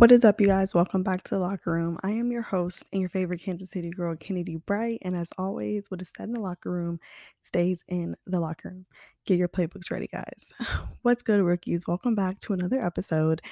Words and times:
What 0.00 0.12
is 0.12 0.24
up, 0.24 0.40
you 0.40 0.46
guys? 0.46 0.74
Welcome 0.74 1.02
back 1.02 1.24
to 1.24 1.30
the 1.32 1.38
locker 1.38 1.72
room. 1.72 1.98
I 2.02 2.12
am 2.12 2.32
your 2.32 2.40
host 2.40 2.86
and 2.90 3.02
your 3.02 3.10
favorite 3.10 3.42
Kansas 3.42 3.70
City 3.70 3.90
girl, 3.90 4.16
Kennedy 4.16 4.56
Bright. 4.56 5.00
And 5.02 5.14
as 5.14 5.28
always, 5.36 5.90
what 5.90 6.00
is 6.00 6.10
said 6.16 6.28
in 6.28 6.32
the 6.32 6.40
locker 6.40 6.70
room 6.70 6.98
stays 7.42 7.84
in 7.86 8.16
the 8.26 8.40
locker 8.40 8.70
room. 8.70 8.86
Get 9.26 9.36
your 9.36 9.48
playbooks 9.48 9.90
ready, 9.90 10.06
guys. 10.06 10.54
What's 11.02 11.22
good, 11.22 11.42
rookies? 11.42 11.86
Welcome 11.86 12.14
back 12.14 12.40
to 12.40 12.54
another 12.54 12.82
episode. 12.82 13.42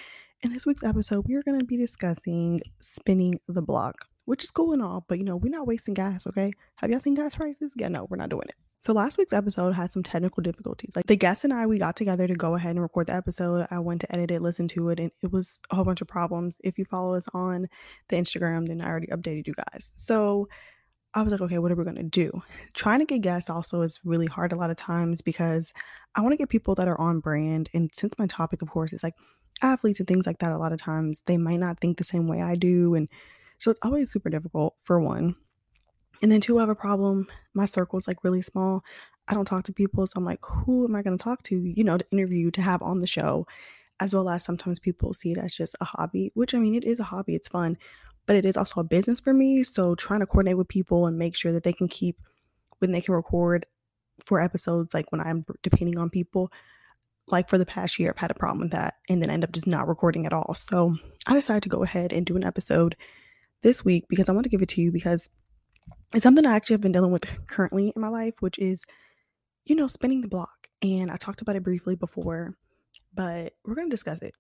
In 0.41 0.51
this 0.51 0.65
week's 0.65 0.83
episode, 0.83 1.27
we 1.29 1.35
are 1.35 1.43
going 1.43 1.59
to 1.59 1.67
be 1.67 1.77
discussing 1.77 2.63
spinning 2.81 3.39
the 3.47 3.61
block, 3.61 4.07
which 4.25 4.43
is 4.43 4.51
cool 4.51 4.73
and 4.73 4.81
all, 4.81 5.05
but 5.07 5.19
you 5.19 5.25
know, 5.25 5.37
we're 5.37 5.51
not 5.51 5.67
wasting 5.67 5.93
gas, 5.93 6.27
okay? 6.27 6.55
Have 6.77 6.91
y'all 6.91 7.01
seen 7.01 7.13
gas 7.13 7.35
prices? 7.35 7.75
Yeah, 7.77 7.89
no, 7.89 8.07
we're 8.09 8.17
not 8.17 8.31
doing 8.31 8.49
it. 8.49 8.68
So 8.81 8.93
last 8.93 9.19
week's 9.19 9.33
episode 9.33 9.73
had 9.73 9.91
some 9.91 10.05
technical 10.05 10.43
difficulties. 10.43 10.95
Like 10.95 11.07
the 11.07 11.17
guest 11.17 11.43
and 11.43 11.53
I, 11.53 11.67
we 11.67 11.79
got 11.79 11.97
together 11.97 12.29
to 12.29 12.35
go 12.35 12.55
ahead 12.55 12.73
and 12.73 12.81
record 12.81 13.09
the 13.09 13.15
episode. 13.15 13.67
I 13.71 13.81
went 13.81 14.03
to 14.03 14.13
edit 14.13 14.31
it, 14.31 14.41
listen 14.41 14.69
to 14.69 14.91
it, 14.91 15.01
and 15.01 15.11
it 15.21 15.33
was 15.33 15.61
a 15.71 15.75
whole 15.75 15.85
bunch 15.85 16.01
of 16.01 16.07
problems. 16.07 16.59
If 16.63 16.79
you 16.79 16.85
follow 16.85 17.15
us 17.15 17.27
on 17.35 17.69
the 18.09 18.17
Instagram, 18.17 18.69
then 18.69 18.81
I 18.81 18.87
already 18.87 19.09
updated 19.09 19.49
you 19.49 19.55
guys. 19.55 19.91
So 19.97 20.49
I 21.13 21.23
was 21.23 21.33
like, 21.33 21.41
okay, 21.41 21.59
what 21.59 21.73
are 21.73 21.75
we 21.75 21.85
gonna 21.85 22.05
do? 22.05 22.43
Trying 22.73 23.01
to 23.01 23.05
get 23.05 23.23
guests 23.23 23.51
also 23.51 23.81
is 23.83 23.99
really 24.05 24.27
hard 24.27 24.53
a 24.53 24.57
lot 24.57 24.71
of 24.71 24.77
times 24.77 25.23
because 25.23 25.73
I 26.15 26.21
want 26.21 26.33
to 26.33 26.37
get 26.37 26.49
people 26.49 26.77
that 26.77 26.87
are 26.89 27.01
on 27.01 27.19
brand. 27.19 27.71
And 27.75 27.91
since 27.93 28.15
my 28.17 28.29
topic, 28.29 28.63
of 28.63 28.71
course, 28.71 28.93
is 28.93 29.03
like 29.03 29.15
athletes 29.61 29.99
and 29.99 30.07
things 30.07 30.27
like 30.27 30.39
that, 30.39 30.53
a 30.53 30.59
lot 30.59 30.73
of 30.73 30.81
times 30.81 31.23
they 31.27 31.37
might 31.37 31.57
not 31.59 31.81
think 31.81 31.99
the 31.99 32.05
same 32.05 32.29
way 32.29 32.43
I 32.43 32.55
do. 32.55 32.95
And 32.95 33.09
so 33.59 33.73
it's 33.73 33.81
always 33.83 34.13
super 34.13 34.31
difficult 34.31 34.77
for 34.85 35.01
one. 35.01 35.35
And 36.23 36.31
then 36.33 36.41
two, 36.41 36.59
I 36.59 36.63
have 36.63 36.69
a 36.69 36.75
problem. 36.75 37.29
My 37.55 37.67
circle 37.67 37.99
is 37.99 38.09
like 38.09 38.25
really 38.25 38.43
small. 38.43 38.85
I 39.29 39.35
don't 39.35 39.45
talk 39.45 39.65
to 39.65 39.73
people. 39.73 40.07
So 40.07 40.15
I'm 40.17 40.25
like, 40.25 40.41
who 40.43 40.85
am 40.85 40.97
I 40.97 41.03
going 41.03 41.17
to 41.17 41.23
talk 41.23 41.43
to, 41.45 41.57
you 41.57 41.85
know, 41.85 41.99
to 41.99 42.07
interview, 42.11 42.51
to 42.53 42.63
have 42.63 42.83
on 42.83 43.01
the 43.01 43.07
show? 43.07 43.47
As 44.01 44.15
well 44.15 44.29
as 44.29 44.45
sometimes 44.45 44.79
people 44.79 45.13
see 45.13 45.33
it 45.33 45.39
as 45.39 45.55
just 45.55 45.75
a 45.81 45.85
hobby, 45.85 46.31
which 46.35 46.55
I 46.55 46.59
mean, 46.59 46.75
it 46.75 46.85
is 46.85 47.01
a 47.01 47.05
hobby, 47.05 47.35
it's 47.35 47.49
fun, 47.49 47.77
but 48.27 48.37
it 48.37 48.45
is 48.45 48.57
also 48.57 48.81
a 48.81 48.85
business 48.85 49.21
for 49.21 49.35
me. 49.35 49.65
So 49.65 49.97
trying 49.97 50.21
to 50.21 50.27
coordinate 50.27 50.57
with 50.57 50.69
people 50.69 51.07
and 51.07 51.19
make 51.19 51.35
sure 51.35 51.53
that 51.53 51.65
they 51.65 51.73
can 51.73 51.89
keep 51.89 52.17
when 52.79 52.93
they 52.93 53.01
can 53.01 53.15
record 53.15 53.67
for 54.25 54.41
episodes, 54.41 54.95
like 54.95 55.11
when 55.11 55.21
I'm 55.21 55.45
depending 55.63 55.99
on 55.99 56.11
people, 56.11 56.53
like 57.27 57.49
for 57.49 57.59
the 57.59 57.67
past 57.67 57.99
year, 57.99 58.11
I've 58.11 58.21
had 58.21 58.31
a 58.31 58.35
problem 58.35 58.61
with 58.61 58.73
that 58.73 58.95
and 59.09 59.23
then 59.23 59.31
end 59.31 59.45
up 59.45 59.53
just 59.53 59.67
not 59.67 59.89
recording 59.89 60.27
at 60.27 60.33
all. 60.33 60.55
So 60.55 60.95
I 61.27 61.35
decided 61.35 61.65
to 61.65 61.69
go 61.69 61.83
ahead 61.83 62.13
and 62.13 62.25
do 62.25 62.37
an 62.37 62.45
episode 62.45 62.97
this 63.63 63.85
week 63.85 64.05
because 64.09 64.29
I 64.29 64.33
want 64.33 64.45
to 64.45 64.51
give 64.51 64.63
it 64.63 64.69
to 64.71 64.81
you 64.81 64.93
because 64.93 65.29
it's 66.15 66.23
something 66.23 66.47
I 66.47 66.57
actually 66.57 66.75
have 66.75 66.81
been 66.81 66.93
dealing 66.93 67.13
with 67.13 67.27
currently 67.47 67.93
in 67.95 68.03
my 68.03 68.09
life, 68.09 68.35
which 68.41 68.59
is, 68.59 68.83
you 69.65 69.77
know, 69.77 69.87
spinning 69.87 70.23
the 70.23 70.29
block. 70.29 70.69
And 70.83 71.11
I 71.11 71.17
talked 71.17 71.41
about 71.43 71.57
it 71.57 71.63
briefly 71.63 71.97
before, 71.97 72.55
but 73.13 73.53
we're 73.65 73.75
going 73.75 73.89
to 73.89 73.95
discuss 73.95 74.23
it. 74.23 74.35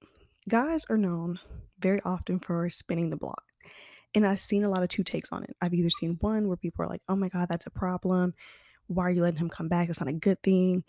Guys 0.48 0.84
are 0.88 0.96
known 0.96 1.38
very 1.78 2.00
often 2.04 2.40
for 2.40 2.68
spinning 2.70 3.10
the 3.10 3.16
block. 3.16 3.42
And 4.14 4.26
I've 4.26 4.40
seen 4.40 4.64
a 4.64 4.70
lot 4.70 4.82
of 4.82 4.88
two 4.88 5.04
takes 5.04 5.30
on 5.30 5.44
it. 5.44 5.54
I've 5.60 5.74
either 5.74 5.90
seen 5.90 6.16
one 6.20 6.48
where 6.48 6.56
people 6.56 6.84
are 6.84 6.88
like, 6.88 7.02
oh 7.08 7.16
my 7.16 7.28
God, 7.28 7.48
that's 7.48 7.66
a 7.66 7.70
problem. 7.70 8.32
Why 8.86 9.04
are 9.04 9.10
you 9.10 9.20
letting 9.20 9.38
him 9.38 9.50
come 9.50 9.68
back? 9.68 9.88
That's 9.88 10.00
not 10.00 10.08
a 10.08 10.14
good 10.14 10.42
thing. 10.42 10.84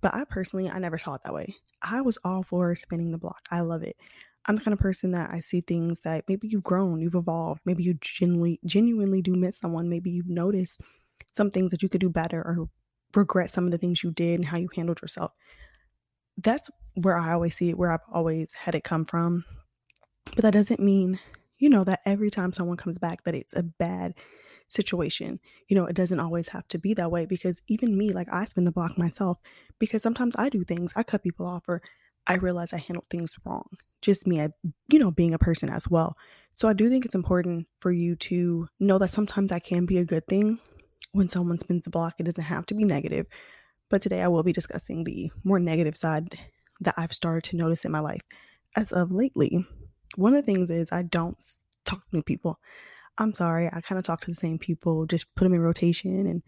But 0.00 0.14
I 0.14 0.24
personally, 0.24 0.68
I 0.68 0.78
never 0.78 0.98
saw 0.98 1.14
it 1.14 1.22
that 1.24 1.34
way. 1.34 1.54
I 1.80 2.00
was 2.00 2.18
all 2.24 2.42
for 2.42 2.74
spinning 2.74 3.12
the 3.12 3.18
block. 3.18 3.42
I 3.50 3.60
love 3.60 3.82
it. 3.82 3.96
I'm 4.46 4.56
the 4.56 4.62
kind 4.62 4.72
of 4.72 4.78
person 4.78 5.10
that 5.10 5.30
I 5.30 5.40
see 5.40 5.60
things 5.60 6.00
that 6.02 6.24
maybe 6.28 6.48
you've 6.48 6.64
grown, 6.64 7.00
you've 7.00 7.14
evolved, 7.14 7.62
maybe 7.64 7.82
you 7.82 7.94
genuinely 8.00 8.60
genuinely 8.64 9.22
do 9.22 9.34
miss 9.34 9.58
someone, 9.58 9.88
maybe 9.88 10.10
you've 10.10 10.28
noticed 10.28 10.80
some 11.30 11.50
things 11.50 11.70
that 11.72 11.82
you 11.82 11.88
could 11.88 12.00
do 12.00 12.10
better 12.10 12.40
or 12.40 12.68
regret 13.14 13.50
some 13.50 13.64
of 13.64 13.72
the 13.72 13.78
things 13.78 14.02
you 14.02 14.12
did 14.12 14.38
and 14.38 14.48
how 14.48 14.56
you 14.56 14.68
handled 14.74 15.02
yourself. 15.02 15.32
That's 16.38 16.70
where 16.94 17.16
I 17.16 17.32
always 17.32 17.56
see 17.56 17.70
it, 17.70 17.78
where 17.78 17.90
I've 17.90 18.00
always 18.12 18.52
had 18.52 18.74
it 18.74 18.84
come 18.84 19.04
from. 19.04 19.44
But 20.34 20.42
that 20.42 20.52
doesn't 20.52 20.80
mean, 20.80 21.18
you 21.58 21.68
know, 21.68 21.84
that 21.84 22.00
every 22.04 22.30
time 22.30 22.52
someone 22.52 22.76
comes 22.76 22.98
back 22.98 23.24
that 23.24 23.34
it's 23.34 23.54
a 23.54 23.62
bad 23.62 24.14
situation. 24.68 25.40
You 25.68 25.76
know, 25.76 25.86
it 25.86 25.96
doesn't 25.96 26.20
always 26.20 26.48
have 26.48 26.66
to 26.68 26.78
be 26.78 26.94
that 26.94 27.10
way 27.10 27.26
because 27.26 27.60
even 27.68 27.96
me, 27.96 28.12
like 28.12 28.32
I 28.32 28.44
spin 28.44 28.64
the 28.64 28.72
block 28.72 28.98
myself 28.98 29.38
because 29.78 30.02
sometimes 30.02 30.34
I 30.36 30.48
do 30.48 30.64
things, 30.64 30.92
I 30.96 31.02
cut 31.02 31.22
people 31.22 31.46
off 31.46 31.68
or 31.68 31.82
I 32.26 32.34
realize 32.34 32.72
I 32.72 32.78
handled 32.78 33.06
things 33.08 33.36
wrong. 33.44 33.66
Just 34.02 34.26
me, 34.26 34.40
I, 34.40 34.50
you 34.88 34.98
know, 34.98 35.10
being 35.10 35.34
a 35.34 35.38
person 35.38 35.68
as 35.68 35.88
well. 35.88 36.16
So 36.52 36.68
I 36.68 36.72
do 36.72 36.88
think 36.88 37.04
it's 37.04 37.14
important 37.14 37.66
for 37.78 37.92
you 37.92 38.16
to 38.16 38.68
know 38.80 38.98
that 38.98 39.10
sometimes 39.10 39.50
that 39.50 39.64
can 39.64 39.86
be 39.86 39.98
a 39.98 40.04
good 40.04 40.26
thing 40.26 40.58
when 41.12 41.28
someone 41.28 41.58
spins 41.58 41.84
the 41.84 41.90
block. 41.90 42.14
It 42.18 42.24
doesn't 42.24 42.44
have 42.44 42.66
to 42.66 42.74
be 42.74 42.84
negative. 42.84 43.26
But 43.88 44.02
today 44.02 44.22
I 44.22 44.28
will 44.28 44.42
be 44.42 44.52
discussing 44.52 45.04
the 45.04 45.30
more 45.44 45.58
negative 45.58 45.96
side 45.96 46.38
that 46.80 46.94
I've 46.96 47.12
started 47.12 47.44
to 47.50 47.56
notice 47.56 47.84
in 47.84 47.92
my 47.92 48.00
life 48.00 48.20
as 48.74 48.92
of 48.92 49.12
lately. 49.12 49.64
One 50.16 50.34
of 50.34 50.44
the 50.44 50.52
things 50.52 50.70
is 50.70 50.92
I 50.92 51.02
don't 51.02 51.42
talk 51.84 52.00
to 52.00 52.16
new 52.16 52.22
people. 52.22 52.58
I'm 53.18 53.32
sorry, 53.32 53.68
I 53.72 53.80
kind 53.80 53.98
of 53.98 54.04
talk 54.04 54.20
to 54.20 54.30
the 54.30 54.36
same 54.36 54.58
people, 54.58 55.06
just 55.06 55.34
put 55.34 55.44
them 55.44 55.54
in 55.54 55.60
rotation 55.60 56.26
and 56.26 56.42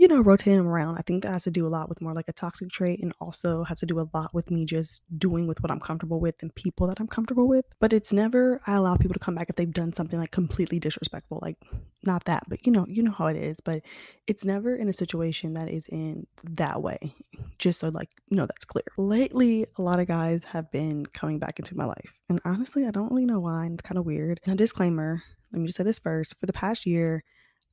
you 0.00 0.08
know, 0.08 0.22
rotating 0.22 0.56
them 0.56 0.66
around. 0.66 0.96
I 0.96 1.02
think 1.02 1.24
that 1.24 1.32
has 1.32 1.44
to 1.44 1.50
do 1.50 1.66
a 1.66 1.68
lot 1.68 1.90
with 1.90 2.00
more 2.00 2.14
like 2.14 2.26
a 2.26 2.32
toxic 2.32 2.70
trait 2.70 3.02
and 3.02 3.12
also 3.20 3.64
has 3.64 3.80
to 3.80 3.86
do 3.86 4.00
a 4.00 4.08
lot 4.14 4.32
with 4.32 4.50
me 4.50 4.64
just 4.64 5.02
doing 5.18 5.46
with 5.46 5.62
what 5.62 5.70
I'm 5.70 5.78
comfortable 5.78 6.20
with 6.20 6.40
and 6.40 6.54
people 6.54 6.86
that 6.86 6.98
I'm 6.98 7.06
comfortable 7.06 7.46
with. 7.46 7.66
But 7.80 7.92
it's 7.92 8.10
never 8.10 8.62
I 8.66 8.76
allow 8.76 8.96
people 8.96 9.12
to 9.12 9.20
come 9.20 9.34
back 9.34 9.50
if 9.50 9.56
they've 9.56 9.70
done 9.70 9.92
something 9.92 10.18
like 10.18 10.30
completely 10.30 10.80
disrespectful. 10.80 11.38
Like 11.42 11.58
not 12.02 12.24
that, 12.24 12.44
but 12.48 12.64
you 12.66 12.72
know, 12.72 12.86
you 12.88 13.02
know 13.02 13.10
how 13.10 13.26
it 13.26 13.36
is. 13.36 13.60
But 13.60 13.82
it's 14.26 14.42
never 14.42 14.74
in 14.74 14.88
a 14.88 14.94
situation 14.94 15.52
that 15.52 15.68
is 15.68 15.86
in 15.86 16.26
that 16.44 16.80
way. 16.80 17.12
Just 17.58 17.80
so 17.80 17.90
like, 17.90 18.08
you 18.30 18.38
know, 18.38 18.46
that's 18.46 18.64
clear. 18.64 18.86
Lately, 18.96 19.66
a 19.76 19.82
lot 19.82 20.00
of 20.00 20.06
guys 20.06 20.44
have 20.44 20.72
been 20.72 21.04
coming 21.04 21.38
back 21.38 21.58
into 21.58 21.76
my 21.76 21.84
life. 21.84 22.14
And 22.30 22.40
honestly, 22.46 22.86
I 22.86 22.90
don't 22.90 23.10
really 23.10 23.26
know 23.26 23.40
why. 23.40 23.66
And 23.66 23.74
it's 23.74 23.86
kind 23.86 23.98
of 23.98 24.06
weird. 24.06 24.40
Now, 24.46 24.54
disclaimer, 24.54 25.22
let 25.52 25.60
me 25.60 25.66
just 25.66 25.76
say 25.76 25.84
this 25.84 25.98
first. 25.98 26.40
For 26.40 26.46
the 26.46 26.54
past 26.54 26.86
year, 26.86 27.22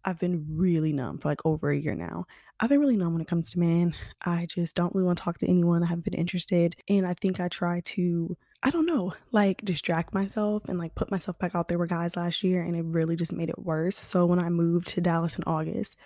I've 0.06 0.19
been 0.19 0.46
really 0.50 0.94
numb 0.94 1.19
for 1.19 1.30
like 1.30 1.46
over 1.46 1.69
a 1.69 1.78
year 1.78 1.96
now. 1.96 2.25
I've 2.59 2.69
been 2.69 2.80
really 2.80 2.97
numb 2.97 3.13
when 3.13 3.22
it 3.22 3.28
comes 3.28 3.52
to 3.52 3.59
men. 3.59 3.94
I 4.25 4.47
just 4.47 4.75
don't 4.75 4.94
really 4.96 5.06
want 5.06 5.18
to 5.19 5.24
talk 5.24 5.38
to 5.40 5.47
anyone. 5.47 5.84
I 5.84 5.88
haven't 5.88 6.06
been 6.06 6.13
interested. 6.13 6.75
And 6.90 7.06
I 7.06 7.13
think 7.13 7.40
I 7.40 7.50
try 7.50 7.81
to, 7.81 8.35
I 8.63 8.72
don't 8.72 8.88
know, 8.88 9.13
like 9.31 9.63
distract 9.63 10.13
myself 10.13 10.63
and 10.68 10.80
like 10.80 10.96
put 10.96 11.12
myself 11.12 11.38
back 11.38 11.53
out 11.56 11.68
there 11.68 11.78
with 11.78 11.90
guys 11.90 12.16
last 12.16 12.44
year. 12.44 12.63
And 12.63 12.75
it 12.75 12.85
really 12.85 13.16
just 13.16 13.34
made 13.34 13.50
it 13.50 13.59
worse. 13.59 13.97
So 13.97 14.25
when 14.25 14.40
I 14.40 14.50
moved 14.50 14.88
to 14.90 15.02
Dallas 15.02 15.38
in 15.38 15.44
August, 15.46 15.97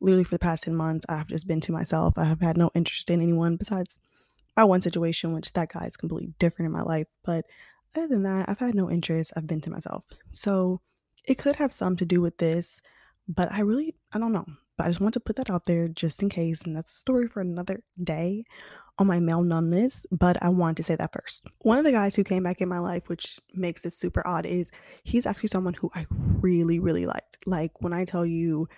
literally 0.00 0.24
for 0.24 0.34
the 0.34 0.40
past 0.40 0.64
10 0.64 0.74
months, 0.74 1.06
I've 1.08 1.28
just 1.28 1.46
been 1.46 1.60
to 1.62 1.72
myself. 1.72 2.14
I 2.16 2.24
have 2.24 2.40
had 2.40 2.56
no 2.56 2.70
interest 2.74 3.10
in 3.10 3.20
anyone 3.20 3.56
besides 3.56 3.98
my 4.56 4.64
one 4.64 4.80
situation, 4.80 5.32
which 5.32 5.52
that 5.52 5.72
guy 5.72 5.84
is 5.86 5.96
completely 5.96 6.34
different 6.38 6.66
in 6.66 6.72
my 6.72 6.82
life. 6.82 7.06
But 7.24 7.44
other 7.94 8.08
than 8.08 8.24
that, 8.24 8.48
I've 8.48 8.58
had 8.58 8.74
no 8.74 8.90
interest. 8.90 9.32
I've 9.36 9.46
been 9.46 9.60
to 9.62 9.70
myself. 9.70 10.04
So 10.30 10.80
it 11.24 11.38
could 11.38 11.56
have 11.56 11.72
some 11.72 11.96
to 11.98 12.04
do 12.04 12.20
with 12.20 12.38
this 12.38 12.80
but 13.30 13.52
I 13.52 13.60
really, 13.60 13.94
I 14.12 14.18
don't 14.18 14.32
know. 14.32 14.44
But 14.76 14.86
I 14.86 14.88
just 14.88 15.00
want 15.00 15.14
to 15.14 15.20
put 15.20 15.36
that 15.36 15.50
out 15.50 15.64
there 15.66 15.88
just 15.88 16.22
in 16.22 16.28
case. 16.28 16.62
And 16.62 16.76
that's 16.76 16.92
a 16.92 16.98
story 16.98 17.28
for 17.28 17.40
another 17.40 17.82
day 18.02 18.44
on 18.98 19.06
my 19.06 19.20
male 19.20 19.42
numbness. 19.42 20.04
But 20.10 20.42
I 20.42 20.48
wanted 20.48 20.78
to 20.78 20.82
say 20.82 20.96
that 20.96 21.12
first. 21.12 21.46
One 21.60 21.78
of 21.78 21.84
the 21.84 21.92
guys 21.92 22.16
who 22.16 22.24
came 22.24 22.42
back 22.42 22.60
in 22.60 22.68
my 22.68 22.78
life, 22.78 23.08
which 23.08 23.38
makes 23.54 23.84
it 23.84 23.92
super 23.92 24.26
odd, 24.26 24.46
is 24.46 24.70
he's 25.04 25.26
actually 25.26 25.48
someone 25.48 25.74
who 25.74 25.90
I 25.94 26.06
really, 26.10 26.78
really 26.80 27.06
liked. 27.06 27.38
Like 27.46 27.72
when 27.80 27.92
I 27.92 28.04
tell 28.04 28.26
you, 28.26 28.68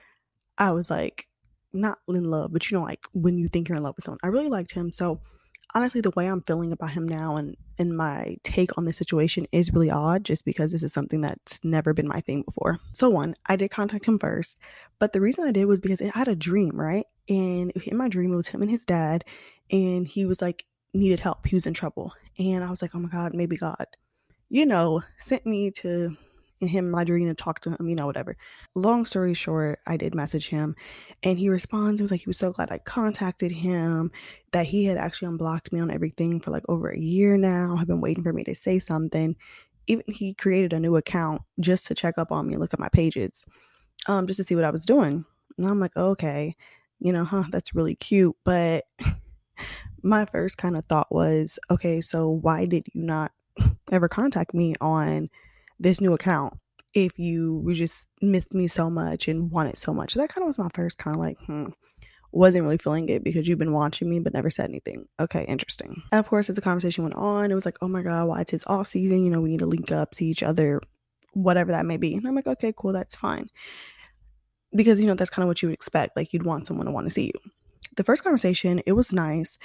I 0.58 0.72
was 0.72 0.90
like, 0.90 1.28
not 1.72 1.98
in 2.08 2.24
love, 2.24 2.52
but 2.52 2.70
you 2.70 2.76
know, 2.76 2.84
like 2.84 3.04
when 3.12 3.38
you 3.38 3.48
think 3.48 3.68
you're 3.68 3.76
in 3.76 3.82
love 3.82 3.94
with 3.96 4.04
someone, 4.04 4.18
I 4.22 4.26
really 4.26 4.48
liked 4.48 4.72
him. 4.72 4.92
So 4.92 5.20
honestly 5.74 6.00
the 6.00 6.10
way 6.10 6.26
I'm 6.26 6.42
feeling 6.42 6.72
about 6.72 6.90
him 6.90 7.08
now 7.08 7.36
and 7.36 7.56
and 7.78 7.96
my 7.96 8.36
take 8.44 8.76
on 8.76 8.84
this 8.84 8.96
situation 8.96 9.46
is 9.50 9.72
really 9.72 9.90
odd 9.90 10.24
just 10.24 10.44
because 10.44 10.72
this 10.72 10.82
is 10.82 10.92
something 10.92 11.20
that's 11.20 11.58
never 11.64 11.94
been 11.94 12.06
my 12.06 12.20
thing 12.20 12.42
before. 12.42 12.78
So 12.92 13.08
one, 13.08 13.34
I 13.46 13.56
did 13.56 13.70
contact 13.70 14.04
him 14.04 14.18
first, 14.18 14.58
but 14.98 15.12
the 15.12 15.20
reason 15.20 15.44
I 15.44 15.52
did 15.52 15.64
was 15.64 15.80
because 15.80 16.00
I 16.00 16.10
had 16.14 16.28
a 16.28 16.36
dream, 16.36 16.78
right? 16.78 17.06
And 17.28 17.70
in 17.70 17.96
my 17.96 18.08
dream 18.08 18.32
it 18.32 18.36
was 18.36 18.48
him 18.48 18.62
and 18.62 18.70
his 18.70 18.84
dad 18.84 19.24
and 19.70 20.06
he 20.06 20.26
was 20.26 20.42
like 20.42 20.66
needed 20.94 21.20
help. 21.20 21.46
He 21.46 21.56
was 21.56 21.66
in 21.66 21.74
trouble. 21.74 22.12
And 22.38 22.64
I 22.64 22.70
was 22.70 22.82
like, 22.82 22.94
"Oh 22.94 22.98
my 22.98 23.08
god, 23.08 23.34
maybe 23.34 23.56
God, 23.56 23.86
you 24.48 24.66
know, 24.66 25.02
sent 25.18 25.46
me 25.46 25.70
to 25.72 26.16
him 26.68 26.94
dream 27.04 27.28
and 27.28 27.38
talk 27.38 27.60
to 27.60 27.70
him, 27.70 27.88
you 27.88 27.94
know, 27.94 28.06
whatever. 28.06 28.36
Long 28.74 29.04
story 29.04 29.34
short, 29.34 29.80
I 29.86 29.96
did 29.96 30.14
message 30.14 30.48
him 30.48 30.74
and 31.22 31.38
he 31.38 31.48
responds. 31.48 31.98
He 31.98 32.02
was 32.02 32.10
like, 32.10 32.20
he 32.20 32.28
was 32.28 32.38
so 32.38 32.52
glad 32.52 32.70
I 32.70 32.78
contacted 32.78 33.52
him, 33.52 34.10
that 34.52 34.66
he 34.66 34.84
had 34.84 34.98
actually 34.98 35.28
unblocked 35.28 35.72
me 35.72 35.80
on 35.80 35.90
everything 35.90 36.40
for 36.40 36.50
like 36.50 36.64
over 36.68 36.88
a 36.90 36.98
year 36.98 37.36
now. 37.36 37.76
I've 37.78 37.86
been 37.86 38.00
waiting 38.00 38.22
for 38.22 38.32
me 38.32 38.44
to 38.44 38.54
say 38.54 38.78
something. 38.78 39.36
Even 39.86 40.04
he 40.06 40.34
created 40.34 40.72
a 40.72 40.80
new 40.80 40.96
account 40.96 41.42
just 41.58 41.86
to 41.86 41.94
check 41.94 42.18
up 42.18 42.30
on 42.30 42.46
me 42.46 42.56
look 42.56 42.72
at 42.72 42.80
my 42.80 42.88
pages, 42.90 43.44
um, 44.06 44.26
just 44.26 44.36
to 44.38 44.44
see 44.44 44.54
what 44.54 44.64
I 44.64 44.70
was 44.70 44.86
doing. 44.86 45.24
And 45.58 45.66
I'm 45.66 45.80
like, 45.80 45.96
okay, 45.96 46.54
you 46.98 47.12
know, 47.12 47.24
huh, 47.24 47.44
that's 47.50 47.74
really 47.74 47.96
cute. 47.96 48.36
But 48.44 48.84
my 50.02 50.24
first 50.26 50.58
kind 50.58 50.76
of 50.76 50.84
thought 50.84 51.10
was, 51.10 51.58
okay, 51.70 52.00
so 52.00 52.28
why 52.28 52.66
did 52.66 52.84
you 52.92 53.02
not 53.02 53.32
ever 53.90 54.08
contact 54.08 54.54
me 54.54 54.74
on 54.80 55.30
this 55.82 56.00
new 56.00 56.14
account 56.14 56.54
if 56.94 57.18
you 57.18 57.66
just 57.74 58.06
missed 58.20 58.54
me 58.54 58.66
so 58.66 58.90
much 58.90 59.28
and 59.28 59.50
wanted 59.50 59.78
so 59.78 59.92
much. 59.92 60.14
That 60.14 60.28
kind 60.28 60.42
of 60.42 60.48
was 60.48 60.58
my 60.58 60.68
first 60.74 60.98
kind 60.98 61.16
of 61.16 61.22
like, 61.22 61.38
hmm, 61.46 61.68
wasn't 62.32 62.64
really 62.64 62.78
feeling 62.78 63.08
it 63.08 63.24
because 63.24 63.46
you've 63.46 63.58
been 63.58 63.72
watching 63.72 64.08
me 64.08 64.18
but 64.18 64.32
never 64.32 64.50
said 64.50 64.70
anything. 64.70 65.06
Okay, 65.20 65.44
interesting. 65.46 66.02
And 66.12 66.18
of 66.18 66.28
course, 66.28 66.48
as 66.48 66.56
the 66.56 66.62
conversation 66.62 67.04
went 67.04 67.16
on, 67.16 67.50
it 67.50 67.54
was 67.54 67.64
like, 67.64 67.78
oh 67.82 67.88
my 67.88 68.02
God, 68.02 68.28
why 68.28 68.40
it's 68.40 68.50
his 68.50 68.64
off 68.66 68.86
season? 68.86 69.24
You 69.24 69.30
know, 69.30 69.40
we 69.40 69.50
need 69.50 69.60
to 69.60 69.66
link 69.66 69.90
up, 69.90 70.14
see 70.14 70.26
each 70.26 70.42
other, 70.42 70.80
whatever 71.32 71.72
that 71.72 71.86
may 71.86 71.96
be. 71.96 72.14
And 72.14 72.26
I'm 72.26 72.34
like, 72.34 72.46
okay, 72.46 72.72
cool, 72.76 72.92
that's 72.92 73.16
fine. 73.16 73.48
Because, 74.74 75.00
you 75.00 75.06
know, 75.06 75.14
that's 75.14 75.30
kind 75.30 75.44
of 75.44 75.48
what 75.48 75.60
you 75.60 75.68
would 75.68 75.74
expect. 75.74 76.16
Like, 76.16 76.32
you'd 76.32 76.46
want 76.46 76.66
someone 76.66 76.86
to 76.86 76.92
want 76.92 77.06
to 77.06 77.10
see 77.10 77.24
you. 77.24 77.50
The 77.96 78.04
first 78.04 78.22
conversation, 78.22 78.80
it 78.86 78.92
was 78.92 79.12
nice. 79.12 79.58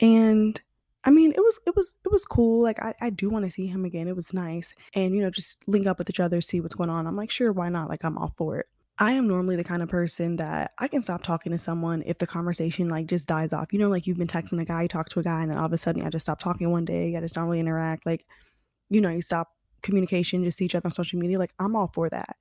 And 0.00 0.60
I 1.06 1.10
mean, 1.10 1.30
it 1.30 1.40
was 1.40 1.60
it 1.66 1.76
was 1.76 1.94
it 2.04 2.10
was 2.10 2.24
cool. 2.24 2.62
Like 2.62 2.82
I, 2.82 2.92
I 3.00 3.10
do 3.10 3.30
want 3.30 3.44
to 3.44 3.50
see 3.50 3.68
him 3.68 3.84
again. 3.84 4.08
It 4.08 4.16
was 4.16 4.34
nice. 4.34 4.74
And 4.92 5.14
you 5.14 5.22
know, 5.22 5.30
just 5.30 5.56
link 5.68 5.86
up 5.86 5.98
with 5.98 6.10
each 6.10 6.20
other, 6.20 6.40
see 6.40 6.60
what's 6.60 6.74
going 6.74 6.90
on. 6.90 7.06
I'm 7.06 7.16
like, 7.16 7.30
sure, 7.30 7.52
why 7.52 7.68
not? 7.68 7.88
Like 7.88 8.04
I'm 8.04 8.18
all 8.18 8.34
for 8.36 8.58
it. 8.58 8.66
I 8.98 9.12
am 9.12 9.28
normally 9.28 9.56
the 9.56 9.64
kind 9.64 9.82
of 9.82 9.88
person 9.88 10.36
that 10.36 10.72
I 10.78 10.88
can 10.88 11.02
stop 11.02 11.22
talking 11.22 11.52
to 11.52 11.58
someone 11.58 12.02
if 12.06 12.18
the 12.18 12.26
conversation 12.26 12.88
like 12.88 13.06
just 13.06 13.28
dies 13.28 13.52
off. 13.52 13.72
You 13.72 13.78
know, 13.78 13.88
like 13.88 14.06
you've 14.06 14.18
been 14.18 14.26
texting 14.26 14.60
a 14.60 14.64
guy, 14.64 14.82
you 14.82 14.88
talk 14.88 15.08
to 15.10 15.20
a 15.20 15.22
guy, 15.22 15.42
and 15.42 15.50
then 15.50 15.58
all 15.58 15.66
of 15.66 15.72
a 15.72 15.78
sudden 15.78 16.02
I 16.02 16.10
just 16.10 16.24
stop 16.24 16.40
talking 16.40 16.70
one 16.70 16.86
day, 16.86 17.14
I 17.14 17.20
just 17.20 17.34
don't 17.34 17.44
really 17.44 17.60
interact. 17.60 18.06
Like, 18.06 18.26
you 18.88 19.00
know, 19.00 19.10
you 19.10 19.20
stop 19.20 19.52
communication, 19.82 20.44
just 20.44 20.58
see 20.58 20.64
each 20.64 20.74
other 20.74 20.86
on 20.86 20.92
social 20.92 21.18
media. 21.18 21.38
Like, 21.38 21.52
I'm 21.58 21.76
all 21.76 21.90
for 21.92 22.08
that. 22.08 22.36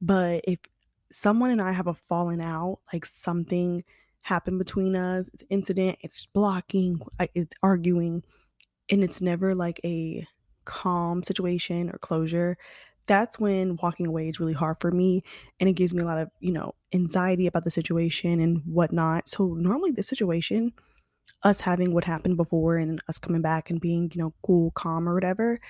But 0.00 0.42
if 0.46 0.60
someone 1.10 1.50
and 1.50 1.60
I 1.60 1.72
have 1.72 1.88
a 1.88 1.94
falling 1.94 2.40
out, 2.40 2.78
like 2.92 3.04
something 3.04 3.82
happened 4.26 4.58
between 4.58 4.96
us, 4.96 5.30
it's 5.32 5.44
incident, 5.50 5.98
it's 6.02 6.26
blocking, 6.26 7.00
it's 7.34 7.54
arguing, 7.62 8.22
and 8.90 9.02
it's 9.02 9.22
never 9.22 9.54
like 9.54 9.80
a 9.84 10.26
calm 10.64 11.22
situation 11.22 11.88
or 11.90 11.98
closure, 11.98 12.58
that's 13.06 13.38
when 13.38 13.78
walking 13.82 14.06
away 14.06 14.28
is 14.28 14.40
really 14.40 14.52
hard 14.52 14.76
for 14.80 14.90
me 14.90 15.22
and 15.60 15.68
it 15.68 15.74
gives 15.74 15.94
me 15.94 16.02
a 16.02 16.04
lot 16.04 16.18
of 16.18 16.28
you 16.40 16.52
know 16.52 16.74
anxiety 16.92 17.46
about 17.46 17.64
the 17.64 17.70
situation 17.70 18.40
and 18.40 18.62
whatnot. 18.66 19.28
So 19.28 19.54
normally 19.54 19.92
the 19.92 20.02
situation 20.02 20.72
us 21.42 21.60
having 21.60 21.92
what 21.92 22.04
happened 22.04 22.36
before 22.36 22.76
and 22.76 23.00
us 23.08 23.18
coming 23.18 23.42
back 23.42 23.70
and 23.70 23.80
being 23.80 24.10
you 24.14 24.22
know 24.22 24.34
cool 24.44 24.70
calm 24.72 25.08
or 25.08 25.14
whatever 25.14 25.60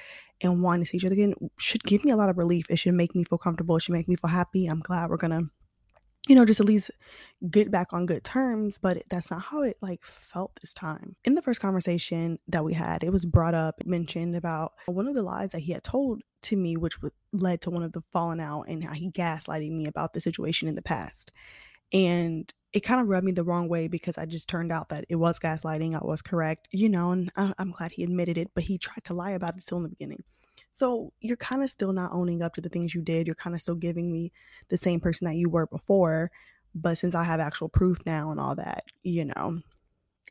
and 0.40 0.62
wanting 0.62 0.84
to 0.84 0.90
see 0.90 0.96
each 0.98 1.04
other 1.04 1.14
again 1.14 1.34
should 1.58 1.82
give 1.84 2.04
me 2.04 2.10
a 2.10 2.16
lot 2.16 2.28
of 2.28 2.38
relief. 2.38 2.66
It 2.70 2.78
should 2.78 2.94
make 2.94 3.14
me 3.14 3.24
feel 3.24 3.38
comfortable. 3.38 3.76
It 3.76 3.82
should 3.82 3.94
make 3.94 4.08
me 4.08 4.16
feel 4.16 4.30
happy. 4.30 4.66
I'm 4.66 4.80
glad 4.80 5.10
we're 5.10 5.16
gonna 5.16 5.50
you 6.26 6.34
know, 6.34 6.44
just 6.44 6.60
at 6.60 6.66
least 6.66 6.90
get 7.50 7.70
back 7.70 7.92
on 7.92 8.06
good 8.06 8.24
terms, 8.24 8.78
but 8.78 9.02
that's 9.08 9.30
not 9.30 9.42
how 9.42 9.62
it 9.62 9.76
like 9.80 10.04
felt 10.04 10.52
this 10.60 10.72
time. 10.72 11.16
In 11.24 11.34
the 11.34 11.42
first 11.42 11.60
conversation 11.60 12.38
that 12.48 12.64
we 12.64 12.74
had, 12.74 13.04
it 13.04 13.12
was 13.12 13.24
brought 13.24 13.54
up, 13.54 13.82
mentioned 13.84 14.34
about 14.34 14.72
one 14.86 15.06
of 15.06 15.14
the 15.14 15.22
lies 15.22 15.52
that 15.52 15.60
he 15.60 15.72
had 15.72 15.84
told 15.84 16.22
to 16.42 16.56
me, 16.56 16.76
which 16.76 16.98
led 17.32 17.60
to 17.62 17.70
one 17.70 17.82
of 17.82 17.92
the 17.92 18.02
falling 18.12 18.40
out 18.40 18.62
and 18.62 18.84
how 18.84 18.92
he 18.92 19.10
gaslighting 19.10 19.72
me 19.72 19.86
about 19.86 20.12
the 20.12 20.20
situation 20.20 20.68
in 20.68 20.74
the 20.74 20.82
past. 20.82 21.30
And 21.92 22.52
it 22.72 22.80
kind 22.80 23.00
of 23.00 23.08
rubbed 23.08 23.24
me 23.24 23.32
the 23.32 23.44
wrong 23.44 23.68
way 23.68 23.88
because 23.88 24.18
I 24.18 24.26
just 24.26 24.48
turned 24.48 24.72
out 24.72 24.88
that 24.88 25.06
it 25.08 25.16
was 25.16 25.38
gaslighting. 25.38 25.94
I 25.94 26.04
was 26.04 26.22
correct, 26.22 26.68
you 26.72 26.88
know, 26.88 27.12
and 27.12 27.30
I, 27.36 27.52
am 27.58 27.70
glad 27.70 27.92
he 27.92 28.02
admitted 28.02 28.36
it, 28.36 28.50
but 28.54 28.64
he 28.64 28.78
tried 28.78 29.04
to 29.04 29.14
lie 29.14 29.30
about 29.30 29.56
it 29.56 29.62
still 29.62 29.78
in 29.78 29.84
the 29.84 29.88
beginning. 29.88 30.24
So 30.76 31.14
you're 31.22 31.38
kind 31.38 31.62
of 31.62 31.70
still 31.70 31.94
not 31.94 32.12
owning 32.12 32.42
up 32.42 32.52
to 32.54 32.60
the 32.60 32.68
things 32.68 32.94
you 32.94 33.00
did. 33.00 33.26
You're 33.26 33.34
kind 33.34 33.56
of 33.56 33.62
still 33.62 33.76
giving 33.76 34.12
me 34.12 34.30
the 34.68 34.76
same 34.76 35.00
person 35.00 35.26
that 35.26 35.36
you 35.36 35.48
were 35.48 35.66
before. 35.66 36.30
But 36.74 36.98
since 36.98 37.14
I 37.14 37.24
have 37.24 37.40
actual 37.40 37.70
proof 37.70 38.04
now 38.04 38.30
and 38.30 38.38
all 38.38 38.56
that, 38.56 38.84
you 39.02 39.24
know, 39.24 39.62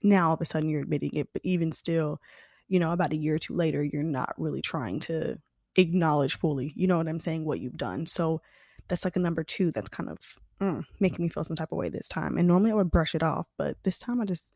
now 0.03 0.27
all 0.27 0.35
of 0.35 0.41
a 0.41 0.45
sudden 0.45 0.69
you're 0.69 0.83
admitting 0.83 1.15
it. 1.15 1.29
But 1.33 1.41
even 1.43 1.71
still, 1.71 2.21
you 2.67 2.79
know, 2.79 2.91
about 2.91 3.11
a 3.11 3.15
year 3.15 3.33
or 3.33 3.39
two 3.39 3.55
later, 3.55 3.83
you're 3.83 4.03
not 4.03 4.35
really 4.37 4.61
trying 4.61 4.99
to 4.99 5.39
acknowledge 5.77 6.35
fully, 6.35 6.73
you 6.75 6.85
know 6.85 6.99
what 6.99 7.07
I'm 7.07 7.19
saying, 7.19 7.43
what 7.43 7.59
you've 7.59 7.75
done. 7.75 8.05
So 8.05 8.39
that's 8.87 9.03
like 9.03 9.15
a 9.15 9.19
number 9.19 9.43
two 9.43 9.71
that's 9.71 9.89
kind 9.89 10.11
of 10.11 10.19
mm, 10.61 10.85
making 10.99 11.25
me 11.25 11.29
feel 11.29 11.43
some 11.43 11.55
type 11.55 11.71
of 11.71 11.79
way 11.79 11.89
this 11.89 12.07
time. 12.07 12.37
And 12.37 12.47
normally 12.47 12.69
I 12.69 12.75
would 12.75 12.91
brush 12.91 13.15
it 13.15 13.23
off, 13.23 13.47
but 13.57 13.77
this 13.81 13.97
time 13.97 14.21
I 14.21 14.25
just 14.25 14.53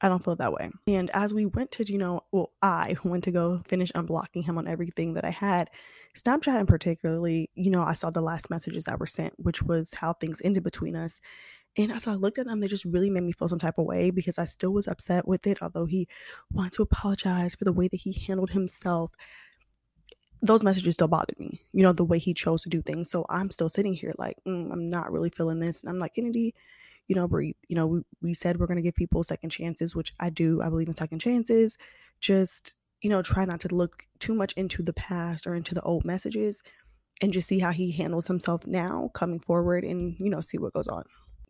I 0.00 0.08
don't 0.08 0.24
feel 0.24 0.36
that 0.36 0.52
way. 0.52 0.70
And 0.86 1.10
as 1.12 1.34
we 1.34 1.46
went 1.46 1.72
to, 1.72 1.90
you 1.90 1.98
know, 1.98 2.20
well, 2.30 2.52
I 2.62 2.96
went 3.04 3.24
to 3.24 3.30
go 3.30 3.62
finish 3.66 3.92
unblocking 3.92 4.44
him 4.44 4.58
on 4.58 4.68
everything 4.68 5.14
that 5.14 5.24
I 5.24 5.30
had, 5.30 5.70
Snapchat 6.16 6.58
in 6.60 6.66
particularly, 6.66 7.50
you 7.54 7.70
know, 7.70 7.82
I 7.82 7.94
saw 7.94 8.10
the 8.10 8.20
last 8.20 8.50
messages 8.50 8.84
that 8.84 8.98
were 8.98 9.06
sent, 9.06 9.34
which 9.38 9.62
was 9.62 9.94
how 9.94 10.12
things 10.12 10.40
ended 10.44 10.62
between 10.62 10.96
us. 10.96 11.20
And 11.76 11.92
as 11.92 12.06
I 12.06 12.14
looked 12.14 12.38
at 12.38 12.46
them, 12.46 12.60
they 12.60 12.66
just 12.66 12.84
really 12.84 13.10
made 13.10 13.22
me 13.22 13.32
feel 13.32 13.48
some 13.48 13.58
type 13.58 13.78
of 13.78 13.86
way 13.86 14.10
because 14.10 14.38
I 14.38 14.46
still 14.46 14.72
was 14.72 14.88
upset 14.88 15.28
with 15.28 15.46
it, 15.46 15.58
although 15.62 15.86
he 15.86 16.08
wanted 16.52 16.72
to 16.72 16.82
apologize 16.82 17.54
for 17.54 17.64
the 17.64 17.72
way 17.72 17.88
that 17.88 18.00
he 18.00 18.12
handled 18.26 18.50
himself. 18.50 19.12
Those 20.40 20.62
messages 20.62 20.94
still 20.94 21.08
bothered 21.08 21.38
me, 21.38 21.60
you 21.72 21.82
know, 21.82 21.92
the 21.92 22.04
way 22.04 22.18
he 22.18 22.34
chose 22.34 22.62
to 22.62 22.68
do 22.68 22.82
things. 22.82 23.10
So 23.10 23.26
I'm 23.28 23.50
still 23.50 23.68
sitting 23.68 23.94
here 23.94 24.12
like, 24.18 24.36
mm, 24.46 24.72
I'm 24.72 24.88
not 24.88 25.12
really 25.12 25.30
feeling 25.30 25.58
this. 25.58 25.82
And 25.82 25.90
I'm 25.90 25.98
like, 25.98 26.14
Kennedy, 26.14 26.54
you 27.08 27.16
know, 27.16 27.26
breathe. 27.26 27.56
You 27.68 27.76
know, 27.76 27.86
we, 27.86 28.00
we 28.22 28.34
said 28.34 28.58
we're 28.58 28.66
going 28.66 28.76
to 28.76 28.82
give 28.82 28.94
people 28.94 29.24
second 29.24 29.50
chances, 29.50 29.96
which 29.96 30.14
I 30.20 30.30
do. 30.30 30.62
I 30.62 30.68
believe 30.68 30.88
in 30.88 30.94
second 30.94 31.18
chances. 31.18 31.76
Just, 32.20 32.74
you 33.00 33.10
know, 33.10 33.22
try 33.22 33.44
not 33.44 33.60
to 33.60 33.74
look 33.74 34.04
too 34.18 34.34
much 34.34 34.52
into 34.52 34.82
the 34.82 34.92
past 34.92 35.46
or 35.46 35.54
into 35.54 35.74
the 35.74 35.82
old 35.82 36.04
messages 36.04 36.62
and 37.20 37.32
just 37.32 37.48
see 37.48 37.58
how 37.58 37.72
he 37.72 37.90
handles 37.90 38.26
himself 38.26 38.66
now 38.66 39.10
coming 39.14 39.40
forward 39.40 39.84
and, 39.84 40.16
you 40.18 40.30
know, 40.30 40.40
see 40.40 40.58
what 40.58 40.74
goes 40.74 40.88
on. 40.88 41.04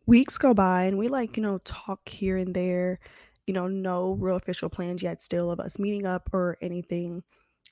Weeks 0.07 0.37
go 0.37 0.53
by 0.53 0.83
and 0.83 0.97
we 0.97 1.07
like, 1.07 1.37
you 1.37 1.43
know, 1.43 1.59
talk 1.59 2.07
here 2.09 2.37
and 2.37 2.55
there, 2.55 2.99
you 3.45 3.53
know, 3.53 3.67
no 3.67 4.13
real 4.13 4.37
official 4.37 4.69
plans 4.69 5.03
yet 5.03 5.21
still 5.21 5.51
of 5.51 5.59
us 5.59 5.77
meeting 5.77 6.05
up 6.05 6.29
or 6.33 6.57
anything 6.61 7.23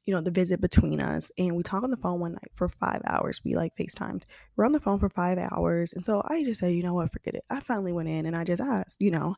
you 0.05 0.13
know, 0.13 0.21
the 0.21 0.31
visit 0.31 0.61
between 0.61 1.01
us. 1.01 1.31
And 1.37 1.55
we 1.55 1.63
talked 1.63 1.83
on 1.83 1.91
the 1.91 1.97
phone 1.97 2.19
one 2.19 2.33
night 2.33 2.51
for 2.53 2.69
five 2.69 3.01
hours. 3.05 3.41
We 3.43 3.55
like 3.55 3.75
FaceTimed. 3.75 4.23
We're 4.55 4.65
on 4.65 4.71
the 4.71 4.79
phone 4.79 4.99
for 4.99 5.09
five 5.09 5.37
hours. 5.37 5.93
And 5.93 6.05
so 6.05 6.21
I 6.25 6.43
just 6.43 6.59
said, 6.59 6.73
you 6.73 6.83
know 6.83 6.93
what, 6.93 7.11
forget 7.11 7.35
it. 7.35 7.43
I 7.49 7.59
finally 7.59 7.91
went 7.91 8.09
in 8.09 8.25
and 8.25 8.35
I 8.35 8.43
just 8.43 8.61
asked, 8.61 8.97
you 8.99 9.11
know, 9.11 9.35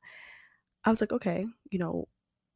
I 0.86 0.90
was 0.90 1.02
like, 1.02 1.12
okay, 1.12 1.46
you 1.70 1.80
know, 1.80 2.08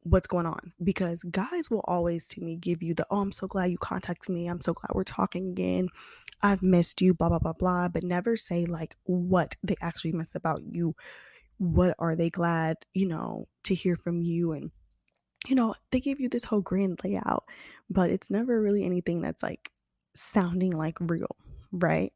what's 0.04 0.26
going 0.26 0.46
on? 0.46 0.72
Because 0.82 1.22
guys 1.22 1.70
will 1.70 1.84
always 1.84 2.28
to 2.28 2.40
me 2.40 2.56
give 2.56 2.82
you 2.82 2.94
the, 2.94 3.06
oh, 3.10 3.20
I'm 3.20 3.32
so 3.32 3.46
glad 3.46 3.70
you 3.70 3.78
contacted 3.78 4.32
me. 4.32 4.46
I'm 4.46 4.60
so 4.60 4.74
glad 4.74 4.94
we're 4.94 5.04
talking 5.04 5.50
again. 5.50 5.88
I've 6.42 6.62
missed 6.62 7.00
you, 7.00 7.14
blah, 7.14 7.30
blah, 7.30 7.38
blah, 7.38 7.54
blah. 7.54 7.88
But 7.88 8.02
never 8.02 8.36
say 8.36 8.66
like 8.66 8.96
what 9.04 9.56
they 9.62 9.76
actually 9.80 10.12
miss 10.12 10.34
about 10.34 10.60
you. 10.62 10.94
What 11.58 11.94
are 11.98 12.16
they 12.16 12.30
glad, 12.30 12.76
you 12.92 13.08
know, 13.08 13.46
to 13.64 13.74
hear 13.74 13.96
from 13.96 14.20
you 14.20 14.52
and 14.52 14.70
you 15.46 15.54
know, 15.54 15.74
they 15.90 16.00
give 16.00 16.20
you 16.20 16.28
this 16.28 16.44
whole 16.44 16.60
grand 16.60 17.00
layout, 17.04 17.44
but 17.90 18.10
it's 18.10 18.30
never 18.30 18.60
really 18.60 18.84
anything 18.84 19.20
that's 19.20 19.42
like 19.42 19.70
sounding 20.14 20.72
like 20.72 20.98
real, 21.00 21.36
right? 21.72 22.12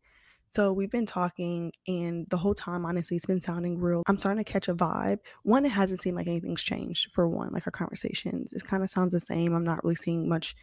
So 0.50 0.72
we've 0.72 0.90
been 0.90 1.04
talking, 1.04 1.72
and 1.86 2.26
the 2.30 2.38
whole 2.38 2.54
time, 2.54 2.86
honestly, 2.86 3.16
it's 3.16 3.26
been 3.26 3.40
sounding 3.40 3.78
real. 3.80 4.02
I'm 4.06 4.19
starting 4.19 4.43
to 4.43 4.50
catch 4.50 4.69
a 4.69 4.74
vibe. 4.74 5.19
One, 5.43 5.67
it 5.67 5.72
hasn't 5.72 6.00
seemed 6.00 6.17
like 6.17 6.26
anything's 6.26 6.62
changed. 6.62 7.12
For 7.12 7.29
one, 7.29 7.53
like 7.53 7.67
our 7.67 7.70
conversations, 7.70 8.55
it 8.55 8.67
kind 8.67 8.82
of 8.82 8.88
sounds 8.88 9.12
the 9.12 9.20
same. 9.20 9.55
I'm 9.55 9.64
not 9.64 9.84
really 9.84 9.96
seeing 9.96 10.26
much 10.26 10.56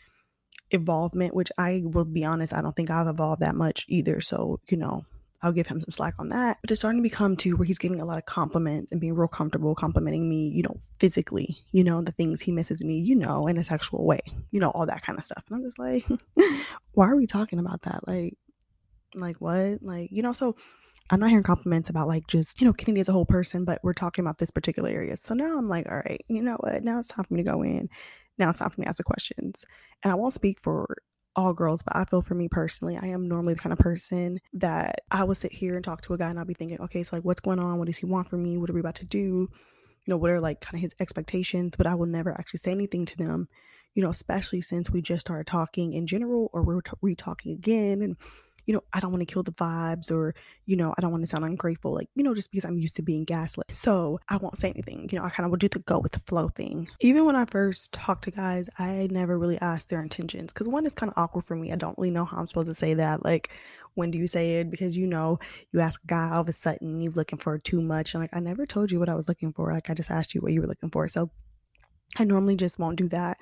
involvement, 0.72 1.36
which 1.36 1.51
I 1.58 1.84
will 1.86 2.06
be 2.06 2.25
honest, 2.25 2.54
I 2.54 2.62
don't 2.62 2.75
think 2.75 2.90
I've 2.90 3.08
evolved 3.08 3.42
that 3.42 3.54
much 3.54 3.86
either. 3.88 4.22
So, 4.22 4.60
you 4.70 4.78
know, 4.78 5.06
I'll 5.42 5.51
give 5.51 5.68
him 5.68 5.82
some 5.82 5.92
slack 5.92 6.15
on 6.20 6.30
that. 6.30 6.58
But 6.62 6.72
it's 6.72 6.82
starting 6.82 7.01
to 7.01 7.08
become 7.08 7.36
too 7.36 7.56
where 7.56 7.65
he's 7.65 7.77
giving 7.77 8.00
a 8.00 8.06
lot 8.06 8.18
of 8.18 8.25
compliments 8.25 8.92
and 8.92 9.01
being 9.01 9.13
real 9.13 9.27
comfortable 9.27 9.75
complimenting 9.75 10.27
me, 10.27 10.50
you 10.50 10.63
know, 10.63 10.80
physically, 11.00 11.58
you 11.72 11.84
know, 11.84 12.01
the 12.01 12.12
things 12.12 12.42
he 12.42 12.51
misses 12.51 12.84
me, 12.84 13.00
you 13.00 13.15
know, 13.15 13.48
in 13.48 13.58
a 13.58 13.63
sexual 13.63 14.06
way, 14.06 14.22
you 14.51 14.60
know, 14.60 14.70
all 14.72 14.86
that 14.86 15.04
kind 15.04 15.18
of 15.18 15.24
stuff. 15.24 15.44
And 15.48 15.58
I'm 15.58 15.63
just 15.63 15.80
like, 15.80 16.06
why 16.94 17.10
are 17.10 17.15
we 17.15 17.27
talking 17.27 17.60
about 17.60 17.84
that? 17.84 18.08
Like, 18.08 18.38
like 19.13 19.38
what? 19.38 19.82
Like, 19.82 20.10
you 20.12 20.22
know, 20.22 20.34
so 20.34 20.56
I'm 21.10 21.20
not 21.20 21.30
hearing 21.30 21.44
compliments 21.44 21.89
about 21.89 22.08
like 22.08 22.27
just, 22.27 22.60
you 22.60 22.65
know, 22.65 22.74
Kennedy 22.74 23.01
as 23.01 23.10
a 23.10 23.13
whole 23.13 23.25
person, 23.25 23.65
but 23.65 23.80
we're 23.84 23.94
talking 23.94 24.24
about 24.24 24.39
this 24.39 24.51
particular 24.51 24.89
area. 24.89 25.18
So 25.18 25.34
now 25.34 25.58
I'm 25.58 25.68
like, 25.68 25.88
all 25.89 25.98
right, 25.98 26.24
you 26.27 26.42
know 26.42 26.58
what? 26.60 26.84
Now 26.84 27.00
it's 27.00 27.10
time 27.10 27.25
for 27.25 27.34
me 27.34 27.44
to 27.44 27.51
go 27.51 27.62
in. 27.62 27.89
Now 28.38 28.50
it's 28.50 28.60
time 28.60 28.70
for 28.70 28.82
me 28.82 28.86
to 28.86 28.89
ask 28.89 28.98
the 28.98 29.04
questions. 29.04 29.65
And 30.04 30.12
I 30.12 30.15
won't 30.15 30.34
speak 30.34 30.60
for 30.62 30.98
all 31.36 31.54
girls, 31.54 31.84
but 31.84 31.96
I 31.96 32.06
feel 32.06 32.22
for 32.22 32.36
me 32.36 32.48
personally, 32.48 32.98
I 32.98 33.08
am 33.08 33.27
normally 33.27 33.54
the 33.54 33.60
kind 33.60 33.74
of 33.74 33.80
person 33.80 34.39
that 34.54 35.01
I 35.12 35.24
will 35.24 35.36
sit 35.36 35.51
here 35.51 35.75
and 35.75 35.84
talk 35.84 36.01
to 36.01 36.13
a 36.13 36.18
guy 36.18 36.30
and 36.30 36.39
I'll 36.39 36.46
be 36.46 36.54
thinking, 36.54 36.80
okay, 36.82 37.04
so 37.04 37.15
like 37.15 37.25
what's 37.25 37.42
going 37.42 37.60
on? 37.60 37.77
What 37.77 37.88
does 37.88 37.98
he 37.98 38.06
want 38.06 38.30
from 38.30 38.44
me? 38.44 38.58
What 38.58 38.70
are 38.70 38.74
we 38.74 38.80
about 38.80 38.96
to 38.96 39.06
do? 39.06 39.18
You 39.18 40.12
know, 40.12 40.18
what 40.18 40.30
are 40.30 40.39
like 40.39 40.62
kind 40.62 40.75
of 40.75 40.82
his 40.82 40.96
expectations? 41.00 41.74
But 41.77 41.88
I 41.88 41.96
will 41.96 42.06
never 42.06 42.32
actually 42.32 42.60
say 42.60 42.72
anything 42.72 43.06
to 43.06 43.18
them, 43.18 43.48
you 43.94 44.04
know, 44.04 44.10
especially 44.10 44.62
since 44.62 44.89
we 44.89 45.01
just 45.01 45.22
started 45.22 45.48
talking 45.48 45.94
in 45.94 46.08
general 46.08 46.50
or 46.54 46.63
we're 46.63 46.82
re 47.01 47.15
talking 47.15 47.54
again. 47.54 48.01
And 48.01 48.18
you 48.66 48.74
know, 48.74 48.82
I 48.94 49.00
don't 49.00 49.12
want 49.12 49.22
to 49.22 49.32
kill 49.32 49.44
the 49.44 49.52
vibes 49.52 50.12
or, 50.12 50.34
you 50.66 50.76
know, 50.76 50.94
I 50.98 51.02
don't 51.02 51.12
want 51.12 51.24
to 51.24 51.28
sound 51.28 51.46
ungrateful, 51.46 51.94
like, 51.94 52.10
you 52.16 52.24
know, 52.24 52.34
just 52.34 52.52
because 52.52 52.66
I'm 52.66 52.78
used 52.78 52.96
to 52.96 53.02
being 53.02 53.24
gaslit. 53.24 53.68
So 53.72 54.20
I 54.30 54.38
won't 54.38 54.58
say 54.58 54.70
anything. 54.70 55.08
You 55.12 55.20
know, 55.20 55.26
I 55.26 55.30
kind 55.30 55.46
of 55.46 55.52
will 55.52 55.58
do 55.58 55.68
the 55.68 55.80
go 55.80 56.00
with 56.00 56.14
the 56.14 56.20
flow 56.20 56.50
thing. 56.50 56.90
Even 57.00 57.26
when 57.26 57.36
I 57.36 57.46
first 57.46 57.94
talk 57.94 58.22
to 58.22 58.32
guys, 58.32 58.70
I 58.80 59.08
never 59.12 59.38
really 59.38 59.60
ask 59.60 59.90
their 59.90 60.02
intentions 60.02 60.52
because 60.52 60.68
one 60.68 60.86
is 60.86 60.96
kind 60.96 61.12
of 61.12 61.18
awkward 61.18 61.46
for 61.46 61.56
me. 61.56 61.72
I 61.72 61.76
don't 61.76 61.98
really 61.98 62.12
know 62.12 62.26
how 62.26 62.38
I'm 62.38 62.48
supposed 62.48 62.68
to 62.68 62.74
say 62.74 62.96
that. 62.96 63.24
Like, 63.24 63.52
when 63.94 64.12
do 64.12 64.18
you 64.18 64.28
say 64.28 64.60
it? 64.60 64.70
Because 64.70 64.98
you 64.98 65.08
know, 65.08 65.40
you 65.72 65.80
ask 65.80 66.02
a 66.04 66.08
guy 66.08 66.32
all 66.32 66.42
of 66.42 66.50
a 66.50 66.54
sudden 66.54 67.02
you're 67.02 67.14
looking 67.14 67.40
for 67.40 67.58
too 67.58 67.82
much. 67.82 68.14
I'm 68.14 68.22
like, 68.22 68.36
I 68.36 68.40
never 68.40 68.66
told 68.66 68.92
you 68.92 69.00
what 69.00 69.10
I 69.10 69.16
was 69.16 69.28
looking 69.28 69.54
for. 69.54 69.72
Like, 69.72 69.90
I 69.90 69.94
just 69.94 70.12
asked 70.12 70.36
you 70.36 70.42
what 70.42 70.54
you 70.54 70.62
were 70.62 70.68
looking 70.68 70.90
for. 70.90 71.08
So 71.08 71.32
I 72.18 72.24
normally 72.24 72.56
just 72.56 72.80
won't 72.80 72.98
do 72.98 73.10
that. 73.10 73.38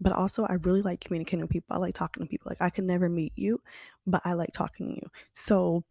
But 0.00 0.12
also, 0.12 0.44
I 0.44 0.54
really 0.54 0.82
like 0.82 1.00
communicating 1.00 1.40
with 1.40 1.50
people. 1.50 1.74
I 1.74 1.78
like 1.78 1.94
talking 1.94 2.22
to 2.22 2.28
people. 2.28 2.50
Like, 2.50 2.62
I 2.62 2.70
could 2.70 2.84
never 2.84 3.08
meet 3.08 3.32
you, 3.34 3.60
but 4.06 4.22
I 4.24 4.34
like 4.34 4.52
talking 4.52 4.88
to 4.88 4.94
you. 4.94 5.10
So, 5.32 5.84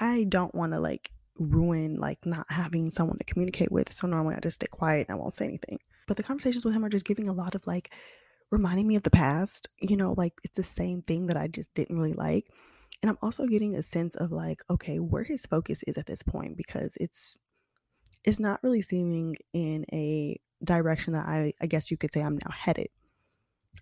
I 0.00 0.24
don't 0.24 0.54
want 0.54 0.72
to 0.72 0.80
like 0.80 1.10
ruin 1.38 1.96
like 1.98 2.24
not 2.24 2.46
having 2.50 2.90
someone 2.90 3.18
to 3.18 3.24
communicate 3.24 3.72
with. 3.72 3.92
So 3.92 4.06
normally 4.06 4.36
I 4.36 4.40
just 4.40 4.56
stay 4.56 4.66
quiet 4.66 5.08
and 5.08 5.16
I 5.16 5.20
won't 5.20 5.34
say 5.34 5.46
anything. 5.46 5.78
But 6.06 6.16
the 6.16 6.22
conversations 6.22 6.64
with 6.64 6.74
him 6.74 6.84
are 6.84 6.90
just 6.90 7.06
giving 7.06 7.28
a 7.28 7.32
lot 7.32 7.54
of 7.54 7.66
like 7.66 7.92
reminding 8.50 8.86
me 8.86 8.96
of 8.96 9.02
the 9.02 9.10
past. 9.10 9.68
You 9.80 9.96
know, 9.96 10.14
like 10.16 10.34
it's 10.42 10.56
the 10.56 10.64
same 10.64 11.02
thing 11.02 11.26
that 11.26 11.36
I 11.36 11.48
just 11.48 11.74
didn't 11.74 11.96
really 11.96 12.12
like. 12.12 12.46
And 13.02 13.10
I'm 13.10 13.18
also 13.20 13.46
getting 13.46 13.74
a 13.74 13.82
sense 13.82 14.14
of 14.14 14.32
like, 14.32 14.62
okay, 14.70 14.98
where 14.98 15.24
his 15.24 15.44
focus 15.44 15.82
is 15.84 15.98
at 15.98 16.06
this 16.06 16.22
point 16.22 16.56
because 16.56 16.96
it's 17.00 17.36
it's 18.24 18.40
not 18.40 18.62
really 18.62 18.80
seeming 18.80 19.34
in 19.52 19.84
a 19.92 20.40
direction 20.64 21.12
that 21.14 21.26
I 21.26 21.52
I 21.60 21.66
guess 21.66 21.90
you 21.90 21.96
could 21.96 22.12
say 22.12 22.22
I'm 22.22 22.34
now 22.34 22.50
headed. 22.50 22.88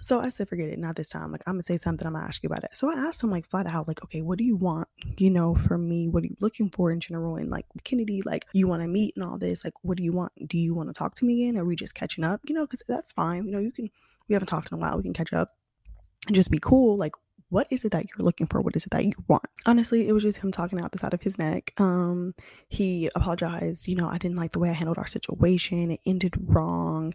So 0.01 0.19
I 0.19 0.31
said, 0.31 0.49
forget 0.49 0.69
it, 0.69 0.79
not 0.81 0.97
this 0.97 1.11
time. 1.11 1.31
Like, 1.31 1.43
I'm 1.47 1.55
gonna 1.55 1.63
say 1.63 1.77
something, 1.77 2.07
I'm 2.07 2.15
gonna 2.15 2.25
ask 2.25 2.43
you 2.43 2.49
about 2.49 2.65
it. 2.65 2.71
So 2.75 2.91
I 2.91 2.95
asked 2.95 3.23
him, 3.23 3.31
like, 3.31 3.47
flat 3.47 3.67
out, 3.67 3.87
like, 3.87 4.03
okay, 4.03 4.21
what 4.21 4.37
do 4.37 4.43
you 4.43 4.57
want, 4.57 4.89
you 5.17 5.31
know, 5.31 5.55
from 5.55 5.89
me? 5.89 6.09
What 6.09 6.25
are 6.25 6.27
you 6.27 6.37
looking 6.41 6.71
for 6.71 6.91
in 6.91 6.99
general? 6.99 7.37
And 7.37 7.51
like, 7.51 7.67
Kennedy, 7.85 8.21
like, 8.23 8.47
you 8.53 8.67
wanna 8.67 8.89
meet 8.89 9.15
and 9.15 9.25
all 9.25 9.39
this, 9.39 9.65
like, 9.65 9.75
what 9.83 9.97
do 9.97 10.03
you 10.03 10.13
want? 10.13 10.33
Do 10.49 10.59
you 10.59 10.75
wanna 10.75 10.93
talk 10.93 11.15
to 11.17 11.25
me 11.25 11.45
again? 11.45 11.57
Are 11.57 11.65
we 11.65 11.77
just 11.77 11.95
catching 11.95 12.25
up? 12.25 12.41
You 12.45 12.55
know, 12.55 12.67
because 12.67 12.83
that's 12.89 13.13
fine. 13.13 13.47
You 13.47 13.53
know, 13.53 13.61
you 13.61 13.71
can, 13.71 13.91
we 14.29 14.35
haven't 14.35 14.49
talked 14.49 14.73
in 14.73 14.79
a 14.79 14.81
while, 14.81 14.97
we 14.97 15.05
can 15.05 15.13
catch 15.13 15.33
up 15.33 15.51
and 16.27 16.35
just 16.35 16.51
be 16.51 16.59
cool. 16.59 16.97
Like, 16.97 17.13
what 17.53 17.67
is 17.69 17.85
it 17.85 17.93
that 17.93 18.07
you're 18.09 18.25
looking 18.25 18.47
for? 18.47 18.63
What 18.63 18.75
is 18.77 18.87
it 18.87 18.93
that 18.93 19.05
you 19.05 19.13
want? 19.29 19.45
Honestly, 19.67 20.09
it 20.09 20.13
was 20.13 20.23
just 20.23 20.39
him 20.39 20.51
talking 20.51 20.81
out 20.81 20.91
the 20.91 20.99
side 20.99 21.13
of 21.13 21.21
his 21.21 21.39
neck. 21.39 21.75
Um, 21.77 22.33
he 22.71 23.11
apologized. 23.15 23.87
You 23.87 23.95
know, 23.95 24.09
I 24.09 24.17
didn't 24.17 24.39
like 24.39 24.53
the 24.53 24.59
way 24.59 24.71
I 24.71 24.73
handled 24.73 24.97
our 24.97 25.07
situation. 25.07 25.91
It 25.91 26.01
ended 26.07 26.35
wrong. 26.41 27.13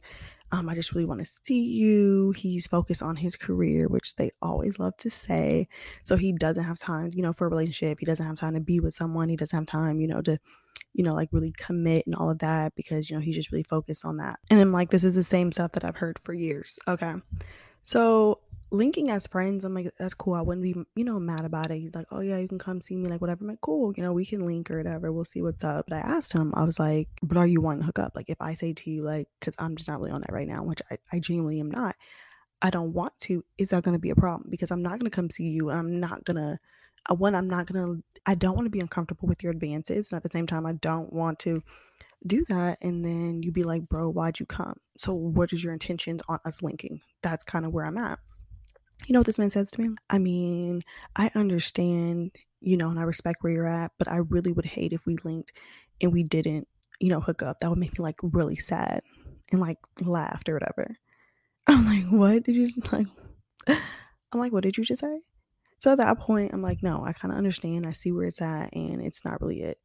Um, 0.52 0.70
I 0.70 0.76
just 0.76 0.94
really 0.94 1.08
want 1.08 1.26
to 1.26 1.32
see 1.44 1.64
you. 1.64 2.36
He's 2.38 2.68
focused 2.68 3.02
on 3.02 3.16
his 3.16 3.36
career, 3.36 3.88
which 3.88 4.16
they 4.16 4.30
always 4.40 4.78
love 4.78 4.96
to 4.98 5.10
say. 5.10 5.68
So 6.04 6.16
he 6.18 6.34
doesn't 6.34 6.64
have 6.64 6.78
time, 6.78 7.10
you 7.16 7.24
know, 7.24 7.34
for 7.34 7.48
a 7.48 7.50
relationship. 7.50 7.98
He 8.00 8.06
doesn't 8.06 8.26
have 8.26 8.36
time 8.36 8.54
to 8.54 8.60
be 8.60 8.80
with 8.80 8.94
someone. 8.94 9.30
He 9.30 9.38
doesn't 9.38 9.58
have 9.58 9.66
time, 9.66 10.00
you 10.00 10.08
know, 10.08 10.22
to, 10.22 10.38
you 10.94 11.04
know, 11.04 11.16
like 11.16 11.30
really 11.32 11.52
commit 11.58 12.06
and 12.06 12.14
all 12.14 12.30
of 12.30 12.38
that 12.40 12.76
because, 12.76 13.10
you 13.10 13.16
know, 13.16 13.24
he's 13.24 13.36
just 13.36 13.52
really 13.52 13.64
focused 13.64 14.06
on 14.06 14.18
that. 14.18 14.38
And 14.52 14.60
I'm 14.62 14.72
like, 14.72 14.92
this 14.92 15.04
is 15.04 15.16
the 15.16 15.24
same 15.24 15.52
stuff 15.52 15.72
that 15.72 15.84
I've 15.84 15.98
heard 15.98 16.20
for 16.20 16.36
years. 16.36 16.78
Okay. 16.88 17.16
So 17.82 18.42
linking 18.72 19.10
as 19.10 19.28
friends, 19.28 19.64
I'm 19.64 19.74
like, 19.74 19.92
that's 19.98 20.14
cool. 20.14 20.34
I 20.34 20.42
wouldn't 20.42 20.64
be, 20.64 20.76
you 20.96 21.06
know, 21.06 21.20
mad 21.20 21.46
about 21.46 21.72
it. 21.72 21.80
He's 21.80 21.96
like, 21.96 22.08
oh 22.12 22.22
yeah, 22.22 22.38
you 22.38 22.48
can 22.48 22.60
come 22.60 22.82
see 22.82 22.96
me, 22.96 23.08
like 23.08 23.22
whatever. 23.22 23.44
I'm 23.44 23.50
like, 23.50 23.62
cool, 23.62 23.94
you 23.96 24.04
know, 24.04 24.14
we 24.14 24.26
can 24.26 24.46
link 24.46 24.70
or 24.70 24.78
whatever. 24.78 25.12
We'll 25.12 25.26
see 25.26 25.42
what's 25.42 25.64
up. 25.64 25.86
But 25.88 25.98
I 25.98 26.00
asked 26.00 26.34
him, 26.34 26.54
I 26.56 26.64
was 26.64 26.80
like, 26.80 27.10
but 27.22 27.38
are 27.38 27.48
you 27.48 27.62
wanting 27.62 27.82
to 27.82 27.86
hook 27.86 28.00
up? 28.00 28.14
Like, 28.16 28.30
if 28.30 28.38
I 28.42 28.54
say 28.54 28.74
to 28.74 28.90
you, 28.90 29.04
like, 29.04 29.28
because 29.40 29.56
I'm 29.60 29.76
just 29.76 29.88
not 29.88 30.00
really 30.00 30.12
on 30.12 30.22
that 30.22 30.34
right 30.34 30.48
now, 30.48 30.64
which 30.64 30.82
I, 30.92 30.98
I 31.12 31.20
genuinely 31.20 31.60
am 31.60 31.72
not. 31.72 31.96
I 32.62 32.70
don't 32.70 32.94
want 32.94 33.18
to. 33.20 33.46
Is 33.58 33.70
that 33.70 33.84
going 33.84 33.96
to 33.96 34.02
be 34.02 34.10
a 34.10 34.16
problem? 34.16 34.50
Because 34.50 34.72
I'm 34.72 34.82
not 34.82 35.00
going 35.00 35.10
to 35.10 35.16
come 35.16 35.30
see 35.30 35.50
you. 35.50 35.70
I'm 35.70 36.00
not 36.00 36.26
going 36.26 36.38
to. 36.38 36.60
Uh, 37.10 37.16
one, 37.16 37.36
I'm 37.36 37.50
not 37.50 37.68
to. 37.68 38.04
I 38.26 38.36
don't 38.36 38.56
want 38.56 38.66
to 38.66 38.72
be 38.72 38.80
uncomfortable 38.80 39.28
with 39.28 39.44
your 39.44 39.52
advances, 39.52 40.10
and 40.12 40.18
at 40.18 40.24
the 40.24 40.30
same 40.30 40.48
time, 40.48 40.66
I 40.66 40.74
don't 40.74 41.14
want 41.14 41.40
to 41.40 41.62
do 42.26 42.44
that 42.50 42.78
and 42.82 43.06
then 43.06 43.44
you 43.44 43.52
be 43.52 43.64
like 43.64 43.88
bro 43.88 44.10
why'd 44.10 44.40
you 44.40 44.46
come 44.46 44.76
so 44.98 45.14
what 45.14 45.54
is 45.54 45.64
your 45.64 45.74
intentions 45.74 46.22
on 46.28 46.40
us 46.46 46.64
linking 46.64 47.00
that's 47.22 47.46
kind 47.46 47.66
of 47.66 47.72
where 47.72 47.86
i'm 47.86 47.98
at 47.98 48.18
you 49.06 49.14
know 49.14 49.20
what 49.20 49.26
this 49.28 49.40
man 49.40 49.50
says 49.50 49.72
to 49.72 49.82
me? 49.82 49.96
I 50.10 50.18
mean, 50.18 50.82
I 51.16 51.30
understand, 51.36 52.32
you 52.60 52.78
know, 52.78 52.90
and 52.90 53.00
I 53.00 53.04
respect 53.04 53.44
where 53.44 53.54
you're 53.54 53.68
at, 53.68 53.92
but 53.98 54.08
I 54.08 54.18
really 54.18 54.52
would 54.52 54.66
hate 54.66 54.94
if 54.94 55.06
we 55.06 55.18
linked 55.24 55.52
and 56.02 56.12
we 56.12 56.24
didn't, 56.24 56.68
you 57.00 57.10
know, 57.10 57.20
hook 57.20 57.44
up. 57.44 57.60
That 57.60 57.70
would 57.70 57.80
make 57.80 57.98
me 57.98 58.04
like 58.04 58.18
really 58.22 58.56
sad 58.56 59.02
and 59.52 59.62
like 59.62 59.78
laughed 60.02 60.50
or 60.50 60.54
whatever. 60.56 60.96
I'm 61.68 61.86
like, 61.86 62.06
what 62.12 62.44
did 62.44 62.56
you 62.56 62.68
like? 62.92 63.08
I'm 63.68 64.40
like, 64.40 64.52
what 64.52 64.64
did 64.64 64.78
you 64.78 64.84
just 64.84 65.02
say? 65.02 65.20
So 65.80 65.92
at 65.92 66.00
that 66.00 66.20
point, 66.20 66.54
I'm 66.54 66.62
like, 66.62 66.82
no, 66.82 67.04
I 67.06 67.14
kind 67.14 67.32
of 67.32 67.38
understand. 67.38 67.86
I 67.86 67.92
see 67.92 68.12
where 68.12 68.26
it's 68.26 68.42
at, 68.42 68.74
and 68.74 69.02
it's 69.02 69.24
not 69.24 69.40
really 69.42 69.62
it. 69.62 69.78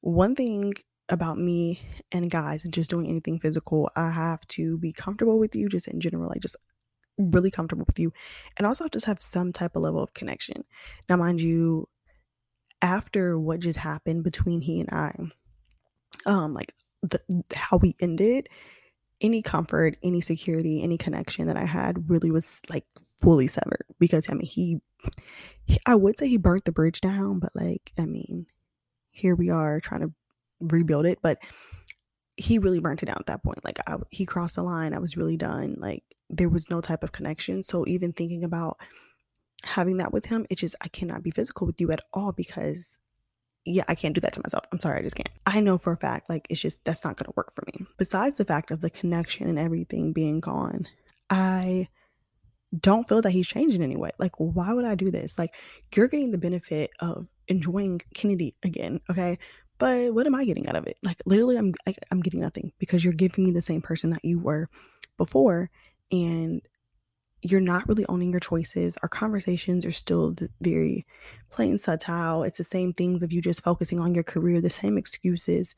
One 0.00 0.34
thing 0.34 0.74
about 1.08 1.38
me 1.38 1.80
and 2.12 2.30
guys 2.30 2.64
and 2.64 2.72
just 2.72 2.90
doing 2.90 3.08
anything 3.08 3.40
physical, 3.40 3.90
I 3.96 4.10
have 4.10 4.46
to 4.48 4.78
be 4.78 4.92
comfortable 4.92 5.38
with 5.38 5.54
you 5.54 5.68
just 5.68 5.88
in 5.88 6.00
general, 6.00 6.28
like 6.28 6.42
just 6.42 6.56
really 7.18 7.50
comfortable 7.50 7.84
with 7.86 7.98
you 7.98 8.12
and 8.56 8.66
also 8.66 8.88
just 8.88 9.06
have 9.06 9.22
some 9.22 9.52
type 9.52 9.76
of 9.76 9.82
level 9.82 10.02
of 10.02 10.14
connection. 10.14 10.64
Now, 11.08 11.16
mind 11.16 11.40
you, 11.40 11.88
after 12.82 13.38
what 13.38 13.60
just 13.60 13.78
happened 13.78 14.24
between 14.24 14.60
he 14.60 14.80
and 14.80 14.90
I, 14.90 15.14
um, 16.26 16.54
like 16.54 16.74
the, 17.02 17.20
how 17.54 17.78
we 17.78 17.94
ended, 18.00 18.48
any 19.20 19.42
comfort, 19.42 19.96
any 20.02 20.20
security, 20.20 20.82
any 20.82 20.98
connection 20.98 21.46
that 21.46 21.56
I 21.56 21.64
had 21.64 22.10
really 22.10 22.30
was 22.30 22.60
like 22.68 22.84
fully 23.22 23.46
severed 23.46 23.86
because 23.98 24.28
I 24.28 24.34
mean, 24.34 24.46
he, 24.46 24.80
he 25.64 25.78
I 25.86 25.94
would 25.94 26.18
say 26.18 26.28
he 26.28 26.36
burnt 26.36 26.64
the 26.64 26.72
bridge 26.72 27.00
down, 27.00 27.38
but 27.38 27.50
like, 27.54 27.92
I 27.98 28.06
mean, 28.06 28.46
here 29.10 29.34
we 29.34 29.50
are 29.50 29.80
trying 29.80 30.00
to 30.00 30.12
rebuild 30.60 31.06
it, 31.06 31.20
but 31.22 31.38
he 32.36 32.58
really 32.58 32.80
burnt 32.80 33.02
it 33.02 33.06
down 33.06 33.16
at 33.20 33.26
that 33.26 33.42
point. 33.42 33.64
Like 33.64 33.78
I, 33.86 33.96
he 34.10 34.26
crossed 34.26 34.56
the 34.56 34.62
line. 34.62 34.92
I 34.92 34.98
was 34.98 35.16
really 35.16 35.36
done. 35.36 35.76
Like 35.78 36.02
there 36.30 36.48
was 36.48 36.70
no 36.70 36.80
type 36.80 37.02
of 37.02 37.12
connection. 37.12 37.62
So 37.62 37.84
even 37.86 38.12
thinking 38.12 38.44
about 38.44 38.76
having 39.62 39.98
that 39.98 40.12
with 40.12 40.26
him, 40.26 40.46
it's 40.50 40.60
just 40.60 40.76
I 40.80 40.88
cannot 40.88 41.22
be 41.22 41.30
physical 41.30 41.66
with 41.66 41.80
you 41.80 41.90
at 41.92 42.02
all 42.12 42.32
because 42.32 42.98
yeah, 43.66 43.84
I 43.88 43.94
can't 43.94 44.14
do 44.14 44.20
that 44.20 44.34
to 44.34 44.40
myself. 44.44 44.64
I'm 44.72 44.80
sorry, 44.80 44.98
I 44.98 45.02
just 45.02 45.16
can't. 45.16 45.30
I 45.46 45.60
know 45.60 45.78
for 45.78 45.92
a 45.92 45.96
fact, 45.96 46.28
like, 46.28 46.46
it's 46.50 46.60
just 46.60 46.84
that's 46.84 47.04
not 47.04 47.16
going 47.16 47.26
to 47.26 47.32
work 47.34 47.54
for 47.54 47.64
me. 47.66 47.86
Besides 47.96 48.36
the 48.36 48.44
fact 48.44 48.70
of 48.70 48.80
the 48.80 48.90
connection 48.90 49.48
and 49.48 49.58
everything 49.58 50.12
being 50.12 50.40
gone, 50.40 50.86
I 51.30 51.88
don't 52.78 53.08
feel 53.08 53.22
that 53.22 53.30
he's 53.30 53.46
changed 53.46 53.74
in 53.74 53.82
any 53.82 53.96
way. 53.96 54.10
Like, 54.18 54.32
why 54.36 54.72
would 54.72 54.84
I 54.84 54.94
do 54.94 55.10
this? 55.10 55.38
Like, 55.38 55.54
you're 55.94 56.08
getting 56.08 56.30
the 56.30 56.38
benefit 56.38 56.90
of 57.00 57.26
enjoying 57.48 58.02
Kennedy 58.14 58.54
again, 58.62 59.00
okay? 59.10 59.38
But 59.78 60.12
what 60.12 60.26
am 60.26 60.34
I 60.34 60.44
getting 60.44 60.68
out 60.68 60.76
of 60.76 60.86
it? 60.86 60.98
Like, 61.02 61.22
literally, 61.24 61.56
I'm 61.56 61.72
I, 61.86 61.90
am 61.90 61.94
i 62.10 62.14
am 62.14 62.20
getting 62.20 62.40
nothing 62.40 62.72
because 62.78 63.02
you're 63.02 63.14
giving 63.14 63.44
me 63.44 63.50
the 63.52 63.62
same 63.62 63.80
person 63.80 64.10
that 64.10 64.24
you 64.24 64.38
were 64.38 64.68
before, 65.16 65.70
and 66.14 66.62
you're 67.42 67.60
not 67.60 67.86
really 67.88 68.06
owning 68.06 68.30
your 68.30 68.40
choices. 68.40 68.96
Our 69.02 69.08
conversations 69.08 69.84
are 69.84 69.92
still 69.92 70.34
very 70.60 71.06
plain 71.50 71.76
subtle. 71.76 72.44
It's 72.44 72.58
the 72.58 72.64
same 72.64 72.92
things 72.92 73.22
of 73.22 73.32
you 73.32 73.42
just 73.42 73.62
focusing 73.62 74.00
on 74.00 74.14
your 74.14 74.24
career, 74.24 74.60
the 74.60 74.70
same 74.70 74.96
excuses, 74.96 75.74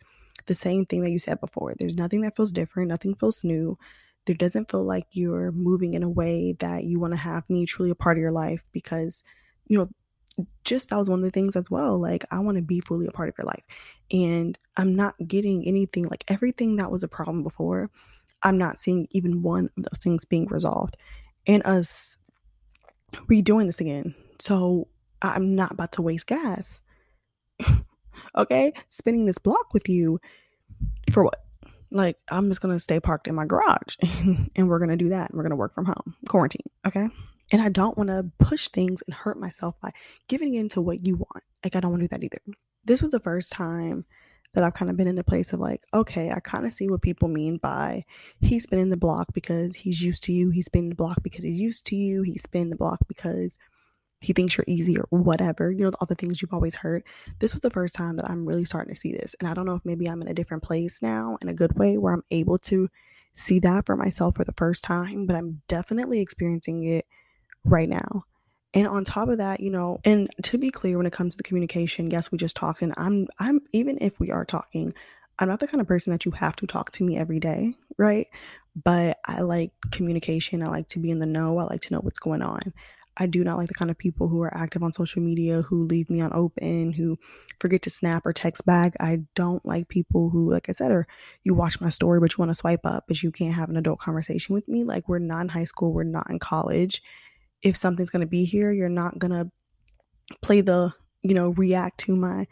the 0.47 0.55
same 0.55 0.87
thing 0.87 1.03
that 1.03 1.11
you 1.11 1.19
said 1.19 1.41
before. 1.41 1.75
There's 1.75 1.97
nothing 1.97 2.21
that 2.21 2.37
feels 2.37 2.53
different, 2.53 2.89
nothing 2.89 3.15
feels 3.15 3.43
new. 3.43 3.79
There 4.27 4.37
doesn't 4.37 4.71
feel 4.71 4.85
like 4.85 5.07
you're 5.13 5.53
moving 5.53 5.95
in 5.95 6.03
a 6.03 6.11
way 6.11 6.55
that 6.61 6.85
you 6.85 7.01
want 7.01 7.15
to 7.15 7.19
have 7.19 7.49
me 7.49 7.65
truly 7.65 7.91
a 7.91 7.95
part 7.95 8.17
of 8.17 8.21
your 8.21 8.33
life 8.33 8.63
because, 8.73 9.23
you 9.67 9.79
know, 9.79 10.47
just 10.65 10.91
that 10.91 10.97
was 10.97 11.09
one 11.09 11.21
of 11.21 11.25
the 11.25 11.31
things 11.31 11.57
as 11.57 11.71
well. 11.71 11.99
Like, 11.99 12.25
I 12.31 12.41
want 12.41 12.57
to 12.57 12.63
be 12.63 12.81
fully 12.81 13.07
a 13.07 13.13
part 13.13 13.29
of 13.29 13.35
your 13.39 13.47
life. 13.47 13.65
And 14.11 14.59
I'm 14.77 14.95
not 14.95 15.15
getting 15.27 15.67
anything 15.67 16.05
like 16.05 16.25
everything 16.29 16.77
that 16.77 16.91
was 16.91 17.03
a 17.03 17.09
problem 17.09 17.43
before 17.43 17.91
I'm 18.47 18.59
not 18.59 18.79
seeing 18.79 19.09
even 19.11 19.43
one 19.43 19.71
of 19.77 19.83
those 19.83 19.99
things 20.01 20.25
being 20.25 20.47
resolved 20.47 20.97
and 21.49 21.67
us 21.67 22.17
redoing 23.29 23.67
this 23.67 23.81
again. 23.81 24.15
So 24.39 24.87
I'm 25.21 25.57
not 25.57 25.73
about 25.73 25.91
to 25.93 26.03
waste 26.03 26.29
gas. 26.29 26.85
okay? 28.37 28.73
Spinning 28.89 29.27
this 29.27 29.39
block 29.39 29.75
with 29.75 29.89
you 29.89 30.21
for 31.11 31.25
what? 31.25 31.43
Like, 31.91 32.19
I'm 32.29 32.47
just 32.47 32.61
gonna 32.61 32.79
stay 32.79 33.01
parked 33.01 33.27
in 33.27 33.35
my 33.35 33.47
garage 33.47 33.97
and 34.55 34.69
we're 34.69 34.79
gonna 34.79 34.97
do 34.97 35.09
that. 35.09 35.31
And 35.31 35.37
we're 35.37 35.43
gonna 35.43 35.57
work 35.57 35.75
from 35.75 35.87
home, 35.87 36.15
quarantine. 36.29 36.71
Okay? 36.87 37.09
And 37.51 37.61
I 37.61 37.69
don't 37.69 37.99
wanna 37.99 38.31
push 38.39 38.69
things 38.69 39.03
and 39.09 39.15
hurt 39.15 39.41
myself 39.41 39.75
by 39.81 39.91
giving 40.29 40.55
in 40.55 40.69
to 40.69 40.81
what 40.81 41.05
you 41.05 41.17
want. 41.17 41.43
Like, 41.65 41.75
I 41.75 41.81
don't 41.81 41.91
wanna 41.91 42.05
do 42.05 42.09
that 42.09 42.23
either. 42.23 42.39
This 42.85 43.03
was 43.03 43.11
the 43.11 43.19
first 43.19 43.51
time 43.51 44.05
that 44.57 44.65
I've 44.65 44.73
kind 44.73 44.91
of 44.91 44.97
been 44.97 45.07
in 45.07 45.19
a 45.19 45.23
place 45.23 45.53
of 45.53 45.61
like, 45.61 45.85
okay, 45.93 46.31
I 46.31 46.41
kind 46.41 46.65
of 46.65 46.73
see 46.73 46.89
what 46.89 47.03
people 47.03 47.29
mean 47.29 47.59
by 47.59 48.07
he's 48.41 48.67
been 48.67 48.79
in 48.79 48.89
the 48.89 48.97
block 48.97 49.27
because 49.35 49.77
he's 49.77 50.01
used 50.01 50.25
to 50.25 50.33
you. 50.33 50.49
He's 50.49 50.69
been 50.69 50.85
in 50.85 50.89
the 50.89 50.95
block 50.95 51.23
because 51.23 51.45
he's 51.45 51.61
used 51.61 51.85
to 51.87 51.97
you. 51.97 52.23
He's 52.23 52.47
been 52.47 52.63
in 52.63 52.71
the 52.71 52.77
block 52.77 53.01
because 53.07 53.59
he 54.23 54.33
thinks 54.33 54.57
you're 54.57 54.65
easy 54.67 54.97
or 54.97 55.07
whatever, 55.11 55.71
you 55.71 55.85
know, 55.85 55.93
all 56.01 56.07
the 56.07 56.15
things 56.15 56.41
you've 56.41 56.55
always 56.55 56.75
heard. 56.75 57.03
This 57.39 57.53
was 57.53 57.61
the 57.61 57.71
first 57.71 57.95
time 57.95 58.17
that 58.17 58.31
I'm 58.31 58.49
really 58.49 58.65
starting 58.65 58.95
to 58.95 58.99
see 58.99 59.13
this. 59.13 59.37
And 59.39 59.49
I 59.49 59.53
don't 59.53 59.67
know 59.67 59.75
if 59.75 59.85
maybe 59.85 60.07
I'm 60.07 60.23
in 60.23 60.29
a 60.29 60.35
different 60.35 60.63
place 60.63 61.03
now 61.03 61.37
in 61.43 61.51
a 61.51 61.55
good 61.55 61.79
way 61.79 61.99
where 61.99 62.15
I'm 62.15 62.25
able 62.31 62.57
to 62.61 62.89
see 63.35 63.59
that 63.61 63.85
for 63.85 63.95
myself 63.95 64.37
for 64.37 64.45
the 64.45 64.55
first 64.57 64.85
time, 64.85 65.27
but 65.27 65.37
I'm 65.37 65.61
definitely 65.69 66.21
experiencing 66.21 66.85
it 66.85 67.05
right 67.63 67.91
now. 67.91 68.25
And 68.77 68.87
on 68.87 69.05
top 69.05 69.31
of 69.31 69.39
that, 69.39 69.61
you 69.61 69.71
know, 69.71 70.01
and 70.05 70.29
to 70.43 70.59
be 70.59 70.71
clear 70.71 70.99
when 70.99 71.07
it 71.07 71.13
comes 71.13 71.33
to 71.33 71.39
the 71.39 71.43
communication, 71.43 72.11
yes, 72.11 72.31
we 72.31 72.37
just 72.37 72.55
talked 72.55 72.83
and 72.83 72.93
I'm 72.99 73.27
I'm 73.39 73.61
even 73.73 73.97
if 74.03 74.21
we 74.21 74.31
are 74.31 74.45
talking, 74.45 74.93
I'm 75.39 75.49
not 75.49 75.61
the 75.61 75.67
kind 75.67 75.81
of 75.81 75.87
person 75.87 76.11
that 76.11 76.27
you 76.27 76.31
have 76.33 76.57
to 76.57 76.67
talk 76.67 76.91
to 76.93 77.03
me 77.03 77.17
every 77.17 77.41
day, 77.41 77.73
right? 77.97 78.27
But 78.85 79.17
I 79.25 79.41
like 79.41 79.73
communication. 79.93 80.63
I 80.63 80.69
like 80.69 80.89
to 80.89 80.99
be 80.99 81.11
in 81.11 81.21
the 81.21 81.27
know. 81.27 81.57
I 81.57 81.65
like 81.65 81.81
to 81.83 81.95
know 81.95 82.01
what's 82.01 82.19
going 82.19 82.43
on. 82.43 82.75
I 83.17 83.25
do 83.25 83.43
not 83.45 83.57
like 83.57 83.69
the 83.69 83.75
kind 83.75 83.91
of 83.91 83.97
people 83.97 84.29
who 84.29 84.43
are 84.43 84.55
active 84.55 84.83
on 84.83 84.93
social 84.93 85.23
media 85.23 85.63
who 85.63 85.85
leave 85.85 86.11
me 86.11 86.21
on 86.21 86.35
open, 86.35 86.93
who 86.93 87.19
forget 87.59 87.81
to 87.83 87.91
snap 87.91 88.27
or 88.27 88.35
text 88.35 88.67
back. 88.67 88.95
I 89.01 89.23
don't 89.35 89.65
like 89.65 89.89
people 89.89 90.29
who, 90.29 90.53
like 90.53 90.69
I 90.69 90.73
said, 90.73 90.93
or 90.93 91.07
you 91.45 91.55
watch 91.55 91.81
my 91.81 91.89
story, 91.89 92.21
but 92.21 92.33
you 92.33 92.37
want 92.43 92.51
to 92.51 92.55
swipe 92.55 92.85
up, 92.85 93.05
but 93.09 93.23
you 93.23 93.33
can't 93.33 93.55
have 93.55 93.71
an 93.71 93.79
adult 93.79 94.01
conversation 94.01 94.55
with 94.55 94.69
me. 94.69 94.85
Like 94.85 95.09
we're 95.09 95.19
not 95.19 95.41
in 95.41 95.49
high 95.49 95.65
school, 95.65 95.95
we're 95.95 96.05
not 96.05 96.29
in 96.29 96.39
college 96.39 97.03
if 97.67 97.77
something's 97.77 98.11
going 98.11 98.21
to 98.21 98.29
be 98.29 98.45
here, 98.45 98.71
you're 98.71 98.89
not 98.89 99.19
going 99.19 99.33
to 99.33 99.51
play 100.41 100.61
the, 100.61 100.93
you 101.23 101.35
know, 101.35 101.49
react 101.51 101.99
to 101.99 102.15
my 102.15 102.47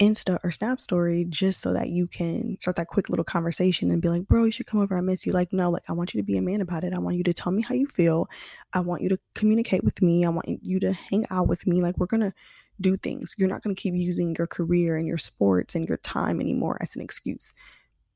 Insta 0.00 0.40
or 0.42 0.50
Snap 0.50 0.80
story 0.80 1.24
just 1.28 1.60
so 1.60 1.72
that 1.72 1.90
you 1.90 2.08
can 2.08 2.58
start 2.60 2.74
that 2.74 2.88
quick 2.88 3.08
little 3.08 3.24
conversation 3.24 3.92
and 3.92 4.02
be 4.02 4.08
like, 4.08 4.26
bro, 4.26 4.44
you 4.44 4.50
should 4.50 4.66
come 4.66 4.80
over. 4.80 4.98
I 4.98 5.00
miss 5.02 5.24
you. 5.24 5.30
Like, 5.30 5.52
no, 5.52 5.70
like, 5.70 5.84
I 5.88 5.92
want 5.92 6.14
you 6.14 6.20
to 6.20 6.26
be 6.26 6.36
a 6.36 6.42
man 6.42 6.60
about 6.60 6.82
it. 6.82 6.92
I 6.92 6.98
want 6.98 7.16
you 7.16 7.22
to 7.22 7.32
tell 7.32 7.52
me 7.52 7.62
how 7.62 7.76
you 7.76 7.86
feel. 7.86 8.28
I 8.72 8.80
want 8.80 9.02
you 9.02 9.08
to 9.10 9.18
communicate 9.34 9.84
with 9.84 10.02
me. 10.02 10.24
I 10.24 10.30
want 10.30 10.48
you 10.48 10.80
to 10.80 10.92
hang 10.92 11.24
out 11.30 11.46
with 11.46 11.64
me. 11.68 11.80
Like, 11.80 11.96
we're 11.98 12.06
going 12.06 12.22
to 12.22 12.32
do 12.80 12.96
things. 12.96 13.36
You're 13.38 13.48
not 13.48 13.62
going 13.62 13.74
to 13.74 13.80
keep 13.80 13.94
using 13.94 14.34
your 14.36 14.48
career 14.48 14.96
and 14.96 15.06
your 15.06 15.16
sports 15.16 15.76
and 15.76 15.88
your 15.88 15.98
time 15.98 16.40
anymore 16.40 16.76
as 16.80 16.96
an 16.96 17.02
excuse 17.02 17.54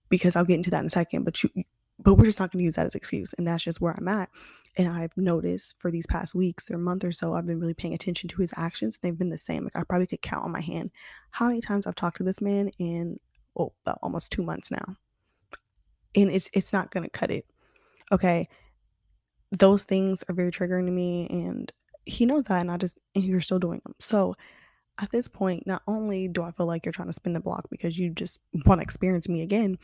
because 0.08 0.34
I'll 0.34 0.44
get 0.44 0.56
into 0.56 0.70
that 0.70 0.80
in 0.80 0.86
a 0.86 0.90
second. 0.90 1.22
But 1.22 1.44
you, 1.44 1.50
but 2.02 2.14
we're 2.14 2.24
just 2.24 2.40
not 2.40 2.50
going 2.50 2.58
to 2.58 2.64
use 2.64 2.74
that 2.74 2.86
as 2.86 2.96
excuse. 2.96 3.34
And 3.34 3.46
that's 3.46 3.62
just 3.62 3.80
where 3.80 3.94
I'm 3.96 4.08
at. 4.08 4.30
And 4.76 4.88
I've 4.88 5.16
noticed 5.16 5.74
for 5.78 5.90
these 5.90 6.06
past 6.06 6.34
weeks 6.34 6.70
or 6.70 6.78
month 6.78 7.04
or 7.04 7.12
so, 7.12 7.34
I've 7.34 7.46
been 7.46 7.60
really 7.60 7.74
paying 7.74 7.94
attention 7.94 8.28
to 8.28 8.40
his 8.40 8.54
actions. 8.56 8.98
They've 9.02 9.18
been 9.18 9.30
the 9.30 9.38
same. 9.38 9.64
Like 9.64 9.76
I 9.76 9.82
probably 9.82 10.06
could 10.06 10.22
count 10.22 10.44
on 10.44 10.52
my 10.52 10.60
hand 10.60 10.90
how 11.30 11.48
many 11.48 11.60
times 11.60 11.86
I've 11.86 11.96
talked 11.96 12.18
to 12.18 12.24
this 12.24 12.40
man 12.40 12.70
in 12.78 13.18
oh, 13.56 13.72
about 13.84 13.98
almost 14.02 14.30
two 14.30 14.42
months 14.42 14.70
now. 14.70 14.96
And 16.14 16.30
it's 16.30 16.50
it's 16.52 16.72
not 16.72 16.90
gonna 16.90 17.08
cut 17.08 17.30
it. 17.30 17.46
Okay. 18.12 18.48
Those 19.52 19.84
things 19.84 20.22
are 20.28 20.34
very 20.34 20.52
triggering 20.52 20.86
to 20.86 20.92
me 20.92 21.26
and 21.28 21.72
he 22.06 22.24
knows 22.24 22.46
that 22.46 22.60
and 22.60 22.70
I 22.70 22.76
just 22.76 22.98
and 23.14 23.24
you're 23.24 23.40
still 23.40 23.58
doing 23.58 23.80
them. 23.84 23.94
So 23.98 24.36
at 25.00 25.10
this 25.10 25.28
point, 25.28 25.66
not 25.66 25.82
only 25.86 26.28
do 26.28 26.42
I 26.42 26.52
feel 26.52 26.66
like 26.66 26.84
you're 26.84 26.92
trying 26.92 27.08
to 27.08 27.14
spin 27.14 27.32
the 27.32 27.40
block 27.40 27.66
because 27.70 27.98
you 27.98 28.10
just 28.10 28.38
want 28.66 28.80
to 28.80 28.82
experience 28.82 29.28
me 29.28 29.42
again, 29.42 29.78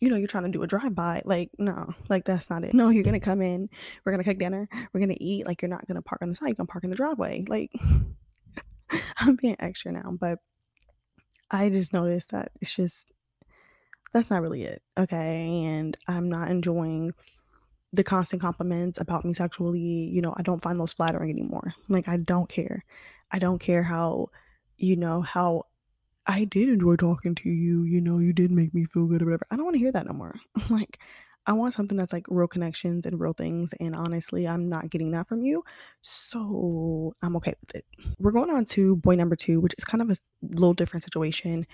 you 0.00 0.10
know, 0.10 0.16
you're 0.16 0.28
trying 0.28 0.44
to 0.44 0.50
do 0.50 0.62
a 0.62 0.66
drive 0.66 0.94
by. 0.94 1.22
Like, 1.24 1.50
no, 1.58 1.94
like 2.08 2.24
that's 2.24 2.50
not 2.50 2.64
it. 2.64 2.74
No, 2.74 2.90
you're 2.90 3.04
gonna 3.04 3.20
come 3.20 3.42
in, 3.42 3.68
we're 4.04 4.12
gonna 4.12 4.24
cook 4.24 4.38
dinner, 4.38 4.68
we're 4.92 5.00
gonna 5.00 5.16
eat. 5.18 5.46
Like, 5.46 5.62
you're 5.62 5.68
not 5.68 5.86
gonna 5.86 6.02
park 6.02 6.22
on 6.22 6.28
the 6.28 6.36
side, 6.36 6.48
you're 6.48 6.54
gonna 6.56 6.66
park 6.66 6.84
in 6.84 6.90
the 6.90 6.96
driveway. 6.96 7.44
Like, 7.46 7.70
I'm 9.18 9.36
being 9.36 9.56
extra 9.58 9.92
now, 9.92 10.12
but 10.18 10.38
I 11.50 11.70
just 11.70 11.92
noticed 11.92 12.30
that 12.30 12.52
it's 12.60 12.74
just 12.74 13.12
that's 14.12 14.30
not 14.30 14.42
really 14.42 14.62
it. 14.62 14.82
Okay. 14.98 15.64
And 15.64 15.96
I'm 16.08 16.28
not 16.28 16.50
enjoying 16.50 17.12
the 17.92 18.04
constant 18.04 18.40
compliments 18.42 18.98
about 19.00 19.24
me 19.24 19.34
sexually. 19.34 19.80
You 19.80 20.22
know, 20.22 20.34
I 20.36 20.42
don't 20.42 20.62
find 20.62 20.80
those 20.80 20.92
flattering 20.92 21.30
anymore. 21.30 21.74
Like, 21.88 22.08
I 22.08 22.16
don't 22.16 22.48
care. 22.48 22.84
I 23.30 23.38
don't 23.38 23.58
care 23.58 23.82
how, 23.82 24.30
you 24.76 24.96
know, 24.96 25.20
how 25.20 25.64
I 26.26 26.44
did 26.44 26.68
enjoy 26.68 26.96
talking 26.96 27.34
to 27.36 27.48
you. 27.48 27.84
You 27.84 28.00
know, 28.00 28.18
you 28.18 28.32
did 28.32 28.50
make 28.50 28.74
me 28.74 28.84
feel 28.84 29.06
good 29.06 29.22
or 29.22 29.26
whatever. 29.26 29.46
I 29.50 29.56
don't 29.56 29.64
want 29.64 29.74
to 29.74 29.80
hear 29.80 29.92
that 29.92 30.06
no 30.06 30.12
more. 30.12 30.34
like, 30.70 30.98
I 31.46 31.52
want 31.52 31.74
something 31.74 31.96
that's 31.96 32.12
like 32.12 32.26
real 32.28 32.48
connections 32.48 33.06
and 33.06 33.20
real 33.20 33.32
things. 33.32 33.72
And 33.78 33.94
honestly, 33.94 34.48
I'm 34.48 34.68
not 34.68 34.90
getting 34.90 35.12
that 35.12 35.28
from 35.28 35.42
you. 35.42 35.62
So 36.02 37.14
I'm 37.22 37.36
okay 37.36 37.54
with 37.60 37.76
it. 37.76 37.84
We're 38.18 38.32
going 38.32 38.50
on 38.50 38.64
to 38.66 38.96
boy 38.96 39.14
number 39.14 39.36
two, 39.36 39.60
which 39.60 39.74
is 39.78 39.84
kind 39.84 40.02
of 40.02 40.10
a 40.10 40.16
little 40.42 40.74
different 40.74 41.04
situation 41.04 41.66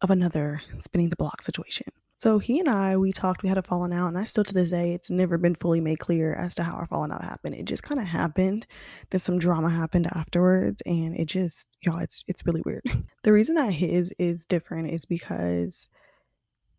of 0.00 0.10
another 0.10 0.62
spinning 0.78 1.10
the 1.10 1.16
block 1.16 1.42
situation. 1.42 1.88
So 2.18 2.40
he 2.40 2.58
and 2.58 2.68
I, 2.68 2.96
we 2.96 3.12
talked, 3.12 3.44
we 3.44 3.48
had 3.48 3.58
a 3.58 3.62
falling 3.62 3.92
out, 3.92 4.08
and 4.08 4.18
I 4.18 4.24
still 4.24 4.42
to 4.42 4.52
this 4.52 4.70
day, 4.70 4.92
it's 4.92 5.08
never 5.08 5.38
been 5.38 5.54
fully 5.54 5.80
made 5.80 6.00
clear 6.00 6.34
as 6.34 6.52
to 6.56 6.64
how 6.64 6.74
our 6.74 6.86
falling 6.86 7.12
out 7.12 7.22
happened. 7.22 7.54
It 7.54 7.64
just 7.64 7.84
kind 7.84 8.00
of 8.00 8.08
happened. 8.08 8.66
Then 9.10 9.20
some 9.20 9.38
drama 9.38 9.70
happened 9.70 10.08
afterwards, 10.12 10.82
and 10.84 11.16
it 11.16 11.26
just, 11.26 11.68
y'all, 11.80 12.00
it's 12.00 12.24
it's 12.26 12.44
really 12.44 12.62
weird. 12.66 12.82
the 13.22 13.32
reason 13.32 13.54
that 13.54 13.72
his 13.72 14.12
is 14.18 14.44
different 14.44 14.90
is 14.90 15.04
because 15.04 15.88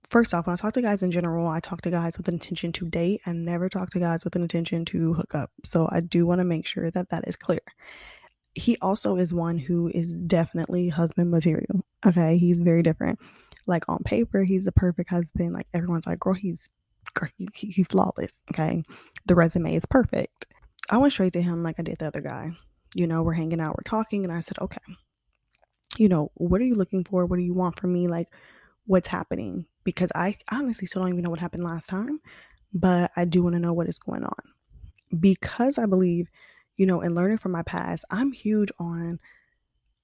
first 0.10 0.34
off, 0.34 0.46
when 0.46 0.56
I 0.56 0.58
talk 0.58 0.74
to 0.74 0.82
guys 0.82 1.04
in 1.04 1.12
general, 1.12 1.48
I 1.48 1.62
talk 1.62 1.82
to 1.82 1.92
guys 1.92 2.18
with 2.18 2.28
an 2.28 2.34
intention 2.34 2.74
to 2.74 2.90
date 2.90 3.22
and 3.26 3.46
never 3.46 3.70
talk 3.70 3.92
to 3.92 4.00
guys 4.00 4.26
with 4.26 4.36
an 4.36 4.42
intention 4.42 4.84
to 4.86 5.14
hook 5.14 5.36
up. 5.36 5.52
So 5.64 5.88
I 5.90 6.02
do 6.02 6.26
want 6.26 6.40
to 6.40 6.46
make 6.46 6.68
sure 6.68 6.92
that 6.92 7.12
that 7.12 7.28
is 7.30 7.38
clear. 7.38 7.62
He 8.56 8.78
also 8.82 9.16
is 9.16 9.34
one 9.34 9.58
who 9.58 9.90
is 9.94 10.22
definitely 10.22 10.90
husband 10.90 11.32
material. 11.32 11.86
Okay, 12.06 12.38
he's 12.38 12.60
very 12.60 12.84
different 12.84 13.20
like 13.70 13.88
on 13.88 14.00
paper, 14.04 14.44
he's 14.44 14.68
a 14.68 14.72
perfect 14.72 15.10
husband. 15.10 15.54
Like 15.54 15.68
everyone's 15.74 16.08
like, 16.08 16.20
girl, 16.20 16.34
he's 16.34 16.70
he's 17.54 17.88
flawless. 17.88 18.42
Okay. 18.52 18.84
The 19.26 19.36
resume 19.36 19.76
is 19.76 19.86
perfect. 19.86 20.46
I 20.90 20.98
went 20.98 21.14
straight 21.14 21.34
to 21.34 21.42
him 21.42 21.64
like 21.64 21.80
I 21.80 21.84
did 21.84 22.00
the 22.00 22.08
other 22.08 22.22
guy. 22.22 22.52
You 22.96 23.08
know, 23.08 23.22
we're 23.22 23.34
hanging 23.34 23.62
out, 23.62 23.78
we're 23.78 23.84
talking, 23.84 24.24
and 24.24 24.34
I 24.34 24.40
said, 24.40 24.58
okay, 24.60 24.82
you 25.98 26.10
know, 26.10 26.32
what 26.34 26.60
are 26.60 26.66
you 26.66 26.74
looking 26.74 27.04
for? 27.04 27.26
What 27.26 27.38
do 27.38 27.44
you 27.44 27.54
want 27.54 27.80
from 27.80 27.94
me? 27.94 28.08
Like, 28.08 28.28
what's 28.86 29.08
happening? 29.08 29.66
Because 29.84 30.12
I 30.16 30.38
honestly 30.52 30.88
still 30.88 31.04
don't 31.04 31.12
even 31.12 31.24
know 31.24 31.30
what 31.30 31.40
happened 31.40 31.64
last 31.64 31.88
time, 31.88 32.20
but 32.74 33.12
I 33.16 33.26
do 33.26 33.44
want 33.44 33.54
to 33.54 33.60
know 33.60 33.74
what 33.74 33.88
is 33.88 34.00
going 34.00 34.24
on. 34.24 35.20
Because 35.20 35.78
I 35.78 35.86
believe, 35.86 36.28
you 36.78 36.88
know, 36.88 37.02
in 37.02 37.14
learning 37.14 37.38
from 37.38 37.52
my 37.52 37.64
past, 37.64 38.06
I'm 38.10 38.32
huge 38.32 38.72
on 38.80 39.20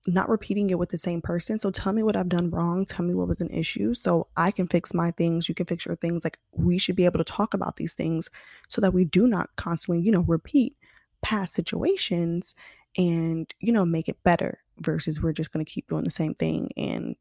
not 0.08 0.30
repeating 0.30 0.70
it 0.70 0.78
with 0.78 0.90
the 0.90 0.98
same 0.98 1.22
person. 1.22 1.58
So 1.58 1.72
tell 1.72 1.92
me 1.92 2.04
what 2.04 2.16
I've 2.16 2.30
done 2.30 2.52
wrong. 2.52 2.86
Tell 2.86 3.06
me 3.06 3.14
what 3.14 3.28
was 3.28 3.42
an 3.42 3.50
issue 3.50 3.94
so 3.94 4.28
I 4.38 4.52
can 4.52 4.68
fix 4.68 4.94
my 4.94 5.12
things. 5.12 5.50
You 5.50 5.56
can 5.56 5.66
fix 5.66 5.86
your 5.86 5.96
things. 5.96 6.24
Like 6.24 6.38
we 6.52 6.78
should 6.78 6.96
be 6.96 7.06
able 7.06 7.18
to 7.18 7.24
talk 7.24 7.54
about 7.54 7.78
these 7.78 7.96
things 7.96 8.30
so 8.68 8.82
that 8.82 8.94
we 8.94 9.06
do 9.06 9.28
not 9.28 9.50
constantly, 9.56 10.04
you 10.04 10.12
know, 10.12 10.22
repeat 10.22 10.76
past 11.22 11.54
situations 11.54 12.54
and, 12.98 13.52
you 13.60 13.72
know, 13.74 13.86
make 13.86 14.08
it 14.08 14.22
better 14.24 14.60
versus 14.80 15.22
we're 15.22 15.34
just 15.34 15.52
going 15.52 15.66
to 15.66 15.72
keep 15.72 15.88
doing 15.90 16.04
the 16.04 16.12
same 16.12 16.36
thing 16.36 16.72
and 16.78 17.16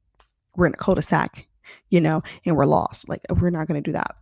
we're 0.56 0.66
in 0.66 0.74
a 0.74 0.76
cul-de-sac, 0.76 1.46
you 1.88 2.00
know, 2.00 2.22
and 2.44 2.56
we're 2.56 2.66
lost. 2.66 3.08
Like 3.08 3.22
we're 3.30 3.50
not 3.50 3.66
going 3.66 3.82
to 3.82 3.88
do 3.88 3.92
that. 3.92 4.16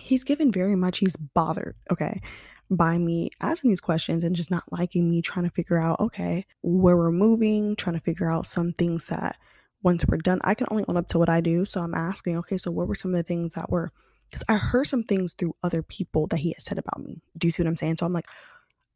He's 0.00 0.24
given 0.24 0.50
very 0.50 0.76
much, 0.76 0.98
he's 0.98 1.16
bothered. 1.16 1.76
Okay 1.92 2.20
by 2.70 2.98
me 2.98 3.30
asking 3.40 3.70
these 3.70 3.80
questions 3.80 4.24
and 4.24 4.36
just 4.36 4.50
not 4.50 4.70
liking 4.70 5.08
me 5.08 5.22
trying 5.22 5.44
to 5.44 5.54
figure 5.54 5.78
out, 5.78 6.00
okay, 6.00 6.44
where 6.62 6.96
we're 6.96 7.10
moving, 7.10 7.76
trying 7.76 7.96
to 7.96 8.02
figure 8.02 8.30
out 8.30 8.46
some 8.46 8.72
things 8.72 9.06
that 9.06 9.36
once 9.82 10.04
we're 10.06 10.18
done, 10.18 10.40
I 10.44 10.54
can 10.54 10.66
only 10.70 10.84
own 10.88 10.96
up 10.96 11.08
to 11.08 11.18
what 11.18 11.28
I 11.28 11.40
do. 11.40 11.64
So 11.64 11.80
I'm 11.80 11.94
asking, 11.94 12.36
okay, 12.38 12.58
so 12.58 12.70
what 12.70 12.88
were 12.88 12.94
some 12.94 13.12
of 13.12 13.16
the 13.16 13.22
things 13.22 13.54
that 13.54 13.70
were, 13.70 13.92
because 14.28 14.44
I 14.48 14.54
heard 14.54 14.86
some 14.86 15.02
things 15.02 15.32
through 15.32 15.54
other 15.62 15.82
people 15.82 16.26
that 16.28 16.40
he 16.40 16.50
had 16.50 16.62
said 16.62 16.78
about 16.78 17.00
me. 17.00 17.22
Do 17.36 17.46
you 17.46 17.52
see 17.52 17.62
what 17.62 17.68
I'm 17.68 17.76
saying? 17.76 17.96
So 17.98 18.06
I'm 18.06 18.12
like, 18.12 18.26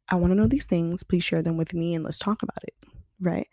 I 0.09 0.15
want 0.15 0.31
to 0.31 0.35
know 0.35 0.47
these 0.47 0.65
things. 0.65 1.03
Please 1.03 1.23
share 1.23 1.41
them 1.41 1.57
with 1.57 1.73
me 1.73 1.95
and 1.95 2.03
let's 2.03 2.19
talk 2.19 2.43
about 2.43 2.63
it. 2.63 2.75
Right. 3.19 3.47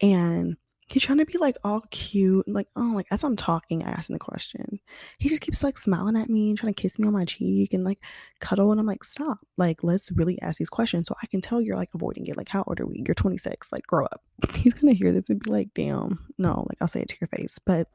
And 0.00 0.56
he's 0.92 1.02
trying 1.02 1.18
to 1.18 1.24
be 1.24 1.38
like 1.38 1.56
all 1.64 1.82
cute 1.90 2.46
like 2.46 2.68
oh 2.76 2.92
like 2.94 3.06
as 3.10 3.24
i'm 3.24 3.36
talking 3.36 3.82
i 3.82 3.90
ask 3.90 4.10
him 4.10 4.14
the 4.14 4.18
question 4.18 4.78
he 5.18 5.28
just 5.28 5.40
keeps 5.40 5.62
like 5.62 5.78
smiling 5.78 6.16
at 6.16 6.28
me 6.28 6.50
and 6.50 6.58
trying 6.58 6.72
to 6.72 6.80
kiss 6.80 6.98
me 6.98 7.06
on 7.06 7.12
my 7.12 7.24
cheek 7.24 7.72
and 7.72 7.84
like 7.84 7.98
cuddle 8.40 8.70
and 8.70 8.80
i'm 8.80 8.86
like 8.86 9.02
stop 9.02 9.38
like 9.56 9.82
let's 9.82 10.12
really 10.12 10.40
ask 10.42 10.58
these 10.58 10.68
questions 10.68 11.08
so 11.08 11.14
i 11.22 11.26
can 11.26 11.40
tell 11.40 11.60
you're 11.60 11.76
like 11.76 11.94
avoiding 11.94 12.26
it 12.26 12.36
like 12.36 12.48
how 12.48 12.62
old 12.66 12.78
are 12.78 12.86
we 12.86 13.02
you're 13.06 13.14
26 13.14 13.72
like 13.72 13.86
grow 13.86 14.04
up 14.06 14.22
he's 14.54 14.74
gonna 14.74 14.92
hear 14.92 15.12
this 15.12 15.30
and 15.30 15.42
be 15.42 15.50
like 15.50 15.68
damn 15.74 16.18
no 16.38 16.64
like 16.68 16.78
i'll 16.80 16.88
say 16.88 17.00
it 17.00 17.08
to 17.08 17.16
your 17.20 17.28
face 17.28 17.58
but 17.64 17.88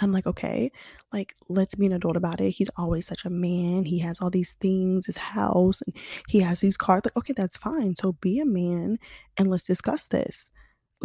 I'm 0.00 0.12
like, 0.12 0.26
okay, 0.26 0.72
like, 1.12 1.34
let's 1.48 1.74
be 1.74 1.86
an 1.86 1.92
adult 1.92 2.16
about 2.16 2.40
it. 2.40 2.50
He's 2.50 2.70
always 2.76 3.06
such 3.06 3.24
a 3.24 3.30
man. 3.30 3.84
He 3.84 4.00
has 4.00 4.18
all 4.20 4.30
these 4.30 4.54
things, 4.54 5.06
his 5.06 5.18
house, 5.18 5.82
and 5.82 5.94
he 6.26 6.40
has 6.40 6.60
these 6.60 6.76
cars. 6.76 7.02
Like, 7.04 7.16
okay, 7.16 7.34
that's 7.36 7.56
fine. 7.56 7.94
So 7.94 8.12
be 8.12 8.40
a 8.40 8.46
man 8.46 8.98
and 9.36 9.48
let's 9.48 9.64
discuss 9.64 10.08
this. 10.08 10.50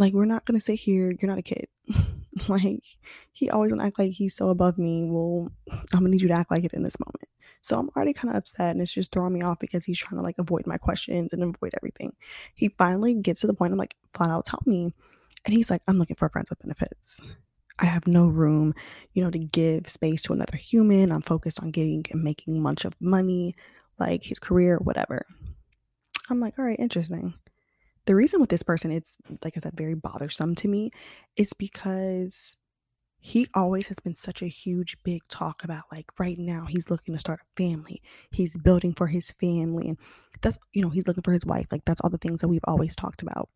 Like, 0.00 0.14
we're 0.14 0.24
not 0.24 0.46
gonna 0.46 0.60
sit 0.60 0.80
here, 0.80 1.10
you're 1.12 1.28
not 1.28 1.38
a 1.38 1.42
kid. 1.42 1.68
like, 2.48 2.82
he 3.32 3.50
always 3.50 3.70
wanna 3.70 3.84
act 3.84 3.98
like 3.98 4.12
he's 4.12 4.34
so 4.34 4.48
above 4.48 4.78
me. 4.78 5.04
Well, 5.10 5.52
I'm 5.70 6.00
gonna 6.00 6.08
need 6.08 6.22
you 6.22 6.28
to 6.28 6.34
act 6.34 6.50
like 6.50 6.64
it 6.64 6.72
in 6.72 6.82
this 6.82 6.98
moment. 6.98 7.28
So 7.60 7.78
I'm 7.78 7.90
already 7.94 8.14
kind 8.14 8.30
of 8.30 8.36
upset 8.36 8.70
and 8.70 8.80
it's 8.80 8.94
just 8.94 9.12
throwing 9.12 9.34
me 9.34 9.42
off 9.42 9.58
because 9.58 9.84
he's 9.84 9.98
trying 9.98 10.16
to 10.16 10.22
like 10.22 10.36
avoid 10.38 10.66
my 10.66 10.78
questions 10.78 11.34
and 11.34 11.42
avoid 11.42 11.74
everything. 11.76 12.14
He 12.54 12.70
finally 12.78 13.12
gets 13.12 13.42
to 13.42 13.46
the 13.46 13.52
point 13.52 13.74
I'm 13.74 13.78
like, 13.78 13.94
flat 14.14 14.30
out 14.30 14.46
tell 14.46 14.62
me. 14.64 14.94
And 15.44 15.54
he's 15.54 15.68
like, 15.68 15.82
I'm 15.86 15.98
looking 15.98 16.16
for 16.16 16.30
friends 16.30 16.48
with 16.48 16.60
benefits. 16.60 17.20
I 17.78 17.84
have 17.84 18.06
no 18.06 18.26
room, 18.26 18.74
you 19.12 19.22
know, 19.22 19.30
to 19.30 19.38
give 19.38 19.86
space 19.86 20.22
to 20.22 20.32
another 20.32 20.56
human. 20.56 21.12
I'm 21.12 21.20
focused 21.20 21.60
on 21.60 21.72
getting 21.72 22.06
and 22.10 22.24
making 22.24 22.62
much 22.62 22.86
of 22.86 22.94
money, 23.00 23.54
like 23.98 24.24
his 24.24 24.38
career, 24.38 24.78
whatever. 24.78 25.26
I'm 26.30 26.40
like, 26.40 26.58
all 26.58 26.64
right, 26.64 26.78
interesting 26.78 27.34
the 28.06 28.14
reason 28.14 28.40
with 28.40 28.50
this 28.50 28.62
person 28.62 28.90
it's 28.90 29.16
like 29.44 29.56
i 29.56 29.60
said 29.60 29.74
very 29.76 29.94
bothersome 29.94 30.54
to 30.54 30.68
me 30.68 30.90
is 31.36 31.52
because 31.52 32.56
he 33.20 33.46
always 33.54 33.86
has 33.88 33.98
been 34.00 34.14
such 34.14 34.42
a 34.42 34.46
huge 34.46 34.96
big 35.04 35.20
talk 35.28 35.62
about 35.62 35.84
like 35.92 36.06
right 36.18 36.38
now 36.38 36.64
he's 36.64 36.90
looking 36.90 37.14
to 37.14 37.20
start 37.20 37.40
a 37.40 37.62
family. 37.62 38.02
He's 38.30 38.56
building 38.56 38.94
for 38.94 39.06
his 39.06 39.30
family 39.32 39.88
and 39.88 39.98
that's 40.40 40.58
you 40.72 40.80
know 40.82 40.88
he's 40.88 41.06
looking 41.06 41.22
for 41.22 41.32
his 41.32 41.44
wife. 41.44 41.66
Like 41.70 41.84
that's 41.84 42.00
all 42.00 42.10
the 42.10 42.18
things 42.18 42.40
that 42.40 42.48
we've 42.48 42.64
always 42.64 42.96
talked 42.96 43.22
about. 43.22 43.50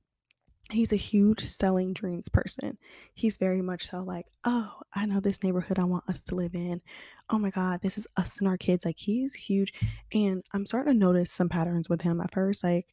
He's 0.71 0.93
a 0.93 0.97
huge 0.97 1.41
selling 1.41 1.93
dreams 1.93 2.29
person. 2.29 2.79
He's 3.15 3.39
very 3.39 3.63
much 3.63 3.89
so 3.89 4.03
like 4.03 4.27
oh 4.45 4.71
i 4.95 5.07
know 5.07 5.21
this 5.21 5.43
neighborhood 5.43 5.79
i 5.79 5.85
want 5.85 6.09
us 6.09 6.21
to 6.25 6.35
live 6.35 6.55
in. 6.55 6.83
Oh 7.31 7.39
my 7.39 7.51
god 7.51 7.81
this 7.83 7.97
is 7.97 8.07
us 8.19 8.39
and 8.39 8.49
our 8.49 8.59
kids. 8.59 8.85
Like 8.85 8.99
he's 8.99 9.35
huge 9.35 9.73
and 10.13 10.45
i'm 10.53 10.67
starting 10.67 10.93
to 10.93 10.99
notice 10.99 11.33
some 11.33 11.49
patterns 11.49 11.89
with 11.89 12.03
him. 12.03 12.21
At 12.21 12.35
first 12.35 12.63
like 12.63 12.87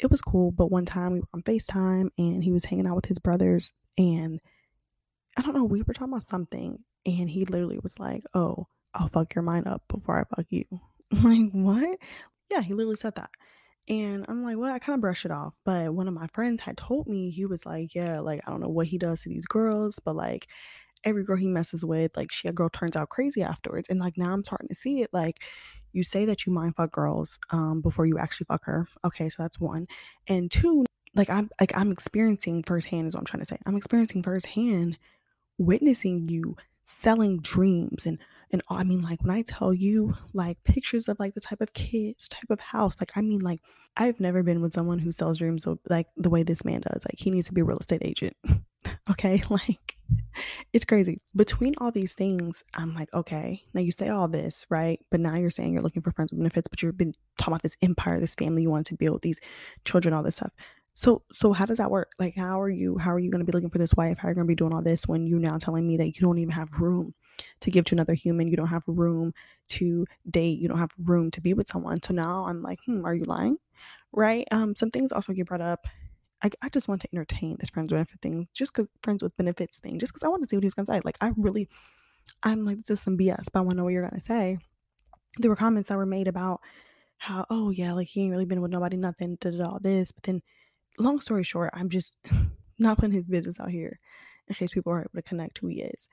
it 0.00 0.10
was 0.10 0.20
cool. 0.20 0.50
But 0.52 0.70
one 0.70 0.84
time 0.84 1.12
we 1.12 1.20
were 1.20 1.28
on 1.34 1.42
FaceTime 1.42 2.10
and 2.18 2.42
he 2.42 2.52
was 2.52 2.64
hanging 2.64 2.86
out 2.86 2.96
with 2.96 3.06
his 3.06 3.18
brothers 3.18 3.74
and 3.96 4.40
I 5.36 5.42
don't 5.42 5.54
know, 5.54 5.64
we 5.64 5.82
were 5.82 5.94
talking 5.94 6.12
about 6.12 6.24
something 6.24 6.78
and 7.06 7.30
he 7.30 7.44
literally 7.44 7.78
was 7.82 7.98
like, 7.98 8.24
Oh, 8.34 8.66
I'll 8.94 9.08
fuck 9.08 9.34
your 9.34 9.42
mind 9.42 9.66
up 9.66 9.82
before 9.88 10.18
I 10.18 10.34
fuck 10.34 10.46
you. 10.50 10.64
like, 11.22 11.50
what? 11.52 11.98
Yeah, 12.50 12.62
he 12.62 12.74
literally 12.74 12.96
said 12.96 13.14
that. 13.16 13.30
And 13.88 14.26
I'm 14.28 14.42
like, 14.42 14.58
well, 14.58 14.72
I 14.72 14.78
kind 14.78 14.94
of 14.94 15.00
brushed 15.00 15.24
it 15.24 15.30
off. 15.30 15.54
But 15.64 15.94
one 15.94 16.08
of 16.08 16.14
my 16.14 16.26
friends 16.34 16.60
had 16.60 16.76
told 16.76 17.06
me, 17.08 17.30
he 17.30 17.46
was 17.46 17.64
like, 17.64 17.94
yeah, 17.94 18.20
like, 18.20 18.40
I 18.46 18.50
don't 18.50 18.60
know 18.60 18.68
what 18.68 18.86
he 18.86 18.98
does 18.98 19.22
to 19.22 19.30
these 19.30 19.46
girls, 19.46 19.98
but 20.04 20.14
like, 20.14 20.46
every 21.04 21.24
girl 21.24 21.36
he 21.36 21.46
messes 21.46 21.84
with, 21.84 22.10
like, 22.16 22.30
she 22.30 22.48
a 22.48 22.52
girl 22.52 22.68
turns 22.68 22.96
out 22.96 23.08
crazy 23.08 23.42
afterwards. 23.42 23.88
And 23.88 23.98
like, 23.98 24.18
now 24.18 24.32
I'm 24.32 24.44
starting 24.44 24.68
to 24.68 24.74
see 24.74 25.00
it. 25.00 25.10
Like, 25.12 25.38
you 25.92 26.02
say 26.02 26.24
that 26.26 26.46
you 26.46 26.52
mind 26.52 26.76
fuck 26.76 26.92
girls 26.92 27.38
um, 27.50 27.80
before 27.80 28.06
you 28.06 28.18
actually 28.18 28.46
fuck 28.46 28.64
her. 28.64 28.86
Okay, 29.04 29.28
so 29.28 29.42
that's 29.42 29.58
one. 29.58 29.86
And 30.26 30.50
two, 30.50 30.84
like, 31.14 31.30
I'm 31.30 31.50
like, 31.60 31.76
I'm 31.76 31.92
experiencing 31.92 32.62
firsthand, 32.62 33.08
is 33.08 33.14
what 33.14 33.20
I'm 33.20 33.26
trying 33.26 33.42
to 33.42 33.46
say. 33.46 33.58
I'm 33.66 33.76
experiencing 33.76 34.22
firsthand 34.22 34.98
witnessing 35.58 36.28
you 36.28 36.56
selling 36.84 37.38
dreams 37.40 38.06
and 38.06 38.18
and 38.50 38.62
I 38.70 38.82
mean 38.82 39.02
like 39.02 39.20
when 39.20 39.30
I 39.30 39.42
tell 39.42 39.74
you 39.74 40.14
like 40.32 40.62
pictures 40.64 41.06
of 41.08 41.18
like 41.18 41.34
the 41.34 41.40
type 41.40 41.60
of 41.60 41.74
kids, 41.74 42.28
type 42.28 42.48
of 42.48 42.60
house, 42.60 42.98
like 42.98 43.12
I 43.14 43.20
mean 43.20 43.40
like 43.40 43.60
I've 43.96 44.20
never 44.20 44.42
been 44.42 44.62
with 44.62 44.72
someone 44.72 44.98
who 44.98 45.12
sells 45.12 45.36
dreams 45.38 45.68
like 45.90 46.06
the 46.16 46.30
way 46.30 46.44
this 46.44 46.64
man 46.64 46.80
does. 46.80 47.04
Like 47.04 47.18
he 47.18 47.30
needs 47.30 47.48
to 47.48 47.52
be 47.52 47.60
a 47.60 47.64
real 47.64 47.78
estate 47.78 48.02
agent. 48.02 48.36
okay? 49.10 49.42
Like 49.50 49.96
it's 50.72 50.84
crazy. 50.84 51.20
Between 51.34 51.74
all 51.78 51.90
these 51.90 52.14
things, 52.14 52.62
I'm 52.74 52.94
like, 52.94 53.12
okay, 53.12 53.62
now 53.74 53.80
you 53.80 53.92
say 53.92 54.08
all 54.08 54.28
this, 54.28 54.64
right? 54.70 55.00
But 55.10 55.20
now 55.20 55.34
you're 55.34 55.50
saying 55.50 55.72
you're 55.72 55.82
looking 55.82 56.02
for 56.02 56.12
friends 56.12 56.30
with 56.30 56.38
benefits, 56.38 56.68
but 56.68 56.82
you've 56.82 56.96
been 56.96 57.14
talking 57.36 57.52
about 57.52 57.62
this 57.62 57.76
empire, 57.82 58.20
this 58.20 58.34
family 58.34 58.62
you 58.62 58.70
want 58.70 58.86
to 58.86 58.94
build, 58.94 59.22
these 59.22 59.40
children, 59.84 60.14
all 60.14 60.22
this 60.22 60.36
stuff. 60.36 60.52
So 60.94 61.22
so 61.32 61.52
how 61.52 61.66
does 61.66 61.78
that 61.78 61.90
work? 61.90 62.12
Like 62.18 62.34
how 62.36 62.60
are 62.60 62.70
you 62.70 62.98
how 62.98 63.12
are 63.12 63.18
you 63.18 63.30
going 63.30 63.40
to 63.40 63.44
be 63.44 63.52
looking 63.52 63.70
for 63.70 63.78
this 63.78 63.94
wife? 63.94 64.18
How 64.18 64.28
are 64.28 64.30
you 64.30 64.34
going 64.34 64.46
to 64.46 64.50
be 64.50 64.56
doing 64.56 64.72
all 64.72 64.82
this 64.82 65.06
when 65.06 65.26
you're 65.26 65.38
now 65.38 65.58
telling 65.58 65.86
me 65.86 65.96
that 65.96 66.06
you 66.06 66.20
don't 66.20 66.38
even 66.38 66.52
have 66.52 66.80
room 66.80 67.14
to 67.60 67.70
give 67.70 67.84
to 67.86 67.94
another 67.94 68.14
human? 68.14 68.48
You 68.48 68.56
don't 68.56 68.68
have 68.68 68.82
room 68.86 69.32
to 69.68 70.06
date. 70.28 70.58
You 70.58 70.68
don't 70.68 70.78
have 70.78 70.92
room 70.98 71.30
to 71.32 71.40
be 71.40 71.54
with 71.54 71.68
someone. 71.68 72.02
So 72.02 72.14
now 72.14 72.46
I'm 72.46 72.62
like, 72.62 72.80
hmm, 72.84 73.04
are 73.04 73.14
you 73.14 73.24
lying? 73.24 73.58
Right? 74.12 74.48
Um, 74.50 74.74
some 74.74 74.90
things 74.90 75.12
also 75.12 75.32
get 75.32 75.46
brought 75.46 75.60
up. 75.60 75.86
I, 76.42 76.50
I 76.62 76.68
just 76.68 76.88
want 76.88 77.02
to 77.02 77.08
entertain 77.12 77.56
this 77.58 77.70
friends 77.70 77.92
with 77.92 77.98
benefit 77.98 78.20
thing, 78.20 78.48
just 78.54 78.72
because 78.72 78.90
friends 79.02 79.22
with 79.22 79.36
benefits 79.36 79.80
thing, 79.80 79.98
just 79.98 80.12
because 80.12 80.24
I 80.24 80.28
want 80.28 80.42
to 80.42 80.48
see 80.48 80.56
what 80.56 80.64
he's 80.64 80.74
gonna 80.74 80.86
say. 80.86 81.00
Like 81.04 81.18
I 81.20 81.32
really, 81.36 81.68
I'm 82.42 82.64
like 82.64 82.78
this 82.78 82.90
is 82.90 83.00
some 83.00 83.18
BS, 83.18 83.46
but 83.52 83.60
I 83.60 83.62
want 83.62 83.72
to 83.72 83.76
know 83.78 83.84
what 83.84 83.92
you're 83.92 84.08
gonna 84.08 84.22
say. 84.22 84.58
There 85.38 85.50
were 85.50 85.56
comments 85.56 85.88
that 85.88 85.98
were 85.98 86.06
made 86.06 86.28
about 86.28 86.60
how, 87.18 87.44
oh 87.50 87.70
yeah, 87.70 87.92
like 87.92 88.08
he 88.08 88.22
ain't 88.22 88.30
really 88.30 88.44
been 88.44 88.62
with 88.62 88.70
nobody, 88.70 88.96
nothing, 88.96 89.36
did 89.40 89.60
all 89.60 89.78
this, 89.80 90.12
but 90.12 90.22
then 90.22 90.40
long 90.98 91.20
story 91.20 91.44
short, 91.44 91.70
I'm 91.74 91.88
just 91.88 92.16
not 92.78 92.98
putting 92.98 93.12
his 93.14 93.26
business 93.26 93.58
out 93.60 93.70
here 93.70 93.98
in 94.46 94.54
case 94.54 94.70
people 94.70 94.92
are 94.92 95.00
able 95.00 95.10
to 95.14 95.22
connect 95.22 95.58
who 95.58 95.68
he 95.68 95.82
is. 95.82 96.08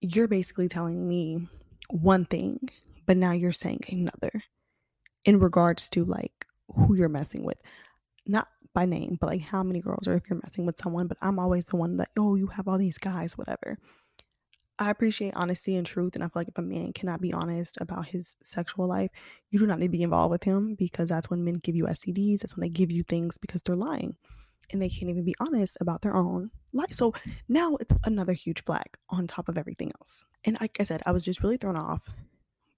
You're 0.00 0.28
basically 0.28 0.68
telling 0.68 1.06
me 1.06 1.46
one 1.90 2.24
thing, 2.24 2.70
but 3.06 3.16
now 3.16 3.32
you're 3.32 3.52
saying 3.52 3.80
another 3.88 4.42
in 5.24 5.38
regards 5.38 5.90
to 5.90 6.04
like 6.04 6.46
who 6.74 6.94
you're 6.94 7.08
messing 7.08 7.44
with. 7.44 7.58
Not 8.26 8.48
by 8.74 8.86
name, 8.86 9.18
but 9.20 9.28
like 9.28 9.40
how 9.40 9.62
many 9.62 9.80
girls 9.80 10.06
or 10.06 10.14
if 10.14 10.28
you're 10.28 10.40
messing 10.42 10.66
with 10.66 10.80
someone, 10.80 11.06
but 11.06 11.18
I'm 11.20 11.38
always 11.38 11.66
the 11.66 11.76
one 11.76 11.96
that, 11.98 12.10
oh, 12.16 12.36
you 12.36 12.46
have 12.48 12.68
all 12.68 12.78
these 12.78 12.98
guys, 12.98 13.36
whatever. 13.36 13.78
I 14.78 14.90
appreciate 14.90 15.34
honesty 15.34 15.76
and 15.76 15.86
truth. 15.86 16.14
And 16.14 16.24
I 16.24 16.28
feel 16.28 16.40
like 16.40 16.48
if 16.48 16.56
a 16.56 16.62
man 16.62 16.92
cannot 16.94 17.20
be 17.20 17.34
honest 17.34 17.76
about 17.80 18.06
his 18.06 18.36
sexual 18.42 18.86
life, 18.86 19.10
you 19.50 19.58
do 19.58 19.66
not 19.66 19.78
need 19.78 19.88
to 19.88 19.92
be 19.92 20.02
involved 20.02 20.30
with 20.30 20.44
him 20.44 20.74
because 20.78 21.10
that's 21.10 21.28
when 21.28 21.44
men 21.44 21.60
give 21.62 21.76
you 21.76 21.84
STDs. 21.84 22.40
That's 22.40 22.56
when 22.56 22.62
they 22.62 22.70
give 22.70 22.90
you 22.90 23.02
things 23.02 23.36
because 23.36 23.62
they're 23.62 23.76
lying 23.76 24.16
and 24.72 24.80
they 24.80 24.88
can't 24.88 25.10
even 25.10 25.24
be 25.24 25.34
honest 25.38 25.76
about 25.80 26.00
their 26.00 26.16
own 26.16 26.50
life. 26.72 26.92
So 26.92 27.12
now 27.48 27.76
it's 27.76 27.92
another 28.04 28.32
huge 28.32 28.64
flag 28.64 28.86
on 29.10 29.26
top 29.26 29.48
of 29.48 29.58
everything 29.58 29.92
else. 30.00 30.24
And 30.44 30.56
like 30.60 30.78
I 30.80 30.84
said, 30.84 31.02
I 31.04 31.12
was 31.12 31.24
just 31.24 31.42
really 31.42 31.58
thrown 31.58 31.76
off 31.76 32.08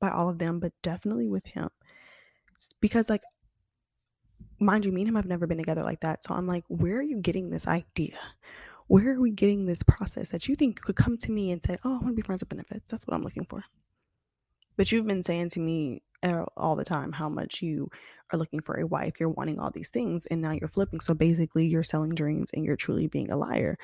by 0.01 0.11
all 0.11 0.29
of 0.29 0.39
them, 0.39 0.59
but 0.59 0.73
definitely 0.83 1.29
with 1.29 1.47
him 1.47 1.69
because, 2.81 3.09
like, 3.09 3.23
mind 4.63 4.85
you, 4.85 4.93
me 4.93 5.03
and 5.03 5.09
him 5.09 5.17
have 5.17 5.27
never 5.27 5.47
been 5.47 5.59
together 5.59 5.83
like 5.83 6.01
that. 6.01 6.25
So 6.25 6.35
I'm 6.35 6.47
like, 6.47 6.65
where 6.69 6.99
are 6.99 7.03
you 7.03 7.19
getting 7.19 7.51
this 7.51 7.67
idea? 7.67 8.19
where 8.93 9.13
are 9.13 9.21
we 9.21 9.31
getting 9.31 9.65
this 9.65 9.83
process 9.83 10.29
that 10.31 10.49
you 10.49 10.55
think 10.55 10.83
could 10.83 10.97
come 10.97 11.17
to 11.17 11.33
me 11.33 11.51
and 11.51 11.63
say, 11.63 11.79
oh, 11.83 11.93
I 11.93 11.95
want 11.95 12.09
to 12.09 12.13
be 12.13 12.21
friends 12.21 12.43
with 12.43 12.51
benefits? 12.51 12.85
That's 12.91 13.07
what 13.07 13.15
I'm 13.15 13.23
looking 13.23 13.47
for. 13.47 13.65
But 14.77 14.93
you've 14.93 15.07
been 15.07 15.23
saying 15.23 15.49
to 15.51 15.61
me 15.61 16.03
uh, 16.23 16.45
all 16.59 16.77
the 16.77 16.85
time 16.85 17.13
how 17.13 17.31
much 17.31 17.63
you 17.63 17.89
are 18.33 18.39
looking 18.39 18.61
for 18.61 18.79
a 18.79 18.87
wife, 18.87 19.15
you're 19.19 19.31
wanting 19.31 19.59
all 19.59 19.71
these 19.71 19.89
things, 19.89 20.27
and 20.27 20.43
now 20.43 20.53
you're 20.53 20.69
flipping. 20.69 21.01
So 21.01 21.15
basically, 21.15 21.67
you're 21.67 21.83
selling 21.83 22.15
dreams 22.15 22.51
and 22.53 22.67
you're 22.67 22.77
truly 22.77 23.07
being 23.07 23.31
a 23.31 23.37
liar. 23.39 23.79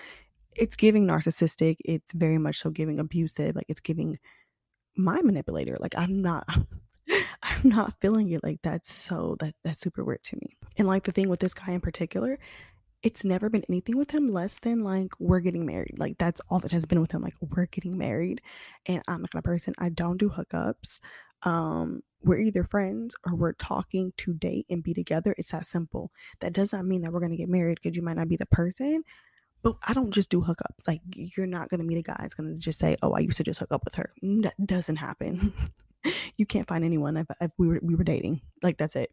It's 0.55 0.77
giving 0.77 1.07
narcissistic, 1.07 1.77
it's 1.87 2.13
very 2.13 2.37
much 2.37 2.59
so 2.59 2.69
giving 2.69 2.99
abusive, 2.99 3.57
like 3.57 3.67
it's 3.69 3.81
giving 3.81 4.19
my 4.95 5.23
manipulator. 5.23 5.79
Like 5.81 5.95
I'm 5.97 6.21
not. 6.21 6.47
I'm 7.49 7.71
not 7.71 7.95
feeling 8.01 8.31
it 8.31 8.45
like 8.45 8.61
that's 8.63 8.93
so 8.93 9.37
that 9.41 9.55
that's 9.65 9.81
super 9.81 10.05
weird 10.05 10.23
to 10.25 10.37
me. 10.37 10.57
And 10.77 10.87
like 10.87 11.05
the 11.05 11.13
thing 11.13 11.29
with 11.29 11.41
this 11.41 11.55
guy 11.55 11.73
in 11.73 11.81
particular 11.81 12.39
it's 13.03 13.25
never 13.25 13.49
been 13.49 13.65
anything 13.69 13.97
with 13.97 14.11
him 14.11 14.29
less 14.29 14.59
than 14.59 14.81
like 14.81 15.13
we're 15.19 15.41
getting 15.41 15.65
married. 15.65 15.99
Like 15.99 16.19
that's 16.19 16.41
all 16.49 16.59
that 16.61 16.73
has 16.73 16.87
been 16.87 17.01
with 17.01 17.13
him. 17.13 17.23
Like 17.23 17.37
we're 17.41 17.67
getting 17.67 17.97
married. 17.97 18.41
And 18.87 19.03
I'm 19.07 19.23
the 19.23 19.29
kind 19.29 19.41
of 19.41 19.45
person 19.45 19.75
I 19.79 19.89
don't 19.89 20.19
do 20.19 20.31
hookups. 20.31 21.01
Um, 21.45 22.03
we're 22.23 22.39
either 22.39 22.65
friends 22.65 23.15
or 23.25 23.37
we're 23.37 23.53
talking 23.53 24.13
to 24.17 24.35
date 24.35 24.67
and 24.69 24.83
be 24.83 24.95
together. 24.95 25.35
It's 25.39 25.53
that 25.53 25.67
simple. 25.67 26.11
That 26.41 26.53
does 26.53 26.73
not 26.73 26.85
mean 26.85 27.03
that 27.03 27.13
we're 27.13 27.21
gonna 27.21 27.37
get 27.37 27.49
married 27.49 27.79
because 27.81 27.97
you 27.97 28.03
might 28.03 28.17
not 28.17 28.29
be 28.29 28.37
the 28.37 28.47
person. 28.47 29.05
But 29.63 29.77
I 29.87 29.95
don't 29.95 30.13
just 30.13 30.31
do 30.31 30.43
hookups. 30.43 30.89
Like 30.89 31.01
you're 31.15 31.47
not 31.47 31.69
gonna 31.69 31.85
meet 31.85 31.99
a 31.99 32.03
guy 32.03 32.17
that's 32.21 32.35
gonna 32.35 32.57
just 32.57 32.81
say, 32.81 32.97
"Oh, 33.03 33.13
I 33.13 33.21
used 33.21 33.37
to 33.39 33.45
just 33.45 33.61
hook 33.61 33.73
up 33.73 33.85
with 33.85 33.95
her." 33.97 34.13
That 34.23 34.55
doesn't 34.65 34.97
happen. 34.97 35.53
you 36.37 36.47
can't 36.47 36.69
find 36.69 36.85
anyone 36.85 37.17
if, 37.17 37.51
we 37.59 37.69
were 37.69 37.81
we 37.83 37.95
were 37.95 38.05
dating. 38.05 38.41
Like 38.63 38.79
that's 38.79 38.97
it. 38.97 39.11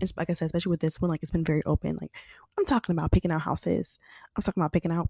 And 0.00 0.12
like 0.16 0.30
I 0.30 0.34
said, 0.34 0.46
especially 0.46 0.70
with 0.70 0.80
this 0.80 1.00
one, 1.00 1.10
like 1.10 1.22
it's 1.22 1.32
been 1.32 1.44
very 1.44 1.62
open. 1.64 1.98
Like 2.00 2.10
I'm 2.58 2.64
talking 2.64 2.94
about 2.94 3.12
picking 3.12 3.30
out 3.30 3.42
houses. 3.42 3.98
I'm 4.36 4.42
talking 4.42 4.62
about 4.62 4.72
picking 4.72 4.92
out 4.92 5.08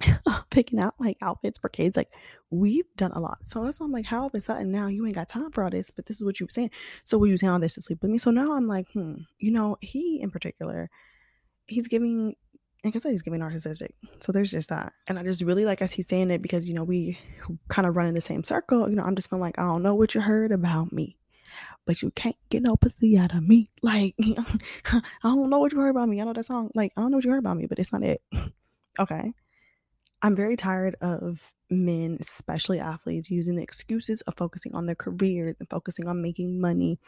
picking 0.50 0.78
out 0.78 0.94
like 0.98 1.16
outfits 1.22 1.58
for 1.58 1.68
kids. 1.68 1.96
Like 1.96 2.10
we've 2.50 2.86
done 2.96 3.12
a 3.12 3.20
lot. 3.20 3.38
So 3.42 3.64
that's 3.64 3.80
why 3.80 3.86
I'm 3.86 3.92
like, 3.92 4.06
how 4.06 4.20
all 4.20 4.26
of 4.26 4.34
a 4.34 4.40
sudden 4.40 4.72
now 4.72 4.86
you 4.86 5.06
ain't 5.06 5.14
got 5.14 5.28
time 5.28 5.50
for 5.52 5.64
all 5.64 5.70
this, 5.70 5.90
but 5.90 6.06
this 6.06 6.16
is 6.16 6.24
what 6.24 6.40
you 6.40 6.46
were 6.46 6.50
saying. 6.50 6.70
So 7.04 7.18
we 7.18 7.36
saying 7.36 7.52
all 7.52 7.60
this 7.60 7.74
to 7.74 7.82
sleep 7.82 8.00
with 8.02 8.10
me. 8.10 8.18
So 8.18 8.30
now 8.30 8.52
I'm 8.52 8.66
like, 8.66 8.86
hmm, 8.92 9.14
you 9.38 9.52
know, 9.52 9.76
he 9.80 10.20
in 10.20 10.30
particular, 10.30 10.90
he's 11.66 11.88
giving 11.88 12.34
like 12.84 12.96
I 12.96 13.10
he's 13.10 13.22
giving 13.22 13.40
narcissistic. 13.40 13.90
So 14.20 14.32
there's 14.32 14.50
just 14.50 14.70
that. 14.70 14.92
And 15.06 15.18
I 15.18 15.22
just 15.22 15.42
really 15.42 15.64
like 15.64 15.82
as 15.82 15.92
he's 15.92 16.08
saying 16.08 16.30
it 16.30 16.40
because, 16.40 16.68
you 16.68 16.74
know, 16.74 16.84
we 16.84 17.18
kind 17.68 17.86
of 17.86 17.96
run 17.96 18.06
in 18.06 18.14
the 18.14 18.20
same 18.20 18.42
circle. 18.42 18.88
You 18.88 18.96
know, 18.96 19.02
I'm 19.02 19.16
just 19.16 19.28
feeling 19.28 19.42
like, 19.42 19.58
I 19.58 19.62
don't 19.62 19.82
know 19.82 19.94
what 19.94 20.14
you 20.14 20.20
heard 20.20 20.50
about 20.50 20.90
me, 20.90 21.18
but 21.84 22.00
you 22.00 22.10
can't 22.10 22.36
get 22.48 22.62
no 22.62 22.76
pussy 22.76 23.18
out 23.18 23.34
of 23.34 23.46
me. 23.46 23.70
Like, 23.82 24.14
I 24.18 25.02
don't 25.22 25.50
know 25.50 25.58
what 25.58 25.72
you 25.72 25.78
heard 25.78 25.90
about 25.90 26.08
me. 26.08 26.20
I 26.20 26.24
know 26.24 26.32
that 26.32 26.46
song. 26.46 26.70
Like, 26.74 26.92
I 26.96 27.02
don't 27.02 27.10
know 27.10 27.18
what 27.18 27.24
you 27.24 27.30
heard 27.30 27.38
about 27.38 27.56
me, 27.56 27.66
but 27.66 27.78
it's 27.78 27.92
not 27.92 28.02
it. 28.02 28.22
okay. 28.98 29.32
I'm 30.22 30.36
very 30.36 30.56
tired 30.56 30.96
of 31.00 31.52
men, 31.70 32.18
especially 32.20 32.78
athletes, 32.78 33.30
using 33.30 33.56
the 33.56 33.62
excuses 33.62 34.20
of 34.22 34.36
focusing 34.36 34.74
on 34.74 34.86
their 34.86 34.94
careers 34.94 35.56
and 35.58 35.68
focusing 35.68 36.08
on 36.08 36.22
making 36.22 36.60
money. 36.60 36.98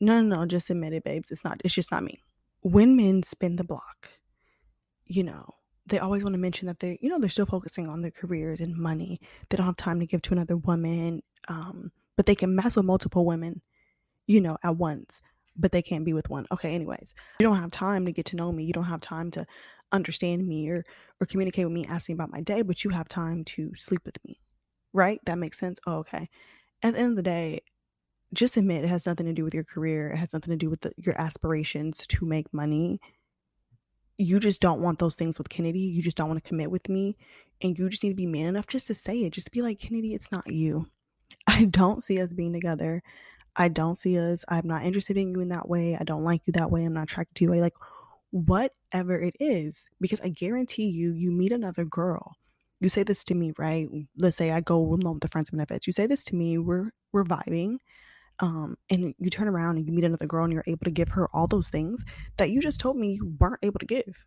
No, 0.00 0.20
no, 0.20 0.36
no, 0.36 0.46
just 0.46 0.70
admit 0.70 0.92
it, 0.92 1.04
babes. 1.04 1.30
It's 1.30 1.44
not, 1.44 1.60
it's 1.64 1.74
just 1.74 1.90
not 1.90 2.02
me. 2.02 2.20
When 2.62 2.96
men 2.96 3.22
spin 3.22 3.56
the 3.56 3.64
block, 3.64 4.10
you 5.10 5.24
know, 5.24 5.44
they 5.86 5.98
always 5.98 6.22
want 6.22 6.34
to 6.34 6.40
mention 6.40 6.68
that 6.68 6.78
they, 6.78 6.96
you 7.02 7.08
know, 7.08 7.18
they're 7.18 7.28
still 7.28 7.44
focusing 7.44 7.88
on 7.88 8.00
their 8.00 8.12
careers 8.12 8.60
and 8.60 8.76
money. 8.76 9.20
They 9.48 9.56
don't 9.56 9.66
have 9.66 9.76
time 9.76 9.98
to 9.98 10.06
give 10.06 10.22
to 10.22 10.32
another 10.32 10.56
woman. 10.56 11.22
Um, 11.48 11.90
but 12.16 12.26
they 12.26 12.36
can 12.36 12.54
mess 12.54 12.76
with 12.76 12.84
multiple 12.84 13.26
women, 13.26 13.60
you 14.28 14.40
know, 14.40 14.56
at 14.62 14.76
once, 14.76 15.20
but 15.56 15.72
they 15.72 15.82
can't 15.82 16.04
be 16.04 16.12
with 16.12 16.30
one. 16.30 16.46
Okay, 16.52 16.74
anyways. 16.74 17.12
You 17.40 17.46
don't 17.46 17.56
have 17.56 17.72
time 17.72 18.06
to 18.06 18.12
get 18.12 18.26
to 18.26 18.36
know 18.36 18.52
me. 18.52 18.64
You 18.64 18.72
don't 18.72 18.84
have 18.84 19.00
time 19.00 19.32
to 19.32 19.44
understand 19.90 20.46
me 20.46 20.68
or 20.70 20.84
or 21.20 21.26
communicate 21.26 21.64
with 21.64 21.74
me 21.74 21.84
asking 21.88 22.14
about 22.14 22.30
my 22.30 22.40
day, 22.40 22.62
but 22.62 22.84
you 22.84 22.90
have 22.90 23.08
time 23.08 23.44
to 23.44 23.74
sleep 23.74 24.02
with 24.04 24.16
me. 24.24 24.38
Right? 24.92 25.18
That 25.26 25.38
makes 25.38 25.58
sense. 25.58 25.80
Oh, 25.86 25.98
okay. 25.98 26.28
At 26.82 26.94
the 26.94 27.00
end 27.00 27.10
of 27.10 27.16
the 27.16 27.22
day, 27.22 27.62
just 28.32 28.56
admit 28.56 28.84
it 28.84 28.88
has 28.88 29.06
nothing 29.06 29.26
to 29.26 29.32
do 29.32 29.42
with 29.42 29.54
your 29.54 29.64
career. 29.64 30.10
It 30.10 30.18
has 30.18 30.32
nothing 30.32 30.52
to 30.52 30.56
do 30.56 30.70
with 30.70 30.82
the, 30.82 30.92
your 30.96 31.20
aspirations 31.20 32.06
to 32.06 32.26
make 32.26 32.54
money 32.54 33.00
you 34.20 34.38
just 34.38 34.60
don't 34.60 34.82
want 34.82 34.98
those 34.98 35.14
things 35.14 35.38
with 35.38 35.48
Kennedy. 35.48 35.80
You 35.80 36.02
just 36.02 36.16
don't 36.16 36.28
want 36.28 36.42
to 36.42 36.48
commit 36.48 36.70
with 36.70 36.88
me. 36.90 37.16
And 37.62 37.78
you 37.78 37.88
just 37.88 38.02
need 38.02 38.10
to 38.10 38.14
be 38.14 38.26
man 38.26 38.46
enough 38.46 38.66
just 38.66 38.86
to 38.88 38.94
say 38.94 39.20
it. 39.20 39.32
Just 39.32 39.50
be 39.50 39.62
like, 39.62 39.78
Kennedy, 39.78 40.14
it's 40.14 40.30
not 40.30 40.46
you. 40.46 40.88
I 41.46 41.64
don't 41.64 42.04
see 42.04 42.20
us 42.20 42.32
being 42.32 42.52
together. 42.52 43.02
I 43.56 43.68
don't 43.68 43.96
see 43.96 44.18
us. 44.18 44.44
I'm 44.48 44.66
not 44.68 44.84
interested 44.84 45.16
in 45.16 45.30
you 45.30 45.40
in 45.40 45.48
that 45.48 45.68
way. 45.68 45.96
I 45.98 46.04
don't 46.04 46.22
like 46.22 46.42
you 46.46 46.52
that 46.52 46.70
way. 46.70 46.84
I'm 46.84 46.92
not 46.92 47.04
attracted 47.04 47.34
to 47.36 47.44
you. 47.44 47.60
Like, 47.60 47.74
whatever 48.30 49.18
it 49.18 49.36
is. 49.40 49.88
Because 50.00 50.20
I 50.20 50.28
guarantee 50.28 50.88
you, 50.88 51.14
you 51.14 51.30
meet 51.30 51.52
another 51.52 51.86
girl. 51.86 52.36
You 52.78 52.90
say 52.90 53.02
this 53.02 53.24
to 53.24 53.34
me, 53.34 53.52
right? 53.58 53.88
Let's 54.18 54.36
say 54.36 54.50
I 54.50 54.60
go 54.60 54.78
alone 54.78 55.14
with 55.14 55.22
the 55.22 55.28
friends 55.28 55.50
benefits. 55.50 55.86
You 55.86 55.92
say 55.94 56.06
this 56.06 56.24
to 56.24 56.36
me. 56.36 56.58
We're 56.58 56.90
we're 57.12 57.24
vibing 57.24 57.78
um, 58.40 58.76
and 58.88 59.14
you 59.18 59.30
turn 59.30 59.48
around 59.48 59.76
and 59.76 59.86
you 59.86 59.92
meet 59.92 60.04
another 60.04 60.26
girl 60.26 60.44
and 60.44 60.52
you're 60.52 60.64
able 60.66 60.84
to 60.84 60.90
give 60.90 61.10
her 61.10 61.28
all 61.32 61.46
those 61.46 61.68
things 61.68 62.04
that 62.38 62.50
you 62.50 62.60
just 62.60 62.80
told 62.80 62.96
me 62.96 63.14
you 63.14 63.36
weren't 63.38 63.62
able 63.62 63.78
to 63.78 63.86
give. 63.86 64.24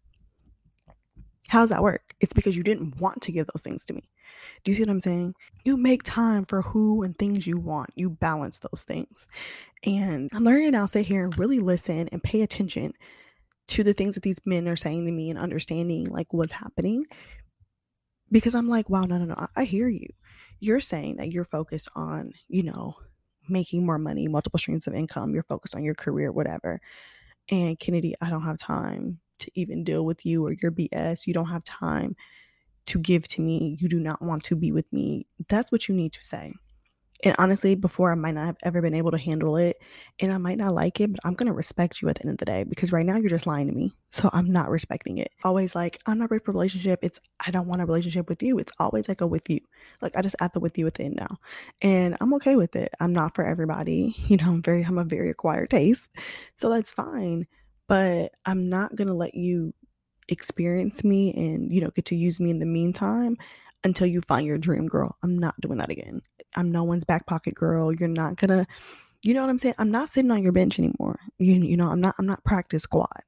How's 1.47 1.69
that 1.69 1.83
work? 1.83 2.15
It's 2.21 2.33
because 2.33 2.55
you 2.55 2.63
didn't 2.63 2.99
want 2.99 3.21
to 3.23 3.31
give 3.31 3.47
those 3.47 3.63
things 3.63 3.83
to 3.85 3.93
me. 3.93 4.09
Do 4.63 4.71
you 4.71 4.75
see 4.75 4.83
what 4.83 4.89
I'm 4.89 5.01
saying? 5.01 5.35
You 5.65 5.77
make 5.77 6.03
time 6.03 6.45
for 6.45 6.61
who 6.61 7.03
and 7.03 7.17
things 7.17 7.45
you 7.45 7.59
want. 7.59 7.89
You 7.95 8.09
balance 8.09 8.59
those 8.59 8.83
things. 8.83 9.27
And 9.83 10.29
I'm 10.33 10.43
learning 10.43 10.71
now 10.71 10.85
sit 10.85 11.05
here 11.05 11.25
and 11.25 11.37
really 11.37 11.59
listen 11.59 12.07
and 12.11 12.23
pay 12.23 12.41
attention 12.41 12.93
to 13.67 13.83
the 13.83 13.93
things 13.93 14.15
that 14.15 14.23
these 14.23 14.39
men 14.45 14.67
are 14.67 14.75
saying 14.75 15.05
to 15.05 15.11
me 15.11 15.29
and 15.29 15.39
understanding 15.39 16.05
like 16.05 16.31
what's 16.31 16.53
happening. 16.53 17.05
Because 18.31 18.55
I'm 18.55 18.69
like, 18.69 18.89
wow, 18.89 19.03
no, 19.03 19.17
no, 19.17 19.25
no, 19.25 19.35
I, 19.37 19.47
I 19.57 19.63
hear 19.65 19.87
you. 19.87 20.07
You're 20.59 20.79
saying 20.79 21.17
that 21.17 21.31
you're 21.31 21.45
focused 21.45 21.89
on, 21.95 22.33
you 22.47 22.63
know, 22.63 22.95
making 23.49 23.85
more 23.85 23.97
money, 23.97 24.27
multiple 24.27 24.59
streams 24.59 24.87
of 24.87 24.93
income, 24.93 25.33
you're 25.33 25.43
focused 25.43 25.75
on 25.75 25.83
your 25.83 25.95
career, 25.95 26.31
whatever. 26.31 26.79
And 27.49 27.79
Kennedy, 27.79 28.15
I 28.21 28.29
don't 28.29 28.43
have 28.43 28.57
time 28.57 29.19
to 29.39 29.51
even 29.55 29.83
deal 29.83 30.05
with 30.05 30.25
you 30.25 30.45
or 30.45 30.53
your 30.53 30.71
BS. 30.71 31.27
You 31.27 31.33
don't 31.33 31.49
have 31.49 31.63
time 31.63 32.15
to 32.85 32.99
give 32.99 33.27
to 33.29 33.41
me. 33.41 33.77
You 33.79 33.89
do 33.89 33.99
not 33.99 34.21
want 34.21 34.43
to 34.45 34.55
be 34.55 34.71
with 34.71 34.91
me. 34.91 35.27
That's 35.49 35.71
what 35.71 35.87
you 35.87 35.95
need 35.95 36.13
to 36.13 36.23
say. 36.23 36.53
And 37.23 37.35
honestly, 37.39 37.75
before 37.75 38.11
I 38.11 38.15
might 38.15 38.35
not 38.35 38.45
have 38.45 38.57
ever 38.63 38.81
been 38.81 38.93
able 38.93 39.11
to 39.11 39.17
handle 39.17 39.55
it 39.55 39.81
and 40.19 40.31
I 40.31 40.37
might 40.37 40.57
not 40.57 40.73
like 40.73 40.99
it, 40.99 41.09
but 41.11 41.21
I'm 41.23 41.35
going 41.35 41.47
to 41.47 41.53
respect 41.53 42.01
you 42.01 42.09
at 42.09 42.15
the 42.15 42.23
end 42.23 42.31
of 42.31 42.37
the 42.37 42.45
day 42.45 42.65
because 42.65 42.91
right 42.91 43.05
now 43.05 43.15
you're 43.15 43.29
just 43.29 43.47
lying 43.47 43.67
to 43.67 43.73
me. 43.73 43.93
So 44.11 44.29
I'm 44.33 44.51
not 44.51 44.69
respecting 44.69 45.17
it. 45.17 45.31
Always 45.43 45.73
like, 45.73 45.99
I'm 46.05 46.17
not 46.19 46.29
ready 46.29 46.43
for 46.43 46.51
a 46.51 46.53
relationship. 46.53 46.99
It's, 47.01 47.21
I 47.45 47.51
don't 47.51 47.67
want 47.67 47.81
a 47.81 47.85
relationship 47.85 48.27
with 48.27 48.43
you. 48.43 48.59
It's 48.59 48.73
always 48.77 49.07
like 49.07 49.21
a 49.21 49.27
with 49.27 49.49
you. 49.49 49.61
Like 50.01 50.17
I 50.17 50.21
just 50.21 50.35
add 50.41 50.51
the 50.53 50.59
with 50.59 50.77
you 50.77 50.85
at 50.85 50.95
the 50.95 51.05
end 51.05 51.15
now. 51.15 51.37
And 51.81 52.17
I'm 52.19 52.33
okay 52.35 52.57
with 52.57 52.75
it. 52.75 52.91
I'm 52.99 53.13
not 53.13 53.35
for 53.35 53.45
everybody. 53.45 54.15
You 54.33 54.37
know, 54.37 54.47
I'm 54.47 54.63
very, 54.63 54.81
I'm 54.83 54.97
a 54.97 55.03
very 55.03 55.29
acquired 55.29 55.69
taste. 55.69 56.09
So 56.57 56.69
that's 56.69 56.89
fine. 56.89 57.45
But 57.87 58.31
I'm 58.45 58.67
not 58.67 58.95
going 58.95 59.07
to 59.07 59.13
let 59.13 59.35
you 59.35 59.73
experience 60.27 61.03
me 61.03 61.33
and, 61.33 61.71
you 61.71 61.81
know, 61.81 61.91
get 61.91 62.05
to 62.05 62.15
use 62.15 62.39
me 62.39 62.49
in 62.49 62.57
the 62.59 62.65
meantime 62.65 63.37
until 63.83 64.07
you 64.07 64.21
find 64.21 64.45
your 64.45 64.57
dream 64.57 64.87
girl. 64.87 65.17
I'm 65.23 65.37
not 65.37 65.59
doing 65.59 65.77
that 65.77 65.89
again. 65.89 66.21
I'm 66.55 66.71
no 66.71 66.83
one's 66.83 67.03
back 67.03 67.25
pocket 67.25 67.55
girl. 67.55 67.91
You're 67.93 68.09
not 68.09 68.37
gonna, 68.37 68.65
you 69.21 69.33
know 69.33 69.41
what 69.41 69.49
I'm 69.49 69.57
saying? 69.57 69.75
I'm 69.77 69.91
not 69.91 70.09
sitting 70.09 70.31
on 70.31 70.43
your 70.43 70.51
bench 70.51 70.79
anymore. 70.79 71.19
You, 71.37 71.55
you 71.55 71.77
know, 71.77 71.89
I'm 71.89 72.01
not, 72.01 72.15
I'm 72.19 72.25
not 72.25 72.43
practice 72.43 72.83
squad 72.83 73.21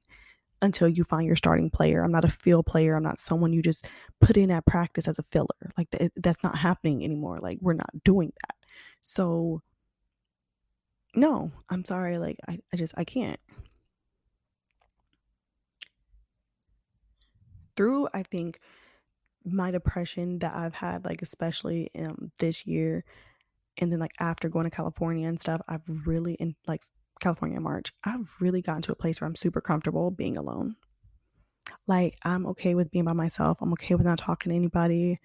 until 0.62 0.88
you 0.88 1.04
find 1.04 1.26
your 1.26 1.36
starting 1.36 1.70
player. 1.70 2.02
I'm 2.02 2.12
not 2.12 2.24
a 2.24 2.30
field 2.30 2.66
player. 2.66 2.96
I'm 2.96 3.02
not 3.02 3.18
someone 3.18 3.52
you 3.52 3.62
just 3.62 3.88
put 4.20 4.36
in 4.36 4.50
at 4.50 4.66
practice 4.66 5.08
as 5.08 5.18
a 5.18 5.24
filler. 5.30 5.46
Like 5.76 5.90
th- 5.90 6.12
that's 6.16 6.42
not 6.42 6.56
happening 6.56 7.04
anymore. 7.04 7.38
Like 7.40 7.58
we're 7.60 7.74
not 7.74 7.90
doing 8.04 8.32
that. 8.42 8.56
So 9.02 9.62
no, 11.14 11.50
I'm 11.70 11.84
sorry. 11.84 12.18
Like 12.18 12.36
I, 12.48 12.58
I 12.72 12.76
just, 12.76 12.94
I 12.96 13.04
can't. 13.04 13.40
Through, 17.76 18.08
I 18.14 18.22
think, 18.22 18.60
my 19.46 19.70
depression 19.70 20.40
that 20.40 20.54
I've 20.54 20.74
had, 20.74 21.04
like 21.04 21.22
especially 21.22 21.90
um 21.98 22.32
this 22.38 22.66
year, 22.66 23.04
and 23.78 23.92
then 23.92 24.00
like 24.00 24.14
after 24.18 24.48
going 24.48 24.64
to 24.64 24.70
California 24.70 25.28
and 25.28 25.40
stuff, 25.40 25.60
I've 25.68 25.82
really 26.06 26.34
in 26.34 26.56
like 26.66 26.82
California 27.20 27.60
March, 27.60 27.92
I've 28.04 28.28
really 28.40 28.60
gotten 28.60 28.82
to 28.82 28.92
a 28.92 28.96
place 28.96 29.20
where 29.20 29.28
I'm 29.28 29.36
super 29.36 29.60
comfortable 29.60 30.10
being 30.10 30.36
alone. 30.36 30.76
Like 31.86 32.18
I'm 32.24 32.46
okay 32.48 32.74
with 32.74 32.90
being 32.90 33.04
by 33.04 33.12
myself. 33.12 33.58
I'm 33.60 33.72
okay 33.74 33.94
with 33.94 34.06
not 34.06 34.18
talking 34.18 34.50
to 34.50 34.56
anybody. 34.56 35.20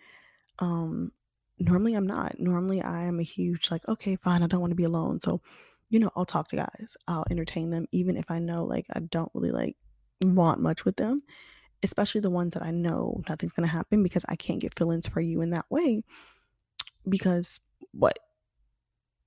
Um 0.60 1.12
normally 1.60 1.96
I'm 1.96 2.08
not. 2.08 2.40
Normally 2.40 2.82
I 2.82 3.04
am 3.06 3.20
a 3.20 3.24
huge 3.24 3.72
like, 3.72 3.88
okay, 3.88 4.16
fine, 4.16 4.44
I 4.44 4.48
don't 4.48 4.62
want 4.62 4.72
to 4.72 4.76
be 4.76 4.84
alone. 4.84 5.20
So, 5.20 5.42
you 5.90 6.00
know, 6.00 6.12
I'll 6.16 6.26
talk 6.26 6.48
to 6.50 6.56
guys. 6.56 6.96
I'll 7.08 7.26
entertain 7.30 7.72
them 7.72 7.88
even 7.92 8.18
if 8.18 8.30
I 8.30 8.40
know 8.40 8.66
like 8.66 8.86
I 8.94 9.00
don't 9.00 9.32
really 9.34 9.52
like 9.52 9.76
want 10.22 10.60
much 10.60 10.86
with 10.86 10.98
them 10.98 11.22
especially 11.84 12.22
the 12.22 12.30
ones 12.30 12.54
that 12.54 12.64
I 12.64 12.72
know 12.72 13.22
nothing's 13.28 13.54
going 13.54 13.68
to 13.68 13.74
happen 13.74 14.04
because 14.04 14.26
I 14.28 14.36
can't 14.36 14.60
get 14.60 14.78
feelings 14.78 15.08
for 15.08 15.22
you 15.22 15.42
in 15.42 15.52
that 15.52 15.66
way. 15.70 16.04
Because 17.08 17.60
what? 17.92 18.20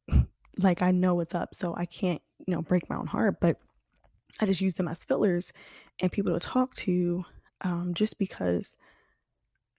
Like, 0.57 0.83
I 0.83 0.93
know 0.93 1.17
what's 1.17 1.35
up, 1.35 1.53
so 1.53 1.75
I 1.77 1.85
can't, 1.85 2.23
you 2.47 2.55
know, 2.55 2.62
break 2.62 2.88
my 2.88 2.95
own 2.95 3.09
heart, 3.09 3.40
but 3.40 3.59
I 4.40 4.47
just 4.47 4.61
use 4.61 4.75
them 4.75 4.87
as 4.87 5.03
fillers 5.03 5.53
and 5.99 6.12
people 6.12 6.33
to 6.33 6.38
talk 6.38 6.75
to 6.75 7.25
um, 7.62 7.93
just 7.93 8.21
because, 8.21 8.77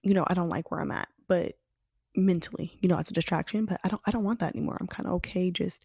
you 0.02 0.12
know, 0.12 0.26
I 0.26 0.34
don't 0.34 0.50
like 0.50 0.70
where 0.70 0.80
I'm 0.80 0.92
at, 0.92 1.08
but 1.28 1.54
mentally, 2.14 2.76
you 2.82 2.90
know, 2.90 2.98
it's 2.98 3.08
a 3.08 3.14
distraction, 3.14 3.64
but 3.64 3.80
I 3.84 3.88
don't, 3.88 4.02
I 4.06 4.10
don't 4.10 4.24
want 4.24 4.40
that 4.40 4.54
anymore. 4.54 4.76
I'm 4.78 4.86
kind 4.86 5.06
of 5.06 5.14
okay 5.14 5.50
just 5.50 5.82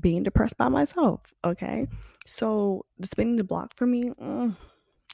being 0.00 0.22
depressed 0.22 0.56
by 0.56 0.68
myself. 0.68 1.20
Okay. 1.44 1.86
So 2.26 2.86
the 2.98 3.06
spinning 3.06 3.36
the 3.36 3.44
block 3.44 3.74
for 3.76 3.86
me, 3.86 4.04
mm, 4.10 4.56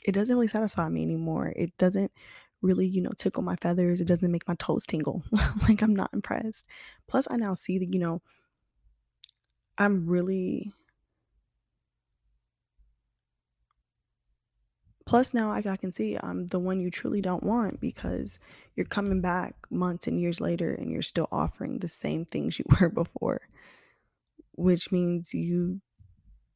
it 0.04 0.12
doesn't 0.12 0.34
really 0.34 0.48
satisfy 0.48 0.88
me 0.88 1.02
anymore. 1.02 1.52
It 1.56 1.76
doesn't 1.78 2.12
really, 2.60 2.86
you 2.86 3.02
know, 3.02 3.12
tickle 3.16 3.42
my 3.42 3.56
feathers. 3.56 4.00
It 4.00 4.06
doesn't 4.08 4.30
make 4.30 4.46
my 4.48 4.54
toes 4.54 4.84
tingle. 4.86 5.22
like 5.68 5.82
I'm 5.82 5.94
not 5.94 6.10
impressed. 6.12 6.66
Plus, 7.08 7.26
I 7.30 7.36
now 7.36 7.54
see 7.54 7.78
that, 7.78 7.92
you 7.92 7.98
know, 7.98 8.22
I'm 9.78 10.06
really. 10.06 10.72
Plus, 15.04 15.34
now 15.34 15.50
I, 15.50 15.58
I 15.58 15.76
can 15.76 15.92
see 15.92 16.16
I'm 16.22 16.46
the 16.46 16.60
one 16.60 16.80
you 16.80 16.90
truly 16.90 17.20
don't 17.20 17.42
want 17.42 17.80
because 17.80 18.38
you're 18.76 18.86
coming 18.86 19.20
back 19.20 19.56
months 19.68 20.06
and 20.06 20.18
years 20.20 20.40
later 20.40 20.72
and 20.72 20.90
you're 20.90 21.02
still 21.02 21.28
offering 21.32 21.78
the 21.78 21.88
same 21.88 22.24
things 22.24 22.58
you 22.58 22.64
were 22.80 22.88
before, 22.88 23.42
which 24.52 24.92
means 24.92 25.34
you 25.34 25.80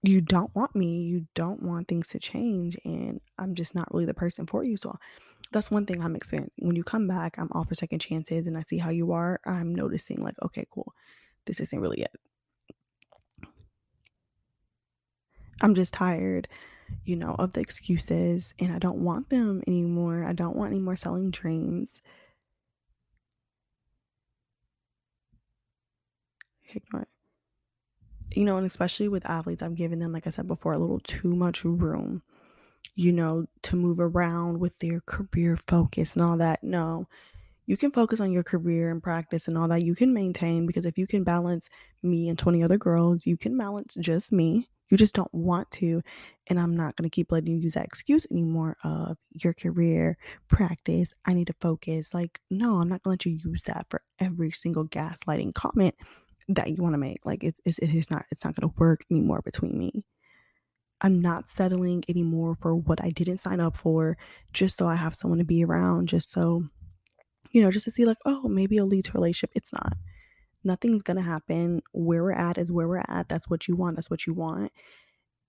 you 0.03 0.21
don't 0.21 0.55
want 0.55 0.75
me 0.75 1.03
you 1.03 1.27
don't 1.35 1.63
want 1.63 1.89
things 1.89 2.09
to 2.09 2.19
change 2.19 2.77
and 2.85 3.21
i'm 3.39 3.55
just 3.55 3.75
not 3.75 3.93
really 3.93 4.05
the 4.05 4.15
person 4.15 4.47
for 4.47 4.65
you 4.65 4.77
so 4.77 4.95
that's 5.53 5.71
one 5.71 5.87
thing 5.87 6.03
i'm 6.03 6.17
experiencing 6.17 6.67
when 6.67 6.77
you 6.77 6.85
come 6.85 7.09
back 7.09 7.37
i'm 7.39 7.49
for 7.65 7.75
second 7.75 7.99
chances 7.99 8.47
and 8.47 8.57
i 8.57 8.63
see 8.63 8.79
how 8.79 8.91
you 8.91 9.13
are 9.13 9.41
i'm 9.47 9.75
noticing 9.75 10.21
like 10.21 10.35
okay 10.43 10.67
cool 10.71 10.93
this 11.47 11.61
isn't 11.61 11.81
really 11.81 12.03
it. 12.03 12.11
I'm 15.61 15.75
just 15.75 15.95
tired 15.95 16.49
you 17.05 17.17
know 17.17 17.35
of 17.39 17.53
the 17.53 17.61
excuses 17.61 18.55
and 18.61 18.73
i 18.73 18.79
don't 18.79 19.03
want 19.03 19.31
them 19.31 19.63
anymore 19.67 20.25
i 20.25 20.33
don't 20.33 20.57
want 20.57 20.71
any 20.71 20.81
more 20.81 20.97
selling 20.97 21.31
dreams. 21.31 22.01
Ignore 26.75 27.03
it 27.03 27.09
you 28.37 28.45
know, 28.45 28.59
and 28.59 28.67
especially 28.67 29.09
with 29.09 29.29
athletes, 29.29 29.63
I've 29.63 29.75
given 29.75 29.99
them, 29.99 30.13
like 30.13 30.27
I 30.27 30.31
said 30.31 30.47
before, 30.47 30.75
a 30.75 30.79
little 30.79 31.01
too 31.01 31.35
much 31.35 31.65
room, 31.65 32.23
you 32.95 33.11
know, 33.11 33.47
to 33.63 33.77
move 33.77 33.99
around 33.99 34.61
with 34.61 34.79
their 34.79 35.01
career 35.01 35.57
focus 35.67 36.15
and 36.15 36.23
all 36.23 36.37
that. 36.37 36.63
No, 36.63 37.09
you 37.65 37.79
can 37.79 37.91
focus 37.91 38.21
on 38.21 38.33
your 38.33 38.43
career 38.43 38.91
and 38.91 39.03
practice 39.03 39.49
and 39.49 39.57
all 39.57 39.69
that. 39.69 39.83
You 39.83 39.95
can 39.95 40.13
maintain 40.13 40.67
because 40.67 40.85
if 40.85 40.99
you 40.99 41.07
can 41.07 41.25
balance 41.25 41.71
me 42.03 42.29
and 42.29 42.39
20 42.39 42.63
other 42.63 42.77
girls, 42.77 43.25
you 43.25 43.39
can 43.39 43.57
balance 43.57 43.97
just 43.99 44.31
me. 44.33 44.69
You 44.91 44.99
just 44.99 45.15
don't 45.15 45.33
want 45.33 45.71
to. 45.73 46.03
And 46.49 46.61
I'm 46.61 46.77
not 46.77 46.95
going 46.95 47.09
to 47.09 47.15
keep 47.15 47.33
letting 47.33 47.51
you 47.51 47.59
use 47.59 47.75
that 47.75 47.87
excuse 47.87 48.27
anymore 48.31 48.77
of 48.85 49.17
your 49.33 49.55
career, 49.55 50.19
practice. 50.49 51.13
I 51.25 51.33
need 51.33 51.49
to 51.49 51.57
focus. 51.61 52.13
Like, 52.13 52.39
no, 52.51 52.81
I'm 52.81 52.89
not 52.89 53.03
going 53.03 53.17
to 53.17 53.29
let 53.29 53.35
you 53.35 53.51
use 53.51 53.63
that 53.63 53.87
for 53.89 54.03
every 54.21 54.53
single 54.53 54.87
gaslighting 54.87 55.55
comment 55.55 55.95
that 56.49 56.69
you 56.69 56.83
want 56.83 56.95
to 56.95 56.99
make. 56.99 57.25
Like 57.25 57.45
it's, 57.45 57.61
it's 57.65 57.79
it 57.79 57.95
is 57.95 58.11
not 58.11 58.25
it's 58.31 58.45
not 58.45 58.57
to 58.57 58.73
work 58.79 59.05
anymore 59.11 59.43
between 59.45 59.79
me. 59.79 60.05
I'm 61.01 61.21
not 61.21 61.49
settling 61.49 62.05
anymore 62.09 62.55
for 62.55 62.75
what 62.75 63.03
I 63.03 63.11
didn't 63.11 63.39
sign 63.39 63.61
up 63.61 63.77
for 63.77 64.17
just 64.53 64.79
so 64.79 64.87
I 64.89 64.95
have 64.95 65.15
someone 65.15 65.39
to 65.39 65.45
be 65.45 65.65
around, 65.65 66.09
just 66.09 66.33
so 66.33 66.65
you 67.51 67.63
know, 67.63 67.71
just 67.71 67.85
to 67.85 67.91
see 67.91 68.05
like, 68.05 68.19
oh, 68.25 68.49
maybe 68.49 68.77
it'll 68.77 68.89
lead 68.89 69.05
to 69.07 69.13
a 69.13 69.15
relationship. 69.15 69.51
It's 69.55 69.73
not. 69.73 69.95
Nothing's 70.65 71.03
gonna 71.03 71.23
happen. 71.23 71.83
Where 71.93 72.23
we're 72.23 72.33
at 72.33 72.59
is 72.59 72.73
where 72.73 72.89
we're 72.89 73.05
at. 73.09 73.29
That's 73.29 73.49
what 73.49 73.69
you 73.69 73.77
want. 73.77 73.97
That's 73.97 74.11
what 74.11 74.27
you 74.27 74.35
want. 74.35 74.73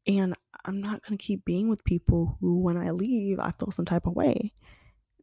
And 0.06 0.34
I'm 0.66 0.82
not 0.82 1.02
gonna 1.04 1.18
keep 1.18 1.46
being 1.46 1.70
with 1.70 1.84
people 1.84 2.38
who 2.40 2.62
when 2.62 2.78
I 2.78 2.92
leave 2.92 3.40
I 3.40 3.52
feel 3.52 3.72
some 3.72 3.86
type 3.86 4.06
of 4.06 4.16
way 4.16 4.54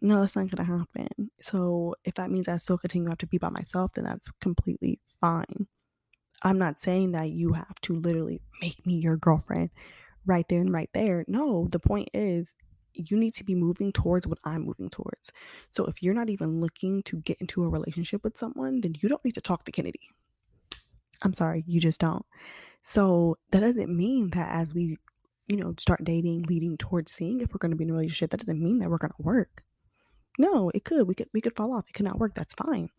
no, 0.05 0.21
that's 0.21 0.37
not 0.37 0.51
to 0.51 0.63
happen. 0.63 1.31
So 1.41 1.95
if 2.05 2.15
that 2.15 2.31
means 2.31 2.47
I 2.47 2.59
still 2.59 2.77
continue 2.77 3.07
to 3.07 3.13
have 3.13 3.19
to 3.19 3.27
be 3.27 3.39
by 3.39 3.49
myself, 3.49 3.93
then 3.95 4.05
that's 4.05 4.29
completely 4.43 5.01
fine. 5.19 5.67
I'm 6.43 6.59
not 6.59 6.79
saying 6.79 7.13
that 7.13 7.31
you 7.31 7.55
have 7.55 7.81
to 7.83 7.99
literally 7.99 8.43
make 8.61 8.85
me 8.85 8.97
your 8.97 9.17
girlfriend 9.17 9.71
right 10.27 10.47
there 10.47 10.61
and 10.61 10.71
right 10.71 10.91
there. 10.93 11.25
No, 11.27 11.67
the 11.71 11.79
point 11.79 12.11
is 12.13 12.55
you 12.93 13.17
need 13.17 13.33
to 13.37 13.45
be 13.45 13.55
moving 13.55 13.93
towards 13.93 14.27
what 14.27 14.37
I'm 14.45 14.67
moving 14.67 14.91
towards. 14.91 15.33
So 15.71 15.87
if 15.87 16.03
you're 16.03 16.13
not 16.13 16.29
even 16.29 16.61
looking 16.61 17.03
to 17.05 17.23
get 17.23 17.39
into 17.41 17.65
a 17.65 17.71
relationship 17.71 18.23
with 18.23 18.37
someone, 18.37 18.83
then 18.83 18.95
you 19.01 19.09
don't 19.09 19.25
need 19.25 19.37
to 19.37 19.41
talk 19.41 19.65
to 19.65 19.73
Kennedy. 19.73 20.11
I'm 21.23 21.33
sorry, 21.33 21.65
you 21.67 21.81
just 21.81 22.01
don't. 22.01 22.27
So 22.83 23.37
that 23.53 23.61
doesn't 23.61 23.89
mean 23.89 24.29
that 24.35 24.51
as 24.51 24.75
we, 24.75 24.99
you 25.49 25.57
know, 25.57 25.75
start 25.79 26.05
dating, 26.05 26.43
leading 26.43 26.77
towards 26.77 27.13
seeing 27.13 27.41
if 27.41 27.55
we're 27.55 27.59
going 27.59 27.71
to 27.71 27.77
be 27.79 27.85
in 27.85 27.91
a 27.91 27.95
relationship, 27.95 28.33
that 28.33 28.41
doesn't 28.41 28.63
mean 28.63 28.81
that 28.81 28.91
we're 28.91 28.99
going 28.99 29.13
to 29.17 29.23
work. 29.23 29.64
No, 30.39 30.71
it 30.75 30.85
could. 30.85 31.09
We 31.09 31.15
could 31.15 31.29
we 31.35 31.41
could 31.43 31.57
fall 31.57 31.73
off. 31.75 31.89
It 31.89 31.95
could 31.95 32.07
not 32.07 32.19
work. 32.21 32.35
That's 32.35 32.55
fine. 32.55 32.91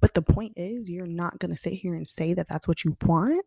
But 0.00 0.14
the 0.14 0.22
point 0.22 0.54
is, 0.56 0.90
you're 0.90 1.06
not 1.06 1.38
going 1.40 1.52
to 1.52 1.58
sit 1.58 1.74
here 1.74 1.94
and 1.94 2.08
say 2.08 2.34
that 2.34 2.48
that's 2.48 2.68
what 2.68 2.84
you 2.84 2.96
want 3.04 3.40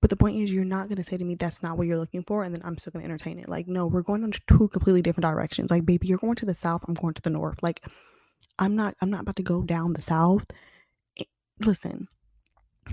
But 0.00 0.10
the 0.10 0.16
point 0.16 0.38
is, 0.38 0.54
you're 0.54 0.64
not 0.64 0.88
going 0.88 0.98
to 0.98 1.04
say 1.04 1.18
to 1.18 1.24
me, 1.24 1.34
that's 1.36 1.64
not 1.64 1.78
what 1.78 1.88
you're 1.88 1.98
looking 1.98 2.24
for. 2.24 2.44
And 2.44 2.54
then 2.54 2.62
I'm 2.64 2.78
still 2.78 2.92
going 2.92 3.04
to 3.04 3.10
entertain 3.10 3.40
it. 3.40 3.50
Like, 3.50 3.68
no, 3.68 3.88
we're 3.88 4.04
going 4.04 4.24
in 4.24 4.32
two 4.48 4.68
completely 4.68 5.02
different 5.02 5.26
directions. 5.26 5.72
Like, 5.72 5.86
baby, 5.86 6.08
you're 6.08 6.18
going 6.20 6.36
to 6.36 6.46
the 6.46 6.54
south. 6.54 6.84
I'm 6.88 6.94
going 6.94 7.14
to 7.16 7.22
the 7.22 7.30
north. 7.32 7.62
Like, 7.64 7.84
I'm 8.58 8.76
not, 8.76 8.94
I'm 9.02 9.10
not 9.10 9.22
about 9.22 9.36
to 9.36 9.44
go 9.44 9.62
down 9.62 9.94
the 9.94 10.02
south. 10.02 10.46
Listen, 11.60 12.08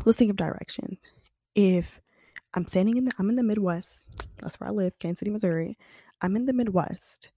let's 0.05 0.17
think 0.19 0.31
of 0.31 0.37
direction. 0.37 0.97
If 1.55 2.01
I'm 2.53 2.67
standing 2.67 2.97
in 2.97 3.05
the, 3.05 3.13
I'm 3.19 3.29
in 3.29 3.37
the 3.37 3.43
Midwest. 3.43 4.01
That's 4.39 4.59
where 4.59 4.69
I 4.69 4.73
live, 4.73 4.99
Kansas 4.99 5.19
City, 5.19 5.31
Missouri. 5.31 5.77
I'm 6.21 6.35
in 6.35 6.45
the 6.47 6.53
Midwest. 6.53 7.31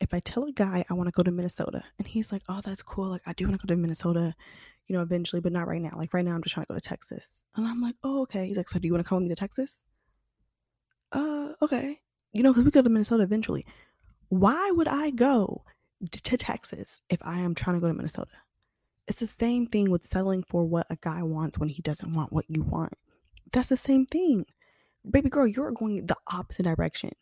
If 0.00 0.12
I 0.12 0.20
tell 0.20 0.44
a 0.44 0.52
guy 0.52 0.84
I 0.88 0.94
want 0.94 1.08
to 1.08 1.12
go 1.12 1.22
to 1.22 1.30
Minnesota 1.30 1.82
and 1.98 2.06
he's 2.06 2.30
like, 2.30 2.42
oh, 2.48 2.60
that's 2.62 2.82
cool. 2.82 3.08
Like, 3.08 3.22
I 3.26 3.32
do 3.32 3.46
want 3.46 3.60
to 3.60 3.66
go 3.66 3.74
to 3.74 3.80
Minnesota 3.80 4.34
you 4.86 4.94
know, 4.94 5.02
eventually, 5.02 5.40
but 5.40 5.52
not 5.52 5.66
right 5.66 5.82
now. 5.82 5.92
Like 5.96 6.14
right 6.14 6.24
now, 6.24 6.34
I'm 6.34 6.42
just 6.42 6.54
trying 6.54 6.66
to 6.66 6.72
go 6.72 6.78
to 6.78 6.88
Texas. 6.88 7.42
And 7.56 7.66
I'm 7.66 7.80
like, 7.80 7.96
oh, 8.04 8.22
okay. 8.22 8.46
He's 8.46 8.56
like, 8.56 8.68
so 8.68 8.78
do 8.78 8.86
you 8.86 8.92
want 8.92 9.04
to 9.04 9.08
come 9.08 9.16
with 9.16 9.24
me 9.24 9.28
to 9.30 9.38
Texas? 9.38 9.82
Uh, 11.12 11.50
okay. 11.60 12.00
You 12.32 12.42
know, 12.42 12.52
because 12.52 12.64
we 12.64 12.70
go 12.70 12.82
to 12.82 12.88
Minnesota 12.88 13.22
eventually. 13.22 13.66
Why 14.28 14.70
would 14.70 14.88
I 14.88 15.10
go 15.10 15.64
to 16.10 16.36
Texas 16.36 17.00
if 17.08 17.18
I 17.22 17.40
am 17.40 17.54
trying 17.54 17.76
to 17.76 17.80
go 17.80 17.88
to 17.88 17.94
Minnesota? 17.94 18.32
It's 19.08 19.20
the 19.20 19.26
same 19.26 19.66
thing 19.66 19.90
with 19.90 20.06
settling 20.06 20.44
for 20.48 20.64
what 20.64 20.86
a 20.90 20.96
guy 21.00 21.22
wants 21.22 21.58
when 21.58 21.68
he 21.68 21.82
doesn't 21.82 22.12
want 22.12 22.32
what 22.32 22.44
you 22.48 22.62
want. 22.62 22.92
That's 23.52 23.68
the 23.68 23.76
same 23.76 24.06
thing. 24.06 24.44
Baby 25.08 25.30
girl, 25.30 25.46
you're 25.46 25.70
going 25.70 26.06
the 26.06 26.16
opposite 26.32 26.64
direction 26.64 27.12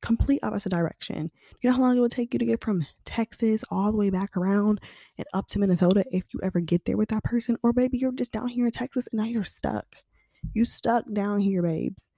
complete 0.00 0.40
opposite 0.42 0.70
direction. 0.70 1.30
You 1.60 1.70
know 1.70 1.76
how 1.76 1.82
long 1.82 1.96
it 1.96 2.00
would 2.00 2.10
take 2.10 2.32
you 2.32 2.38
to 2.38 2.46
get 2.46 2.62
from 2.62 2.86
Texas 3.04 3.64
all 3.70 3.90
the 3.90 3.98
way 3.98 4.10
back 4.10 4.36
around 4.36 4.80
and 5.16 5.26
up 5.34 5.48
to 5.48 5.58
Minnesota 5.58 6.04
if 6.10 6.24
you 6.32 6.40
ever 6.42 6.60
get 6.60 6.84
there 6.84 6.96
with 6.96 7.08
that 7.10 7.24
person? 7.24 7.56
Or 7.62 7.72
maybe 7.74 7.98
you're 7.98 8.12
just 8.12 8.32
down 8.32 8.48
here 8.48 8.66
in 8.66 8.72
Texas 8.72 9.08
and 9.10 9.18
now 9.18 9.26
you're 9.26 9.44
stuck. 9.44 9.86
You 10.52 10.64
stuck 10.64 11.04
down 11.12 11.40
here, 11.40 11.62
babes. 11.62 12.08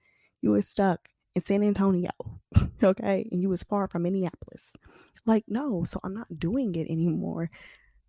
You 0.41 0.51
was 0.51 0.67
stuck 0.67 1.09
in 1.35 1.41
San 1.41 1.63
Antonio. 1.63 2.11
okay. 2.83 3.27
And 3.31 3.41
you 3.41 3.49
was 3.49 3.63
far 3.63 3.87
from 3.87 4.03
Minneapolis. 4.03 4.73
Like, 5.25 5.45
no, 5.47 5.83
so 5.83 5.99
I'm 6.03 6.13
not 6.13 6.39
doing 6.39 6.75
it 6.75 6.89
anymore. 6.89 7.49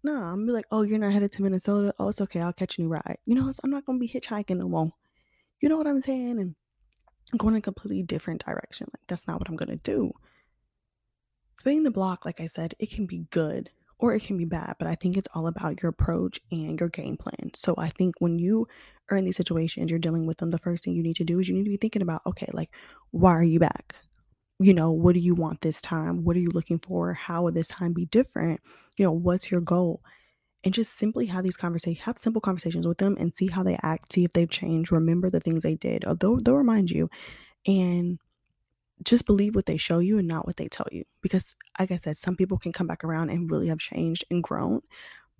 No, 0.04 0.14
I'm 0.14 0.34
gonna 0.34 0.46
be 0.46 0.52
like, 0.52 0.66
oh, 0.70 0.82
you're 0.82 0.98
not 0.98 1.12
headed 1.12 1.30
to 1.32 1.42
Minnesota. 1.42 1.94
Oh, 1.98 2.08
it's 2.08 2.20
okay. 2.20 2.40
I'll 2.40 2.52
catch 2.52 2.78
a 2.78 2.80
new 2.80 2.88
ride. 2.88 3.18
You 3.24 3.36
know, 3.36 3.52
I'm 3.62 3.70
not 3.70 3.86
gonna 3.86 3.98
be 3.98 4.08
hitchhiking 4.08 4.56
no 4.56 4.68
more. 4.68 4.90
You 5.60 5.68
know 5.68 5.76
what 5.76 5.86
I'm 5.86 6.00
saying? 6.00 6.40
And 6.40 6.56
going 7.38 7.54
in 7.54 7.58
a 7.58 7.62
completely 7.62 8.02
different 8.02 8.44
direction. 8.44 8.86
Like, 8.92 9.02
that's 9.08 9.26
not 9.26 9.38
what 9.38 9.48
I'm 9.48 9.56
going 9.56 9.70
to 9.70 9.76
do. 9.76 10.12
Spinning 11.54 11.82
the 11.82 11.90
block, 11.90 12.24
like 12.24 12.40
I 12.40 12.46
said, 12.46 12.74
it 12.78 12.90
can 12.90 13.06
be 13.06 13.26
good 13.30 13.70
or 13.98 14.14
it 14.14 14.24
can 14.24 14.36
be 14.36 14.44
bad, 14.44 14.74
but 14.78 14.88
I 14.88 14.96
think 14.96 15.16
it's 15.16 15.28
all 15.34 15.46
about 15.46 15.80
your 15.80 15.90
approach 15.90 16.40
and 16.50 16.78
your 16.80 16.88
game 16.88 17.16
plan. 17.16 17.52
So 17.54 17.74
I 17.78 17.88
think 17.90 18.16
when 18.18 18.38
you 18.38 18.66
are 19.10 19.16
in 19.16 19.24
these 19.24 19.36
situations, 19.36 19.90
you're 19.90 20.00
dealing 20.00 20.26
with 20.26 20.38
them, 20.38 20.50
the 20.50 20.58
first 20.58 20.82
thing 20.82 20.94
you 20.94 21.02
need 21.02 21.16
to 21.16 21.24
do 21.24 21.38
is 21.38 21.48
you 21.48 21.54
need 21.54 21.64
to 21.64 21.70
be 21.70 21.76
thinking 21.76 22.02
about, 22.02 22.22
okay, 22.26 22.48
like, 22.52 22.70
why 23.12 23.30
are 23.30 23.44
you 23.44 23.60
back? 23.60 23.94
You 24.58 24.74
know, 24.74 24.90
what 24.90 25.14
do 25.14 25.20
you 25.20 25.34
want 25.34 25.60
this 25.60 25.80
time? 25.80 26.24
What 26.24 26.36
are 26.36 26.40
you 26.40 26.50
looking 26.50 26.78
for? 26.78 27.14
How 27.14 27.42
will 27.42 27.52
this 27.52 27.68
time 27.68 27.92
be 27.92 28.06
different? 28.06 28.60
You 28.96 29.06
know, 29.06 29.12
what's 29.12 29.50
your 29.50 29.60
goal? 29.60 30.02
And 30.64 30.72
just 30.72 30.96
simply 30.96 31.26
have 31.26 31.44
these 31.44 31.56
conversations, 31.56 32.04
have 32.04 32.18
simple 32.18 32.40
conversations 32.40 32.86
with 32.86 32.98
them 32.98 33.16
and 33.18 33.34
see 33.34 33.48
how 33.48 33.62
they 33.62 33.78
act, 33.82 34.12
see 34.12 34.24
if 34.24 34.32
they've 34.32 34.50
changed, 34.50 34.92
remember 34.92 35.28
the 35.28 35.40
things 35.40 35.62
they 35.62 35.74
did, 35.74 36.04
they'll, 36.20 36.40
they'll 36.40 36.56
remind 36.56 36.90
you. 36.90 37.10
And 37.66 38.18
just 39.04 39.26
believe 39.26 39.54
what 39.54 39.66
they 39.66 39.76
show 39.76 39.98
you 39.98 40.18
and 40.18 40.28
not 40.28 40.46
what 40.46 40.56
they 40.56 40.68
tell 40.68 40.86
you. 40.92 41.04
Because, 41.22 41.56
like 41.78 41.90
I 41.90 41.98
said, 41.98 42.16
some 42.16 42.36
people 42.36 42.58
can 42.58 42.72
come 42.72 42.86
back 42.86 43.04
around 43.04 43.30
and 43.30 43.50
really 43.50 43.68
have 43.68 43.78
changed 43.78 44.24
and 44.30 44.42
grown, 44.42 44.80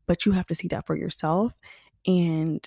but 0.07 0.27
you 0.27 0.33
have 0.33 0.47
to 0.49 0.55
see 0.55 0.69
that 0.69 0.87
for 0.87 0.97
yourself. 0.97 1.53
And 2.07 2.67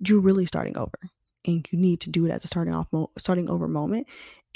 you're 0.00 0.20
really 0.20 0.46
starting 0.46 0.78
over. 0.78 0.98
And 1.46 1.66
you 1.70 1.78
need 1.78 2.00
to 2.00 2.10
do 2.10 2.26
it 2.26 2.30
as 2.30 2.44
a 2.44 2.48
starting 2.48 2.74
off, 2.74 2.88
mo- 2.92 3.10
starting 3.18 3.50
over 3.50 3.68
moment. 3.68 4.06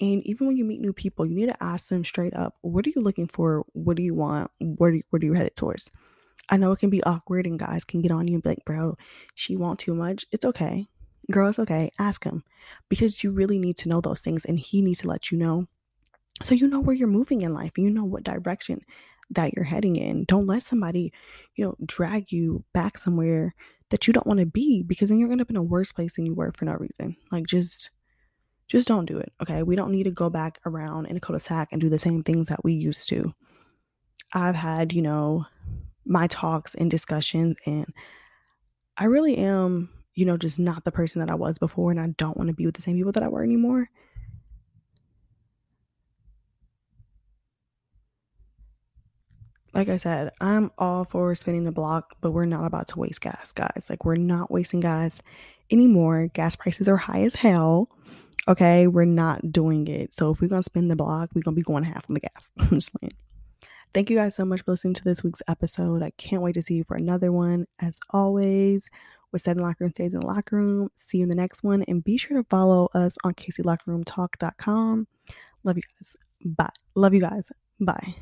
And 0.00 0.26
even 0.26 0.46
when 0.46 0.56
you 0.56 0.64
meet 0.64 0.80
new 0.80 0.94
people, 0.94 1.26
you 1.26 1.34
need 1.34 1.46
to 1.46 1.62
ask 1.62 1.88
them 1.88 2.04
straight 2.04 2.34
up, 2.34 2.56
what 2.62 2.86
are 2.86 2.90
you 2.90 3.02
looking 3.02 3.28
for? 3.28 3.66
What 3.72 3.96
do 3.96 4.02
you 4.02 4.14
want? 4.14 4.50
Where, 4.60 4.92
do, 4.92 5.02
where 5.10 5.20
are 5.20 5.24
you 5.24 5.34
headed 5.34 5.56
towards? 5.56 5.90
I 6.50 6.56
know 6.56 6.72
it 6.72 6.80
can 6.80 6.90
be 6.90 7.02
awkward 7.04 7.46
and 7.46 7.58
guys 7.58 7.84
can 7.84 8.02
get 8.02 8.10
on 8.10 8.28
you 8.28 8.34
and 8.34 8.42
be 8.42 8.50
like, 8.50 8.64
bro, 8.66 8.96
she 9.34 9.56
want 9.56 9.78
too 9.78 9.94
much. 9.94 10.26
It's 10.32 10.44
okay. 10.44 10.86
Girl, 11.30 11.48
it's 11.48 11.60
okay. 11.60 11.92
Ask 11.98 12.24
him 12.24 12.42
because 12.88 13.22
you 13.22 13.30
really 13.30 13.58
need 13.58 13.76
to 13.78 13.88
know 13.88 14.00
those 14.00 14.20
things 14.20 14.44
and 14.44 14.58
he 14.58 14.82
needs 14.82 15.00
to 15.00 15.08
let 15.08 15.30
you 15.30 15.38
know. 15.38 15.66
So 16.42 16.54
you 16.54 16.66
know 16.66 16.80
where 16.80 16.96
you're 16.96 17.08
moving 17.08 17.42
in 17.42 17.54
life 17.54 17.72
and 17.76 17.86
you 17.86 17.92
know 17.92 18.04
what 18.04 18.24
direction 18.24 18.80
that 19.30 19.52
you're 19.54 19.64
heading 19.64 19.94
in. 19.94 20.24
Don't 20.24 20.46
let 20.46 20.64
somebody, 20.64 21.12
you 21.54 21.64
know, 21.64 21.76
drag 21.86 22.32
you 22.32 22.64
back 22.74 22.98
somewhere 22.98 23.54
that 23.90 24.06
you 24.06 24.12
don't 24.12 24.26
want 24.26 24.40
to 24.40 24.46
be 24.46 24.82
because 24.82 25.08
then 25.08 25.18
you're 25.18 25.28
going 25.28 25.38
to 25.38 25.44
be 25.44 25.52
in 25.52 25.56
a 25.56 25.62
worse 25.62 25.92
place 25.92 26.16
than 26.16 26.26
you 26.26 26.34
were 26.34 26.52
for 26.52 26.64
no 26.64 26.72
reason. 26.72 27.16
Like 27.30 27.46
just 27.46 27.90
just 28.66 28.86
don't 28.86 29.06
do 29.06 29.18
it. 29.18 29.32
Okay. 29.42 29.62
We 29.64 29.74
don't 29.74 29.90
need 29.90 30.04
to 30.04 30.12
go 30.12 30.30
back 30.30 30.60
around 30.64 31.06
in 31.06 31.16
a 31.16 31.20
cul-de-sac 31.20 31.68
and 31.72 31.80
do 31.80 31.88
the 31.88 31.98
same 31.98 32.22
things 32.22 32.46
that 32.48 32.62
we 32.64 32.72
used 32.72 33.08
to. 33.08 33.34
I've 34.32 34.54
had, 34.54 34.92
you 34.92 35.02
know, 35.02 35.46
my 36.04 36.26
talks 36.26 36.74
and 36.74 36.90
discussions 36.90 37.56
and 37.66 37.86
I 38.96 39.04
really 39.04 39.36
am, 39.38 39.88
you 40.14 40.26
know, 40.26 40.36
just 40.36 40.58
not 40.58 40.84
the 40.84 40.92
person 40.92 41.20
that 41.20 41.30
I 41.30 41.34
was 41.34 41.58
before 41.58 41.90
and 41.90 42.00
I 42.00 42.08
don't 42.18 42.36
want 42.36 42.48
to 42.48 42.54
be 42.54 42.66
with 42.66 42.74
the 42.74 42.82
same 42.82 42.96
people 42.96 43.12
that 43.12 43.22
I 43.22 43.28
were 43.28 43.42
anymore. 43.42 43.88
Like 49.72 49.88
I 49.88 49.98
said, 49.98 50.32
I'm 50.40 50.70
all 50.78 51.04
for 51.04 51.34
spinning 51.34 51.64
the 51.64 51.72
block, 51.72 52.16
but 52.20 52.32
we're 52.32 52.44
not 52.44 52.66
about 52.66 52.88
to 52.88 52.98
waste 52.98 53.20
gas, 53.20 53.52
guys. 53.52 53.86
Like 53.88 54.04
we're 54.04 54.16
not 54.16 54.50
wasting 54.50 54.80
gas 54.80 55.22
anymore. 55.70 56.26
Gas 56.34 56.56
prices 56.56 56.88
are 56.88 56.96
high 56.96 57.22
as 57.22 57.36
hell. 57.36 57.88
Okay, 58.48 58.88
we're 58.88 59.04
not 59.04 59.52
doing 59.52 59.86
it. 59.86 60.14
So 60.14 60.32
if 60.32 60.40
we're 60.40 60.48
gonna 60.48 60.62
spin 60.62 60.88
the 60.88 60.96
block, 60.96 61.30
we're 61.34 61.42
gonna 61.42 61.54
be 61.54 61.62
going 61.62 61.84
half 61.84 62.04
on 62.10 62.14
the 62.14 62.20
gas. 62.20 62.50
I'm 62.58 62.68
just 62.70 62.92
playing. 62.92 63.12
Thank 63.92 64.08
you 64.08 64.16
guys 64.16 64.36
so 64.36 64.44
much 64.44 64.62
for 64.62 64.70
listening 64.72 64.94
to 64.94 65.04
this 65.04 65.24
week's 65.24 65.42
episode. 65.48 66.02
I 66.02 66.12
can't 66.16 66.42
wait 66.42 66.52
to 66.52 66.62
see 66.62 66.74
you 66.74 66.84
for 66.84 66.96
another 66.96 67.32
one. 67.32 67.66
As 67.80 67.98
always, 68.10 68.88
with 69.32 69.42
Seven 69.42 69.62
Locker 69.62 69.84
Room 69.84 69.90
Stays 69.90 70.14
in 70.14 70.20
the 70.20 70.26
Locker 70.26 70.56
Room. 70.56 70.90
See 70.94 71.18
you 71.18 71.24
in 71.24 71.28
the 71.28 71.34
next 71.34 71.62
one. 71.62 71.82
And 71.88 72.02
be 72.04 72.16
sure 72.16 72.36
to 72.36 72.48
follow 72.48 72.88
us 72.94 73.16
on 73.24 73.34
KCLockerRoomTalk.com. 73.34 75.06
Love 75.64 75.76
you 75.76 75.82
guys. 75.98 76.16
Bye. 76.44 76.70
Love 76.94 77.14
you 77.14 77.20
guys. 77.20 77.50
Bye. 77.80 78.14